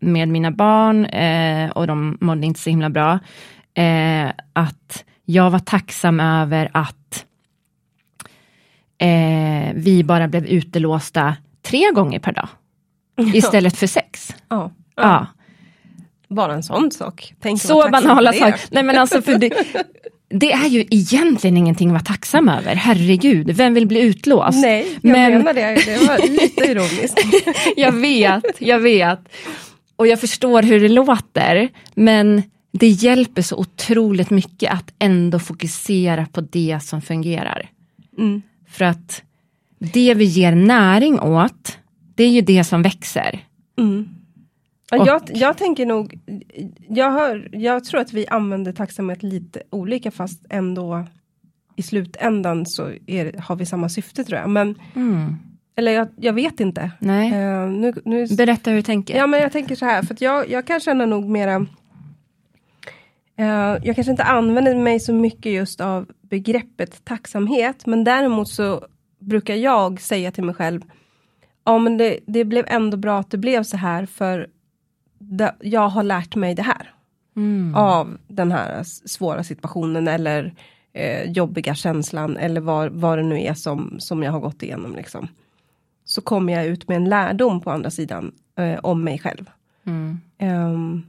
med 0.02 0.28
mina 0.28 0.50
barn 0.50 1.04
eh, 1.06 1.70
och 1.70 1.86
de 1.86 2.18
mådde 2.20 2.46
inte 2.46 2.60
så 2.60 2.70
himla 2.70 2.90
bra. 2.90 3.18
Eh, 3.74 4.30
att 4.52 5.04
jag 5.24 5.50
var 5.50 5.58
tacksam 5.58 6.20
över 6.20 6.70
att 6.72 7.24
eh, 8.98 9.72
vi 9.74 10.04
bara 10.04 10.28
blev 10.28 10.46
utelåsta 10.46 11.36
tre 11.62 11.90
gånger 11.94 12.18
per 12.18 12.32
dag. 12.32 12.48
Istället 13.34 13.76
för 13.76 13.86
sex. 13.86 14.34
Ja. 14.48 14.70
Ja. 14.96 15.02
Ja. 15.02 15.26
Bara 16.28 16.54
en 16.54 16.62
sån 16.62 16.90
sak. 16.90 17.34
Tänk 17.40 17.62
Så 17.62 17.88
banala 17.90 18.32
saker. 18.32 18.60
Nej 18.70 18.82
men 18.82 18.98
alltså 18.98 19.22
för 19.22 19.38
det, 19.38 19.52
det 20.28 20.52
är 20.52 20.66
ju 20.68 20.84
egentligen 20.90 21.56
ingenting 21.56 21.88
att 21.88 21.92
vara 21.92 22.02
tacksam 22.02 22.48
över. 22.48 22.74
Herregud, 22.74 23.50
vem 23.56 23.74
vill 23.74 23.86
bli 23.86 24.00
utlåst? 24.00 24.58
Nej, 24.62 24.86
jag 25.02 25.12
Men- 25.12 25.32
menar 25.32 25.54
det. 25.54 25.60
Det 25.74 26.06
var 26.08 26.28
lite 26.28 26.64
ironiskt. 26.64 27.18
Jag 27.76 27.92
vet, 27.92 28.44
jag 28.58 28.78
vet. 28.78 29.20
Och 30.02 30.06
jag 30.08 30.20
förstår 30.20 30.62
hur 30.62 30.80
det 30.80 30.88
låter. 30.88 31.68
Men 31.94 32.42
det 32.72 32.88
hjälper 32.88 33.42
så 33.42 33.56
otroligt 33.56 34.30
mycket 34.30 34.72
att 34.72 34.94
ändå 34.98 35.38
fokusera 35.38 36.26
på 36.32 36.40
det 36.40 36.80
som 36.82 37.02
fungerar. 37.02 37.70
Mm. 38.18 38.42
För 38.68 38.84
att 38.84 39.22
det 39.78 40.14
vi 40.14 40.24
ger 40.24 40.54
näring 40.54 41.20
åt, 41.20 41.78
det 42.14 42.24
är 42.24 42.28
ju 42.30 42.40
det 42.40 42.64
som 42.64 42.82
växer. 42.82 43.40
Mm. 43.78 44.08
Och- 44.92 45.06
jag, 45.06 45.22
jag 45.34 45.56
tänker 45.56 45.86
nog, 45.86 46.18
jag, 46.88 47.10
hör, 47.12 47.48
jag 47.52 47.84
tror 47.84 48.00
att 48.00 48.12
vi 48.12 48.26
använder 48.26 48.72
tacksamhet 48.72 49.22
lite 49.22 49.62
olika 49.70 50.10
fast 50.10 50.44
ändå 50.50 51.06
i 51.76 51.82
slutändan 51.82 52.66
så 52.66 52.90
är, 53.06 53.38
har 53.38 53.56
vi 53.56 53.66
samma 53.66 53.88
syfte 53.88 54.24
tror 54.24 54.38
jag. 54.40 54.50
Men, 54.50 54.74
Mm. 54.94 55.36
Eller 55.76 55.92
jag, 55.92 56.08
jag 56.16 56.32
vet 56.32 56.60
inte. 56.60 56.90
Nej, 56.98 57.32
Eh, 57.32 57.68
nu, 57.70 57.92
nu, 58.04 58.26
berätta 58.36 58.70
hur 58.70 58.76
du 58.76 58.82
tänker. 58.82 59.16
ja 59.16 59.26
men 59.26 59.40
jag 59.40 59.52
tänker 59.52 59.74
så 59.76 59.84
här, 59.84 60.02
för 60.02 60.16
jag, 60.20 60.50
jag 60.50 60.66
kan 60.66 60.80
känna 60.80 61.06
nog 61.06 61.24
mera 61.28 61.66
eh, 63.36 63.76
jag 63.82 63.94
kanske 63.94 64.10
inte 64.10 64.24
använder 64.24 64.74
mig 64.76 65.00
så 65.00 65.12
mycket 65.12 65.52
just 65.52 65.80
av 65.80 66.06
begreppet 66.20 67.04
tacksamhet, 67.04 67.86
men 67.86 68.04
däremot 68.04 68.48
så 68.48 68.84
brukar 69.18 69.54
jag 69.54 70.00
säga 70.00 70.32
till 70.32 70.44
mig 70.44 70.54
själv, 70.54 70.80
ja 71.64 71.78
men 71.78 71.96
det, 71.98 72.18
det 72.26 72.44
blev 72.44 72.64
ändå 72.68 72.96
bra 72.96 73.18
att 73.18 73.30
det 73.30 73.38
blev 73.38 73.62
så 73.62 73.76
här, 73.76 74.06
för 74.06 74.46
det, 75.18 75.54
jag 75.60 75.88
har 75.88 76.02
lärt 76.02 76.36
mig 76.36 76.54
det 76.54 76.62
här 76.62 76.88
Mm. 77.36 77.74
av 77.74 78.18
den 78.28 78.52
här 78.52 78.82
svåra 78.84 79.44
situationen 79.44 80.08
eller 80.08 80.54
eh, 80.92 81.30
jobbiga 81.30 81.74
känslan 81.74 82.36
eller 82.36 82.60
vad, 82.60 82.92
vad 82.92 83.18
det 83.18 83.22
nu 83.22 83.40
är 83.42 83.54
som, 83.54 83.96
som 84.00 84.22
jag 84.22 84.32
har 84.32 84.40
gått 84.40 84.62
igenom. 84.62 84.96
Liksom. 84.96 85.28
Så 86.12 86.20
kommer 86.20 86.52
jag 86.52 86.66
ut 86.66 86.88
med 86.88 86.96
en 86.96 87.08
lärdom 87.08 87.60
på 87.60 87.70
andra 87.70 87.90
sidan 87.90 88.32
eh, 88.56 88.78
om 88.82 89.04
mig 89.04 89.18
själv. 89.18 89.50
Mm. 89.84 90.20
Ehm, 90.38 91.02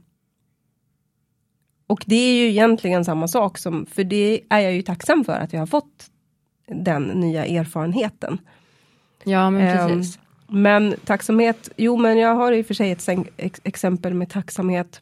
och 1.86 2.04
det 2.06 2.14
är 2.16 2.34
ju 2.34 2.48
egentligen 2.50 3.04
samma 3.04 3.28
sak 3.28 3.58
som, 3.58 3.86
för 3.86 4.04
det 4.04 4.40
är 4.48 4.58
jag 4.60 4.72
ju 4.72 4.82
tacksam 4.82 5.24
för 5.24 5.32
att 5.32 5.52
jag 5.52 5.60
har 5.60 5.66
fått 5.66 6.10
den 6.68 7.02
nya 7.02 7.46
erfarenheten. 7.46 8.38
Ja 9.24 9.50
men 9.50 9.62
Ehm, 9.62 9.88
precis. 9.88 10.18
Men 10.48 10.94
tacksamhet, 11.04 11.68
jo 11.76 11.96
men 11.96 12.18
jag 12.18 12.34
har 12.34 12.52
i 12.52 12.62
och 12.62 12.66
för 12.66 12.74
sig 12.74 12.90
ett 12.90 13.08
ex- 13.36 13.60
exempel 13.64 14.14
med 14.14 14.30
tacksamhet. 14.30 15.00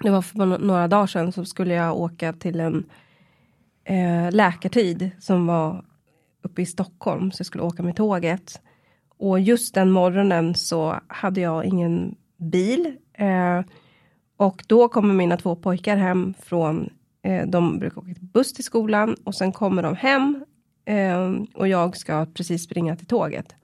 Det 0.00 0.10
var 0.10 0.22
för 0.22 0.38
några 0.58 0.88
dagar 0.88 1.06
sedan 1.06 1.32
så 1.32 1.44
skulle 1.44 1.74
jag 1.74 1.96
åka 2.00 2.32
till 2.32 2.60
en 2.60 2.84
eh, 3.84 4.30
läkartid 4.32 5.10
som 5.20 5.46
var 5.46 5.84
uppe 6.42 6.62
i 6.62 6.66
Stockholm. 6.66 7.32
Så 7.32 7.40
jag 7.40 7.46
skulle 7.46 7.64
åka 7.64 7.82
med 7.82 7.96
tåget. 7.96 8.60
Och 9.18 9.40
just 9.40 9.74
den 9.74 9.90
morgonen 9.90 10.54
så 10.54 11.00
hade 11.06 11.40
jag 11.40 11.64
ingen 11.64 12.14
bil. 12.36 12.96
Eh, 13.12 13.60
och 14.36 14.64
då 14.66 14.88
kommer 14.88 15.14
mina 15.14 15.36
två 15.36 15.56
pojkar 15.56 15.96
hem 15.96 16.34
från, 16.42 16.90
eh, 17.22 17.46
de 17.46 17.78
brukar 17.78 18.00
åka 18.00 18.14
buss 18.20 18.52
till 18.52 18.64
skolan 18.64 19.16
och 19.24 19.34
sen 19.34 19.52
kommer 19.52 19.82
de 19.82 19.96
hem. 19.96 20.44
Eh, 20.84 21.32
och 21.54 21.68
jag 21.68 21.96
ska 21.96 22.26
precis 22.34 22.62
springa 22.62 22.96
till 22.96 23.06
tåget. 23.06 23.54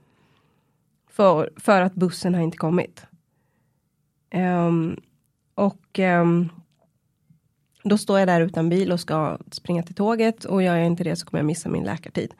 För, 1.10 1.50
för 1.56 1.80
att 1.80 1.94
bussen 1.94 2.34
har 2.34 2.42
inte 2.42 2.56
kommit. 2.56 3.06
Ehm, 4.30 4.96
och 5.54 5.98
ehm, 5.98 6.48
då 7.84 7.98
står 7.98 8.18
jag 8.18 8.28
där 8.28 8.40
utan 8.40 8.68
bil 8.68 8.92
och 8.92 9.00
ska 9.00 9.38
springa 9.50 9.82
till 9.82 9.94
tåget 9.94 10.44
och 10.44 10.62
gör 10.62 10.76
jag 10.76 10.86
inte 10.86 11.04
det 11.04 11.16
så 11.16 11.26
kommer 11.26 11.38
jag 11.38 11.46
missa 11.46 11.68
min 11.68 11.84
läkartid. 11.84 12.34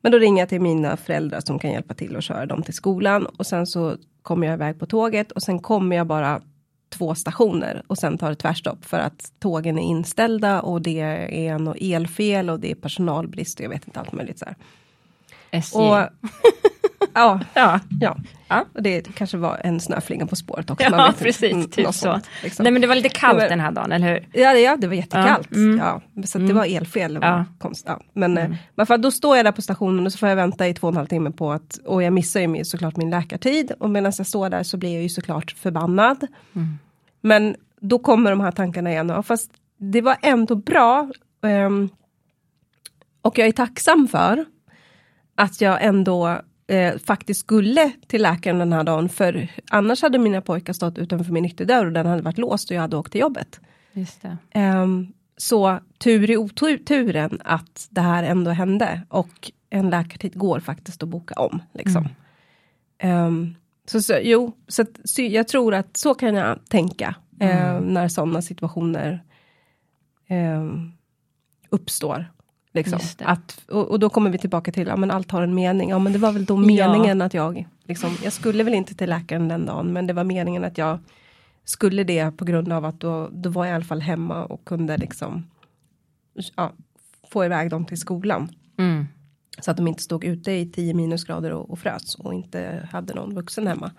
Men 0.00 0.12
då 0.12 0.18
ringer 0.18 0.42
jag 0.42 0.48
till 0.48 0.60
mina 0.60 0.96
föräldrar 0.96 1.40
som 1.40 1.58
kan 1.58 1.70
hjälpa 1.70 1.94
till 1.94 2.16
att 2.16 2.24
köra 2.24 2.46
dem 2.46 2.62
till 2.62 2.74
skolan 2.74 3.26
och 3.26 3.46
sen 3.46 3.66
så 3.66 3.96
kommer 4.22 4.46
jag 4.46 4.54
iväg 4.54 4.78
på 4.78 4.86
tåget 4.86 5.32
och 5.32 5.42
sen 5.42 5.58
kommer 5.58 5.96
jag 5.96 6.06
bara 6.06 6.42
två 6.88 7.14
stationer 7.14 7.82
och 7.86 7.98
sen 7.98 8.18
tar 8.18 8.30
det 8.30 8.36
tvärstopp 8.36 8.84
för 8.84 8.98
att 8.98 9.32
tågen 9.38 9.78
är 9.78 9.82
inställda 9.82 10.60
och 10.60 10.82
det 10.82 11.00
är 11.48 11.58
något 11.58 11.76
elfel 11.80 12.50
och 12.50 12.60
det 12.60 12.70
är 12.70 12.74
personalbrist 12.74 13.58
och 13.58 13.64
jag 13.64 13.70
vet 13.70 13.86
inte 13.86 14.00
allt 14.00 14.12
möjligt 14.12 14.38
så 14.38 14.44
här. 14.44 14.56
SJ. 15.50 15.78
Och, 15.78 15.96
ja, 17.14 17.40
ja. 17.54 17.80
ja. 18.00 18.16
Ja. 18.48 18.64
Och 18.74 18.82
det 18.82 19.14
kanske 19.14 19.36
var 19.36 19.60
en 19.64 19.80
snöflinga 19.80 20.26
på 20.26 20.36
spåret 20.36 20.70
också. 20.70 20.84
Ja, 20.90 20.96
vet 20.96 21.08
inte. 21.08 21.24
precis, 21.24 21.52
Mm, 21.52 21.68
typ 21.70 21.86
så. 21.86 21.92
sånt, 21.92 22.28
liksom. 22.42 22.62
Nej 22.62 22.72
men 22.72 22.82
det 22.82 22.88
var 22.88 22.94
lite 22.94 23.08
kallt 23.08 23.38
men- 23.38 23.48
den 23.48 23.60
här 23.60 23.70
dagen, 23.72 23.92
eller 23.92 24.08
hur? 24.08 24.28
Ja, 24.42 24.52
det, 24.52 24.60
ja, 24.60 24.76
det 24.76 24.86
var 24.86 24.94
jättekallt. 24.94 25.48
Ja, 25.50 25.56
mm. 25.56 25.78
Ja, 25.78 26.02
så 26.26 26.38
Mm. 26.38 26.48
det 26.48 26.54
var 26.54 26.64
elfel. 26.76 27.18
Ja. 27.22 27.44
konst. 27.58 27.88
Men, 28.12 28.38
Mm. 28.38 28.52
eh, 28.52 28.58
men 28.74 28.86
för 28.86 28.98
då 28.98 29.10
står 29.10 29.36
jag 29.36 29.46
där 29.46 29.52
på 29.52 29.62
stationen 29.62 30.06
och 30.06 30.12
så 30.12 30.18
får 30.18 30.28
jag 30.28 30.36
vänta 30.36 30.68
i 30.68 30.74
två 30.74 30.86
och 30.86 30.92
en 30.92 30.96
halv 30.96 31.06
timme 31.06 31.30
på 31.30 31.52
att, 31.52 31.78
och 31.84 32.02
jag 32.02 32.12
missar 32.12 32.40
ju 32.40 32.64
såklart 32.64 32.96
min 32.96 33.10
läkartid. 33.10 33.72
Och 33.80 33.90
medan 33.90 34.12
jag 34.18 34.26
står 34.26 34.50
där 34.50 34.62
så 34.62 34.76
blir 34.76 34.92
jag 34.94 35.02
ju 35.02 35.08
såklart 35.08 35.50
förbannad. 35.50 36.26
Mm. 36.54 36.78
Men 37.20 37.56
då 37.80 37.98
kommer 37.98 38.30
de 38.30 38.40
här 38.40 38.52
tankarna 38.52 38.90
igen. 38.90 39.10
Och 39.10 39.26
fast 39.26 39.50
det 39.78 40.00
var 40.00 40.16
ändå 40.22 40.54
bra. 40.54 41.10
ehm, 41.44 41.88
och 43.22 43.38
jag 43.38 43.48
är 43.48 43.52
tacksam 43.52 44.08
för 44.08 44.44
att 45.34 45.60
jag 45.60 45.84
ändå 45.84 46.40
eh, 46.66 46.98
faktiskt 46.98 47.40
skulle 47.40 47.92
till 48.06 48.22
läkaren 48.22 48.58
den 48.58 48.72
här 48.72 48.84
dagen. 48.84 49.08
För 49.08 49.48
annars 49.70 50.02
hade 50.02 50.18
mina 50.18 50.40
pojkar 50.40 50.72
stått 50.72 50.98
utanför 50.98 51.32
min 51.32 51.44
ytterdörr 51.44 51.86
och 51.86 51.92
den 51.92 52.06
hade 52.06 52.22
varit 52.22 52.38
låst 52.38 52.70
och 52.70 52.76
jag 52.76 52.80
hade 52.80 52.96
åkt 52.96 53.12
till 53.12 53.20
jobbet. 53.20 53.60
Just. 53.92 54.22
Ehm, 54.50 55.12
så 55.36 55.80
tur 55.98 56.30
i 56.30 56.36
oturen 56.36 57.40
att 57.44 57.86
det 57.90 58.00
här 58.00 58.22
ändå 58.22 58.50
hände 58.50 59.02
och 59.08 59.52
en 59.70 59.90
läkartid 59.90 60.38
går 60.38 60.60
faktiskt 60.60 61.02
att 61.02 61.08
boka 61.08 61.34
om. 61.34 61.62
Liksom. 61.72 62.08
Ehm, 62.98 63.54
så, 63.84 64.00
så, 64.00 64.18
jo, 64.22 64.52
så, 64.68 64.82
att, 64.82 65.00
så 65.04 65.22
jag 65.22 65.48
tror 65.48 65.74
att 65.74 65.96
så 65.96 66.14
kan 66.14 66.34
jag 66.34 66.58
tänka 66.68 67.14
ehm, 67.40 67.84
när 67.84 68.08
sådana 68.08 68.42
situationer 68.42 69.24
ehm, 70.28 70.92
uppstår. 71.70 72.32
Liksom. 72.76 72.98
Att, 73.18 73.60
och, 73.68 73.90
och 73.90 74.00
då 74.00 74.08
kommer 74.08 74.30
vi 74.30 74.38
tillbaka 74.38 74.72
till, 74.72 74.86
ja 74.86 74.96
men 74.96 75.10
allt 75.10 75.30
har 75.30 75.42
en 75.42 75.54
mening. 75.54 75.90
Ja 75.90 75.98
men 75.98 76.12
det 76.12 76.18
var 76.18 76.32
väl 76.32 76.44
då 76.44 76.54
Ja. 76.54 76.60
meningen 76.66 77.22
att 77.22 77.34
jag, 77.34 77.66
liksom, 77.84 78.16
jag 78.24 78.32
skulle 78.32 78.64
väl 78.64 78.74
inte 78.74 78.94
till 78.94 79.10
läkaren 79.10 79.48
den 79.48 79.66
dagen, 79.66 79.92
men 79.92 80.06
det 80.06 80.12
var 80.12 80.24
meningen 80.24 80.64
att 80.64 80.78
jag 80.78 80.98
skulle 81.64 82.04
det 82.04 82.30
på 82.36 82.44
grund 82.44 82.72
av 82.72 82.84
att 82.84 83.00
då, 83.00 83.28
då 83.32 83.50
var 83.50 83.64
jag 83.64 83.72
i 83.72 83.74
alla 83.74 83.84
fall 83.84 84.00
hemma 84.00 84.44
och 84.44 84.64
kunde 84.64 84.96
liksom 84.96 85.46
ja, 86.56 86.72
få 87.32 87.44
iväg 87.44 87.70
dem 87.70 87.84
till 87.84 87.98
skolan. 88.00 88.48
Mm. 88.78 89.06
Så 89.60 89.70
att 89.70 89.76
de 89.76 89.88
inte 89.88 90.02
stod 90.02 90.24
ute 90.24 90.52
i 90.52 90.66
10 90.66 90.94
minusgrader 90.94 91.50
och, 91.52 91.70
och 91.70 91.78
frös 91.78 92.14
och 92.14 92.34
inte 92.34 92.88
hade 92.92 93.14
någon 93.14 93.34
vuxen 93.34 93.66
hemma. 93.66 93.90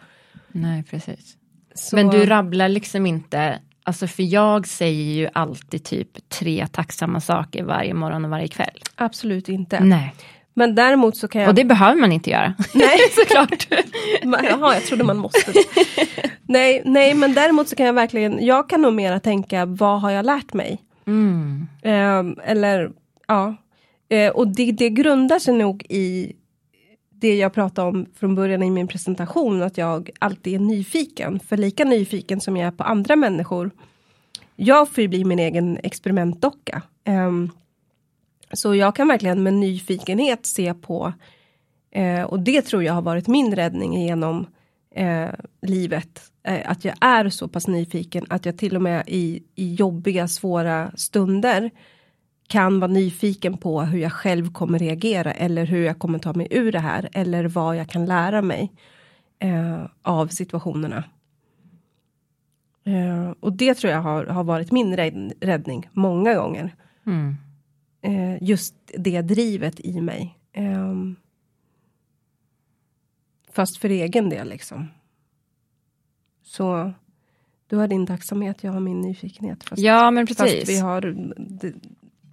Nej, 0.51 0.84
precis. 0.84 1.38
Så, 1.75 1.95
Men 1.95 2.07
du 2.07 2.25
rabblar 2.25 2.69
liksom 2.69 3.05
inte, 3.05 3.59
alltså 3.88 4.07
för 4.07 4.23
jag 4.23 4.67
säger 4.67 5.13
ju 5.13 5.29
alltid 5.33 5.83
typ 5.83 6.29
tre 6.29 6.67
tacksamma 6.67 7.21
saker 7.21 7.63
varje 7.63 7.93
morgon 7.93 8.25
och 8.25 8.31
varje 8.31 8.47
kväll. 8.47 8.79
Absolut 8.95 9.49
inte. 9.49 9.79
Nej. 9.79 10.15
Men 10.53 10.75
däremot 10.75 11.17
så 11.17 11.27
kan 11.27 11.41
jag... 11.41 11.49
Och 11.49 11.55
det 11.55 11.65
behöver 11.65 12.01
man 12.01 12.11
inte 12.11 12.29
göra. 12.29 12.53
nej, 12.73 12.99
Såklart. 13.11 13.67
Jaha, 14.43 14.73
jag 14.73 14.83
trodde 14.83 15.03
man 15.03 15.17
måste. 15.17 15.53
nej, 16.47 16.81
nej, 16.85 17.13
men 17.13 17.33
däremot 17.33 17.69
så 17.69 17.75
kan 17.75 17.85
jag 17.85 17.93
verkligen, 17.93 18.45
jag 18.45 18.69
kan 18.69 18.81
nog 18.81 18.93
mera 18.93 19.19
tänka, 19.19 19.65
vad 19.65 20.01
har 20.01 20.11
jag 20.11 20.25
lärt 20.25 20.53
mig? 20.53 20.81
Mm. 21.07 21.67
Ehm, 21.83 22.35
eller, 22.43 22.91
ja. 23.27 23.55
Eh, 24.09 24.31
och 24.31 24.47
det, 24.47 24.71
det 24.71 24.89
grundar 24.89 25.39
sig 25.39 25.53
nog 25.53 25.85
i 25.89 26.33
det 27.20 27.36
jag 27.36 27.53
pratade 27.53 27.88
om 27.88 28.05
från 28.15 28.36
början 28.36 28.63
i 28.63 28.72
min 28.72 28.88
presentation, 28.88 29.61
att 29.61 29.78
jag 29.78 30.09
alltid 30.20 30.55
är 30.55 30.59
nyfiken. 30.59 31.39
För 31.39 31.57
lika 31.57 31.86
nyfiken 31.86 32.41
som 32.41 32.57
jag 32.57 32.68
är 32.68 32.72
på 32.72 32.84
andra 32.84 33.15
människor, 33.15 33.72
jag 34.55 34.89
får 34.89 35.01
ju 35.01 35.07
bli 35.07 35.26
min 35.26 35.39
egen 35.39 35.78
experimentdocka. 35.84 36.82
Um, 37.07 37.51
så 38.53 38.76
jag 38.76 38.95
kan 38.95 39.07
verkligen 39.07 39.43
med 39.43 39.53
nyfikenhet 39.53 40.45
se 40.45 40.74
på, 40.74 41.13
eh, 41.91 42.22
och 42.22 42.39
det 42.39 42.61
tror 42.61 42.84
jag 42.84 42.93
har 42.93 43.01
varit 43.01 43.28
min 43.28 43.55
räddning 43.55 44.03
genom 44.03 44.47
eh, 44.95 45.30
livet. 45.61 46.32
Eh, 46.43 46.72
att 46.72 46.86
jag 46.86 46.95
är 47.01 47.30
så 47.30 47.47
pass 47.47 47.68
nyfiken 47.68 48.26
att 48.30 48.45
jag 48.45 48.57
till 48.57 48.76
och 48.76 48.82
med 48.82 49.03
i, 49.07 49.43
i 49.55 49.74
jobbiga, 49.74 50.28
svåra 50.28 50.91
stunder 50.95 51.72
kan 52.48 52.80
vara 52.80 52.91
nyfiken 52.91 53.58
på 53.58 53.82
hur 53.82 54.00
jag 54.00 54.12
själv 54.14 54.52
kommer 54.52 54.80
reagera 54.80 55.32
eller 55.32 55.66
hur 55.66 55.86
jag 55.86 56.00
kommer 56.00 56.20
ta 56.20 56.34
mig 56.34 56.48
ur 56.52 56.72
det 56.72 56.80
här 56.80 57.10
eller 57.14 57.48
vad 57.48 57.76
jag 57.76 57.89
kan 57.89 58.06
lära 58.06 58.41
mig 58.41 58.72
eh, 59.39 59.86
av 60.02 60.28
situationerna. 60.28 61.04
Eh, 62.84 63.34
och 63.39 63.54
det 63.54 63.74
tror 63.74 63.93
jag 63.93 64.02
har, 64.02 64.26
har 64.26 64.43
varit 64.43 64.72
min 64.72 64.95
rädd, 64.95 65.34
räddning 65.41 65.89
många 65.91 66.34
gånger. 66.34 66.76
Mm. 67.06 67.36
Eh, 68.02 68.43
just 68.43 68.76
det 68.98 69.22
drivet 69.22 69.80
i 69.80 70.02
mig. 70.02 70.38
Ehm, 70.54 71.16
fast 73.52 73.78
för 73.78 73.89
egen 73.89 74.30
del 74.30 74.50
liksom. 74.50 74.88
Så 76.43 76.93
du 77.68 77.76
har 77.76 77.88
din 77.88 78.08
tacksamhet, 78.08 78.64
jag 78.64 78.72
har 78.72 78.80
min 78.80 79.02
nyfikenhet. 79.02 79.64
Fast, 79.64 79.82
Ja, 79.82 80.12
men 80.12 80.28
fast 80.28 80.39
precis. 80.39 80.70
vi 80.70 80.80
har 80.80 81.02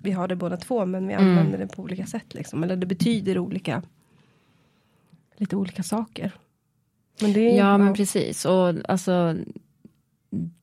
vi 0.04 0.10
har 0.12 0.28
det 0.28 0.36
båda 0.36 0.56
två, 0.56 0.86
men 0.86 1.06
vi 1.08 1.14
Mm. 1.14 1.28
använder 1.28 1.58
det 1.58 1.66
på 1.66 1.82
olika 1.82 2.06
sätt. 2.06 2.34
Liksom. 2.34 2.62
Eller 2.64 2.76
det 2.76 2.86
betyder 2.86 3.38
olika, 3.38 3.82
lite 5.36 5.56
olika 5.56 5.82
saker. 5.82 6.32
Men 7.20 7.32
det, 7.32 7.40
Ja, 7.50 7.78
men 7.78 7.94
precis. 7.94 8.44
Och 8.44 8.74
alltså, 8.88 9.36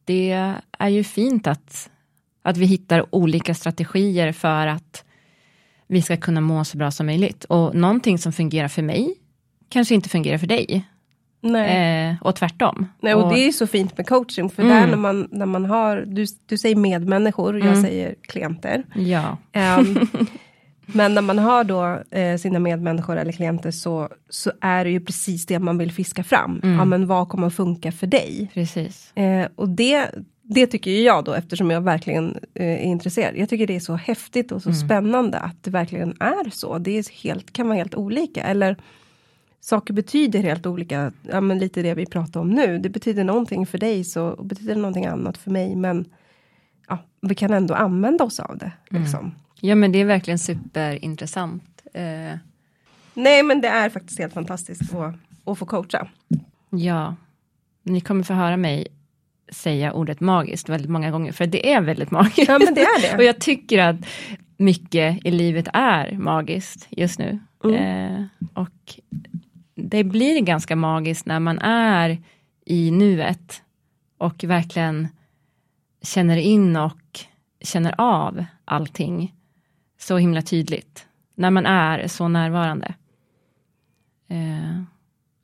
det 0.06 0.32
är 0.80 0.90
ju 0.90 1.04
fint 1.04 1.48
att, 1.48 1.90
att 2.42 2.58
vi 2.58 2.66
hittar 2.66 3.16
olika 3.16 3.54
strategier 3.56 4.32
för 4.32 4.68
att 4.68 5.06
vi 5.88 6.02
ska 6.02 6.18
kunna 6.18 6.42
må 6.42 6.64
så 6.64 6.78
bra 6.78 6.92
som 6.92 7.06
möjligt. 7.06 7.44
Och 7.44 7.76
någonting 7.76 8.18
som 8.18 8.34
fungerar 8.34 8.68
för 8.68 8.82
mig 8.82 9.16
kanske 9.70 9.96
inte 9.96 10.10
fungerar 10.10 10.38
för 10.38 10.48
dig. 10.48 10.88
Nej. 11.42 12.10
Eh, 12.10 12.16
och 12.22 12.36
tvärtom. 12.36 12.88
Nej, 13.02 13.14
och, 13.16 13.34
det 13.34 13.40
är 13.48 13.52
så 13.52 13.68
fint 13.68 13.98
med 13.98 14.08
coaching, 14.08 14.50
för 14.50 14.64
Mm. 14.64 14.76
där 14.76 14.88
när 14.88 14.98
man, 14.98 15.28
när 15.32 15.46
man 15.46 15.66
har, 15.66 15.98
du, 16.08 16.26
du 16.46 16.58
säger 16.58 16.76
medmänniskor, 16.76 17.58
jag 17.60 17.68
Mm. 17.68 17.82
säger 17.84 18.16
klienter. 18.22 18.84
Ja, 18.96 19.38
Ehm, 19.52 20.00
men 20.86 21.14
när 21.14 21.22
man 21.22 21.40
har 21.40 21.64
då 21.64 22.02
eh, 22.18 22.38
sina 22.38 22.60
medmänniskor 22.60 23.18
eller 23.18 23.32
klienter 23.32 23.72
så, 23.72 24.10
så 24.30 24.52
är 24.62 24.84
det 24.86 24.92
ju 24.92 25.00
precis 25.00 25.46
det 25.46 25.60
man 25.60 25.78
vill 25.78 25.92
fiska 25.92 26.24
fram. 26.24 26.60
Mm. 26.64 26.76
Ja 26.78 26.86
men 26.86 27.08
vad 27.08 27.30
kommer 27.30 27.48
att 27.48 27.56
funka 27.56 27.92
för 27.92 28.08
dig? 28.08 28.50
precis. 28.54 29.12
Eh, 29.18 29.48
och 29.56 29.70
det, 29.70 30.10
det 30.42 30.68
tycker 30.68 30.92
jag 30.92 31.24
då 31.26 31.34
eftersom 31.34 31.72
jag 31.72 31.82
verkligen 31.82 32.38
eh, 32.54 32.66
är 32.66 32.78
intresserad. 32.78 33.36
Jag 33.38 33.50
tycker 33.50 33.68
det 33.68 33.76
är 33.76 33.80
så 33.80 33.96
häftigt 33.96 34.52
och 34.52 34.62
så 34.62 34.70
Mm. 34.70 34.80
spännande 34.82 35.40
att 35.40 35.64
det 35.64 35.72
verkligen 35.72 36.10
är 36.20 36.50
så. 36.50 36.78
Det 36.78 36.98
är 36.98 37.24
helt, 37.24 37.54
kan 37.54 37.68
vara 37.68 37.78
helt 37.78 37.96
olika. 37.96 38.44
Eller 38.44 38.78
saker 39.62 39.94
betyder 39.94 40.44
helt 40.44 40.66
olika. 40.66 41.12
Ja 41.22 41.42
men 41.42 41.60
lite 41.60 41.82
det 41.82 41.94
vi 41.94 42.06
pratar 42.06 42.40
om 42.40 42.50
nu. 42.50 42.78
Det 42.78 42.90
betyder 42.90 43.24
någonting 43.24 43.66
för 43.66 43.78
dig 43.78 44.04
så 44.04 44.44
betyder 44.44 44.76
det 44.76 44.82
någonting 44.82 45.06
annat 45.06 45.38
för 45.38 45.52
mig. 45.52 45.76
Men 45.76 46.06
ja, 46.88 46.98
vi 47.22 47.36
kan 47.36 47.54
ändå 47.54 47.74
använda 47.74 48.24
oss 48.24 48.40
av 48.40 48.58
det. 48.58 48.72
Mm. 48.92 49.04
Liksom. 49.04 49.36
Ja, 49.60 49.76
men 49.76 49.92
det 49.92 50.00
är 50.00 50.06
verkligen 50.06 50.40
superintressant. 50.40 51.82
Eh, 51.94 52.38
Nej 53.14 53.44
men 53.44 53.62
det 53.62 53.68
är 53.68 53.90
faktiskt 53.90 54.20
helt 54.20 54.34
fantastiskt 54.34 54.96
att, 54.96 55.16
att 55.46 55.58
få 55.58 55.66
coacha. 55.66 56.08
ja, 56.70 57.16
ni 57.84 58.02
kommer 58.02 58.24
få 58.24 58.34
höra 58.34 58.58
mig 58.58 58.88
säga 59.52 59.94
ordet 59.94 60.20
magiskt 60.20 60.70
väldigt 60.70 60.92
många 60.92 61.12
gånger, 61.12 61.32
för 61.32 61.48
det 61.48 61.74
är 61.74 61.82
väldigt 61.82 62.12
magiskt. 62.12 62.50
Ja 62.50 62.60
men 62.60 62.74
det 62.74 62.82
är 62.82 63.02
det. 63.02 63.16
Och 63.18 63.24
jag 63.24 63.40
tycker 63.40 63.80
att 63.80 63.96
mycket 64.58 65.26
i 65.26 65.32
livet 65.32 65.68
är 65.74 66.18
magiskt 66.18 66.88
just 66.90 67.20
nu. 67.20 67.40
Mm. 67.64 67.76
Eh, 67.76 68.26
och 68.54 69.00
det 69.84 70.04
blir 70.04 70.40
ganska 70.42 70.76
magiskt 70.76 71.26
när 71.26 71.40
man 71.40 71.60
är 71.60 72.18
i 72.66 72.92
nuet 72.92 73.62
och 74.18 74.44
verkligen 74.44 75.08
känner 76.02 76.38
in 76.38 76.76
och 76.76 77.20
känner 77.62 77.96
av 77.98 78.46
allting 78.66 79.36
så 80.00 80.18
himla 80.18 80.42
tydligt. 80.42 81.06
När 81.36 81.50
man 81.50 81.66
är 81.66 82.08
så 82.08 82.28
närvarande. 82.28 82.94
Eh, 84.28 84.82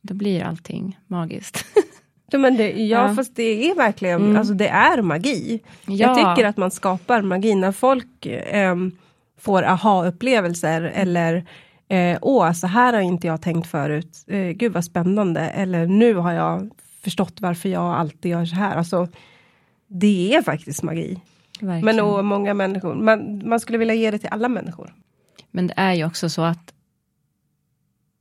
då 0.01 0.13
blir 0.13 0.43
allting 0.43 0.99
magiskt. 1.07 1.65
Ja, 2.31 2.37
men 2.39 2.57
det, 2.57 2.71
ja, 2.71 3.07
Ja. 3.07 3.15
fast 3.15 3.35
det 3.35 3.69
är 3.71 3.75
verkligen, 3.75 4.21
Mm. 4.21 4.35
alltså 4.37 4.53
det 4.53 4.67
är 4.67 5.01
magi. 5.01 5.59
ja, 5.85 5.93
Jag 5.95 6.15
tycker 6.35 6.47
att 6.49 6.57
man 6.57 6.71
skapar 6.71 7.21
magi 7.21 7.55
när 7.55 7.71
folk 7.71 8.25
ehm, 8.25 8.91
får 9.37 9.63
aha-upplevelser 9.63 10.81
eller 10.81 11.45
eh, 11.87 12.17
åh, 12.21 12.51
så 12.51 12.67
här 12.67 12.93
har 12.93 13.01
inte 13.01 13.27
jag 13.27 13.41
tänkt 13.41 13.67
förut. 13.67 14.23
Eh, 14.27 14.47
gud 14.49 14.73
vad 14.73 14.83
spännande. 14.85 15.41
Eller 15.41 15.87
nu 15.87 16.13
har 16.15 16.31
jag 16.31 16.69
förstått 17.01 17.41
varför 17.41 17.69
jag 17.69 17.83
alltid 17.95 18.31
gör 18.31 18.45
så 18.45 18.55
här. 18.55 18.75
Alltså, 18.75 19.07
det 19.87 20.35
är 20.35 20.41
faktiskt 20.41 20.83
magi. 20.83 21.19
verkligen. 21.61 21.85
Men 21.97 21.99
och 22.05 22.25
många 22.25 22.53
människor, 22.53 22.95
man, 22.95 23.47
man 23.49 23.59
skulle 23.59 23.77
vilja 23.77 23.93
ge 23.93 24.11
det 24.11 24.17
till 24.19 24.29
alla 24.31 24.49
människor. 24.49 24.93
Men 25.51 25.67
det 25.67 25.73
är 25.77 25.93
ju 25.93 26.05
också 26.05 26.29
så 26.29 26.41
att 26.41 26.73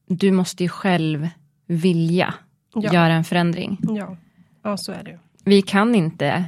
du 0.08 0.32
måste 0.32 0.62
ju 0.62 0.68
själv 0.68 1.28
vilja 1.66 2.34
Ja. 2.74 2.92
göra 2.92 3.12
en 3.12 3.24
förändring. 3.24 3.78
Ja. 3.82 4.16
ja, 4.62 4.76
så 4.76 4.92
är 4.92 5.02
det. 5.04 5.18
Vi 5.44 5.62
kan 5.62 5.94
inte, 5.94 6.44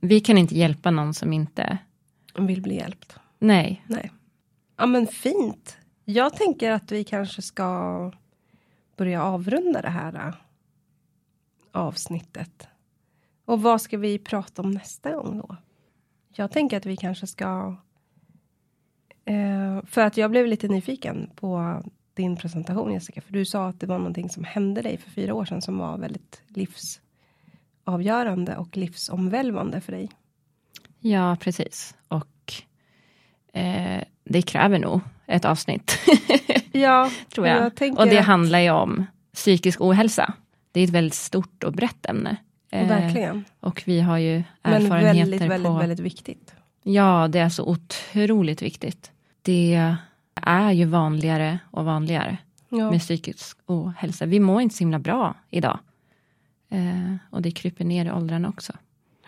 vi 0.00 0.20
kan 0.20 0.38
inte 0.38 0.54
hjälpa 0.54 0.90
någon 0.90 1.14
som 1.14 1.32
inte, 1.32 1.78
vill 2.38 2.62
bli 2.62 2.74
hjälpt. 2.76 3.16
nej, 3.38 3.84
Nej. 3.86 4.12
Ja, 4.78 4.86
men 4.86 5.06
fint. 5.06 5.76
Jag 6.04 6.36
tänker 6.36 6.70
att 6.70 6.92
vi 6.92 7.04
kanske 7.04 7.42
ska 7.42 8.12
börja 8.96 9.22
avrunda 9.22 9.82
det 9.82 9.88
här 9.88 10.28
äh, 10.28 10.34
avsnittet. 11.72 12.68
Och 13.44 13.62
vad 13.62 13.80
ska 13.80 13.98
vi 13.98 14.18
prata 14.18 14.62
om 14.62 14.70
nästa 14.70 15.12
gång 15.12 15.38
då? 15.38 15.56
Jag 16.28 16.50
tänker 16.50 16.76
att 16.76 16.86
vi 16.86 16.96
kanske 16.96 17.26
ska... 17.26 17.76
Äh, 19.24 19.84
för 19.84 20.00
att 20.00 20.16
jag 20.16 20.30
blev 20.30 20.46
lite 20.46 20.68
nyfiken 20.68 21.30
på 21.34 21.82
din 22.14 22.36
presentation 22.36 22.92
Jessica. 22.92 23.20
För 23.20 23.32
du 23.32 23.44
sa 23.44 23.68
att 23.68 23.80
det 23.80 23.86
var 23.86 23.98
någonting 23.98 24.28
som 24.28 24.44
hände 24.44 24.82
dig 24.82 24.96
för 24.96 25.10
fyra 25.10 25.34
år 25.34 25.44
sedan 25.44 25.62
som 25.62 25.78
var 25.78 25.98
väldigt 25.98 26.42
livsavgörande 26.46 28.56
och 28.56 28.76
livsomvälvande 28.76 29.80
för 29.80 29.92
dig. 29.92 30.10
ja 31.00 31.36
precis. 31.40 31.96
Och 32.08 32.52
eh, 33.52 34.02
det 34.24 34.42
kräver 34.42 34.78
nog 34.78 35.00
ett 35.26 35.44
avsnitt, 35.44 35.98
Ja, 36.72 37.10
tror 37.34 37.46
jag. 37.46 37.72
jag 37.80 37.98
och 37.98 38.06
det 38.06 38.18
att- 38.18 38.24
handlar 38.26 38.58
ju 38.58 38.70
om 38.70 39.06
psykisk 39.34 39.80
ohälsa. 39.80 40.34
Det 40.72 40.80
är 40.80 40.84
ett 40.84 40.90
väldigt 40.90 41.14
stort 41.14 41.64
och 41.64 41.72
brett 41.72 42.06
ämne. 42.06 42.36
Eh, 42.70 42.88
Verkligen. 42.88 43.44
Och 43.60 43.82
vi 43.86 44.00
har 44.00 44.18
ju 44.18 44.42
Men 44.62 44.72
erfarenheter 44.72 45.20
väldigt, 45.20 45.40
väldigt, 45.42 45.66
på... 45.66 45.78
väldigt 45.78 46.00
viktigt. 46.00 46.54
Ja, 46.82 47.28
det 47.28 47.38
är 47.38 47.48
så 47.48 47.64
otroligt 47.68 48.62
viktigt. 48.62 49.10
Det 49.42 49.92
är 50.42 50.70
ju 50.72 50.84
vanligare 50.84 51.58
och 51.70 51.84
vanligare 51.84 52.36
Ja. 52.68 52.90
med 52.90 53.00
psykisk 53.00 53.58
ohälsa. 53.66 54.26
Vi 54.26 54.40
mår 54.40 54.60
inte 54.62 54.74
så 54.74 54.78
himla 54.78 54.98
bra 54.98 55.34
idag. 55.50 55.78
Eh, 56.70 57.14
och 57.30 57.42
det 57.42 57.50
kryper 57.50 57.84
ner 57.84 58.06
i 58.06 58.10
åldrarna 58.10 58.48
också. 58.48 58.72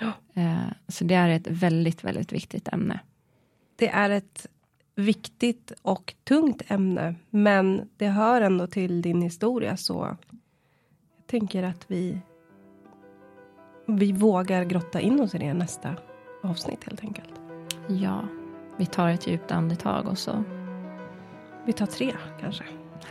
Ja. 0.01 0.13
Eh, 0.43 0.57
så 0.89 1.05
det 1.05 1.15
är 1.15 1.29
ett 1.29 1.47
väldigt, 1.51 2.05
väldigt 2.05 2.33
viktigt 2.33 2.69
ämne. 2.69 3.01
Det 3.77 3.89
är 3.89 4.11
ett 4.11 4.47
viktigt 4.97 5.73
och 5.83 6.15
tungt 6.25 6.63
ämne, 6.69 7.15
men 7.31 7.89
det 7.97 8.09
hör 8.09 8.41
ändå 8.41 8.67
till 8.67 9.03
din 9.03 9.23
historia 9.23 9.77
så 9.77 9.95
jag 9.95 10.17
tänker 11.27 11.63
att 11.63 11.85
vi 11.91 12.19
vi 13.87 14.13
vågar 14.13 14.65
grotta 14.65 15.01
in 15.01 15.21
oss 15.21 15.35
i 15.35 15.39
det 15.39 15.55
nästa 15.55 15.95
avsnitt 16.43 16.85
helt 16.85 17.01
enkelt. 17.05 17.31
Ja, 17.89 18.21
vi 18.77 18.87
tar 18.87 19.09
ett 19.09 19.27
djupt 19.27 19.53
andetag 19.53 20.07
och 20.09 20.19
så. 20.19 20.45
Vi 21.67 21.73
tar 21.73 21.87
tre 21.87 22.13
kanske, 22.41 22.65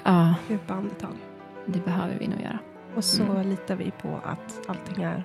Ja, 0.04 0.36
djupa 0.50 0.74
andetag. 0.74 1.16
det 1.66 1.86
behöver 1.86 2.20
vi 2.20 2.28
nog 2.28 2.42
göra. 2.42 2.60
Och 2.96 3.04
så 3.04 3.24
Mm. 3.24 3.50
litar 3.50 3.76
vi 3.76 3.92
på 3.92 4.20
att 4.24 4.60
allting 4.70 5.04
är 5.04 5.24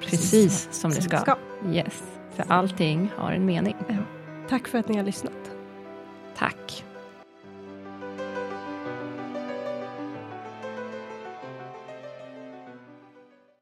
Precis 0.00 0.68
som 0.72 0.90
det 0.90 1.02
som 1.02 1.18
ska. 1.18 1.36
Yes, 1.72 2.02
för 2.30 2.44
allting 2.48 3.10
har 3.16 3.32
en 3.32 3.44
mening. 3.46 3.76
Tack 4.48 4.68
för 4.68 4.78
att 4.78 4.88
ni 4.88 4.96
har 4.96 5.04
lyssnat. 5.04 5.50
Tack. 6.40 6.89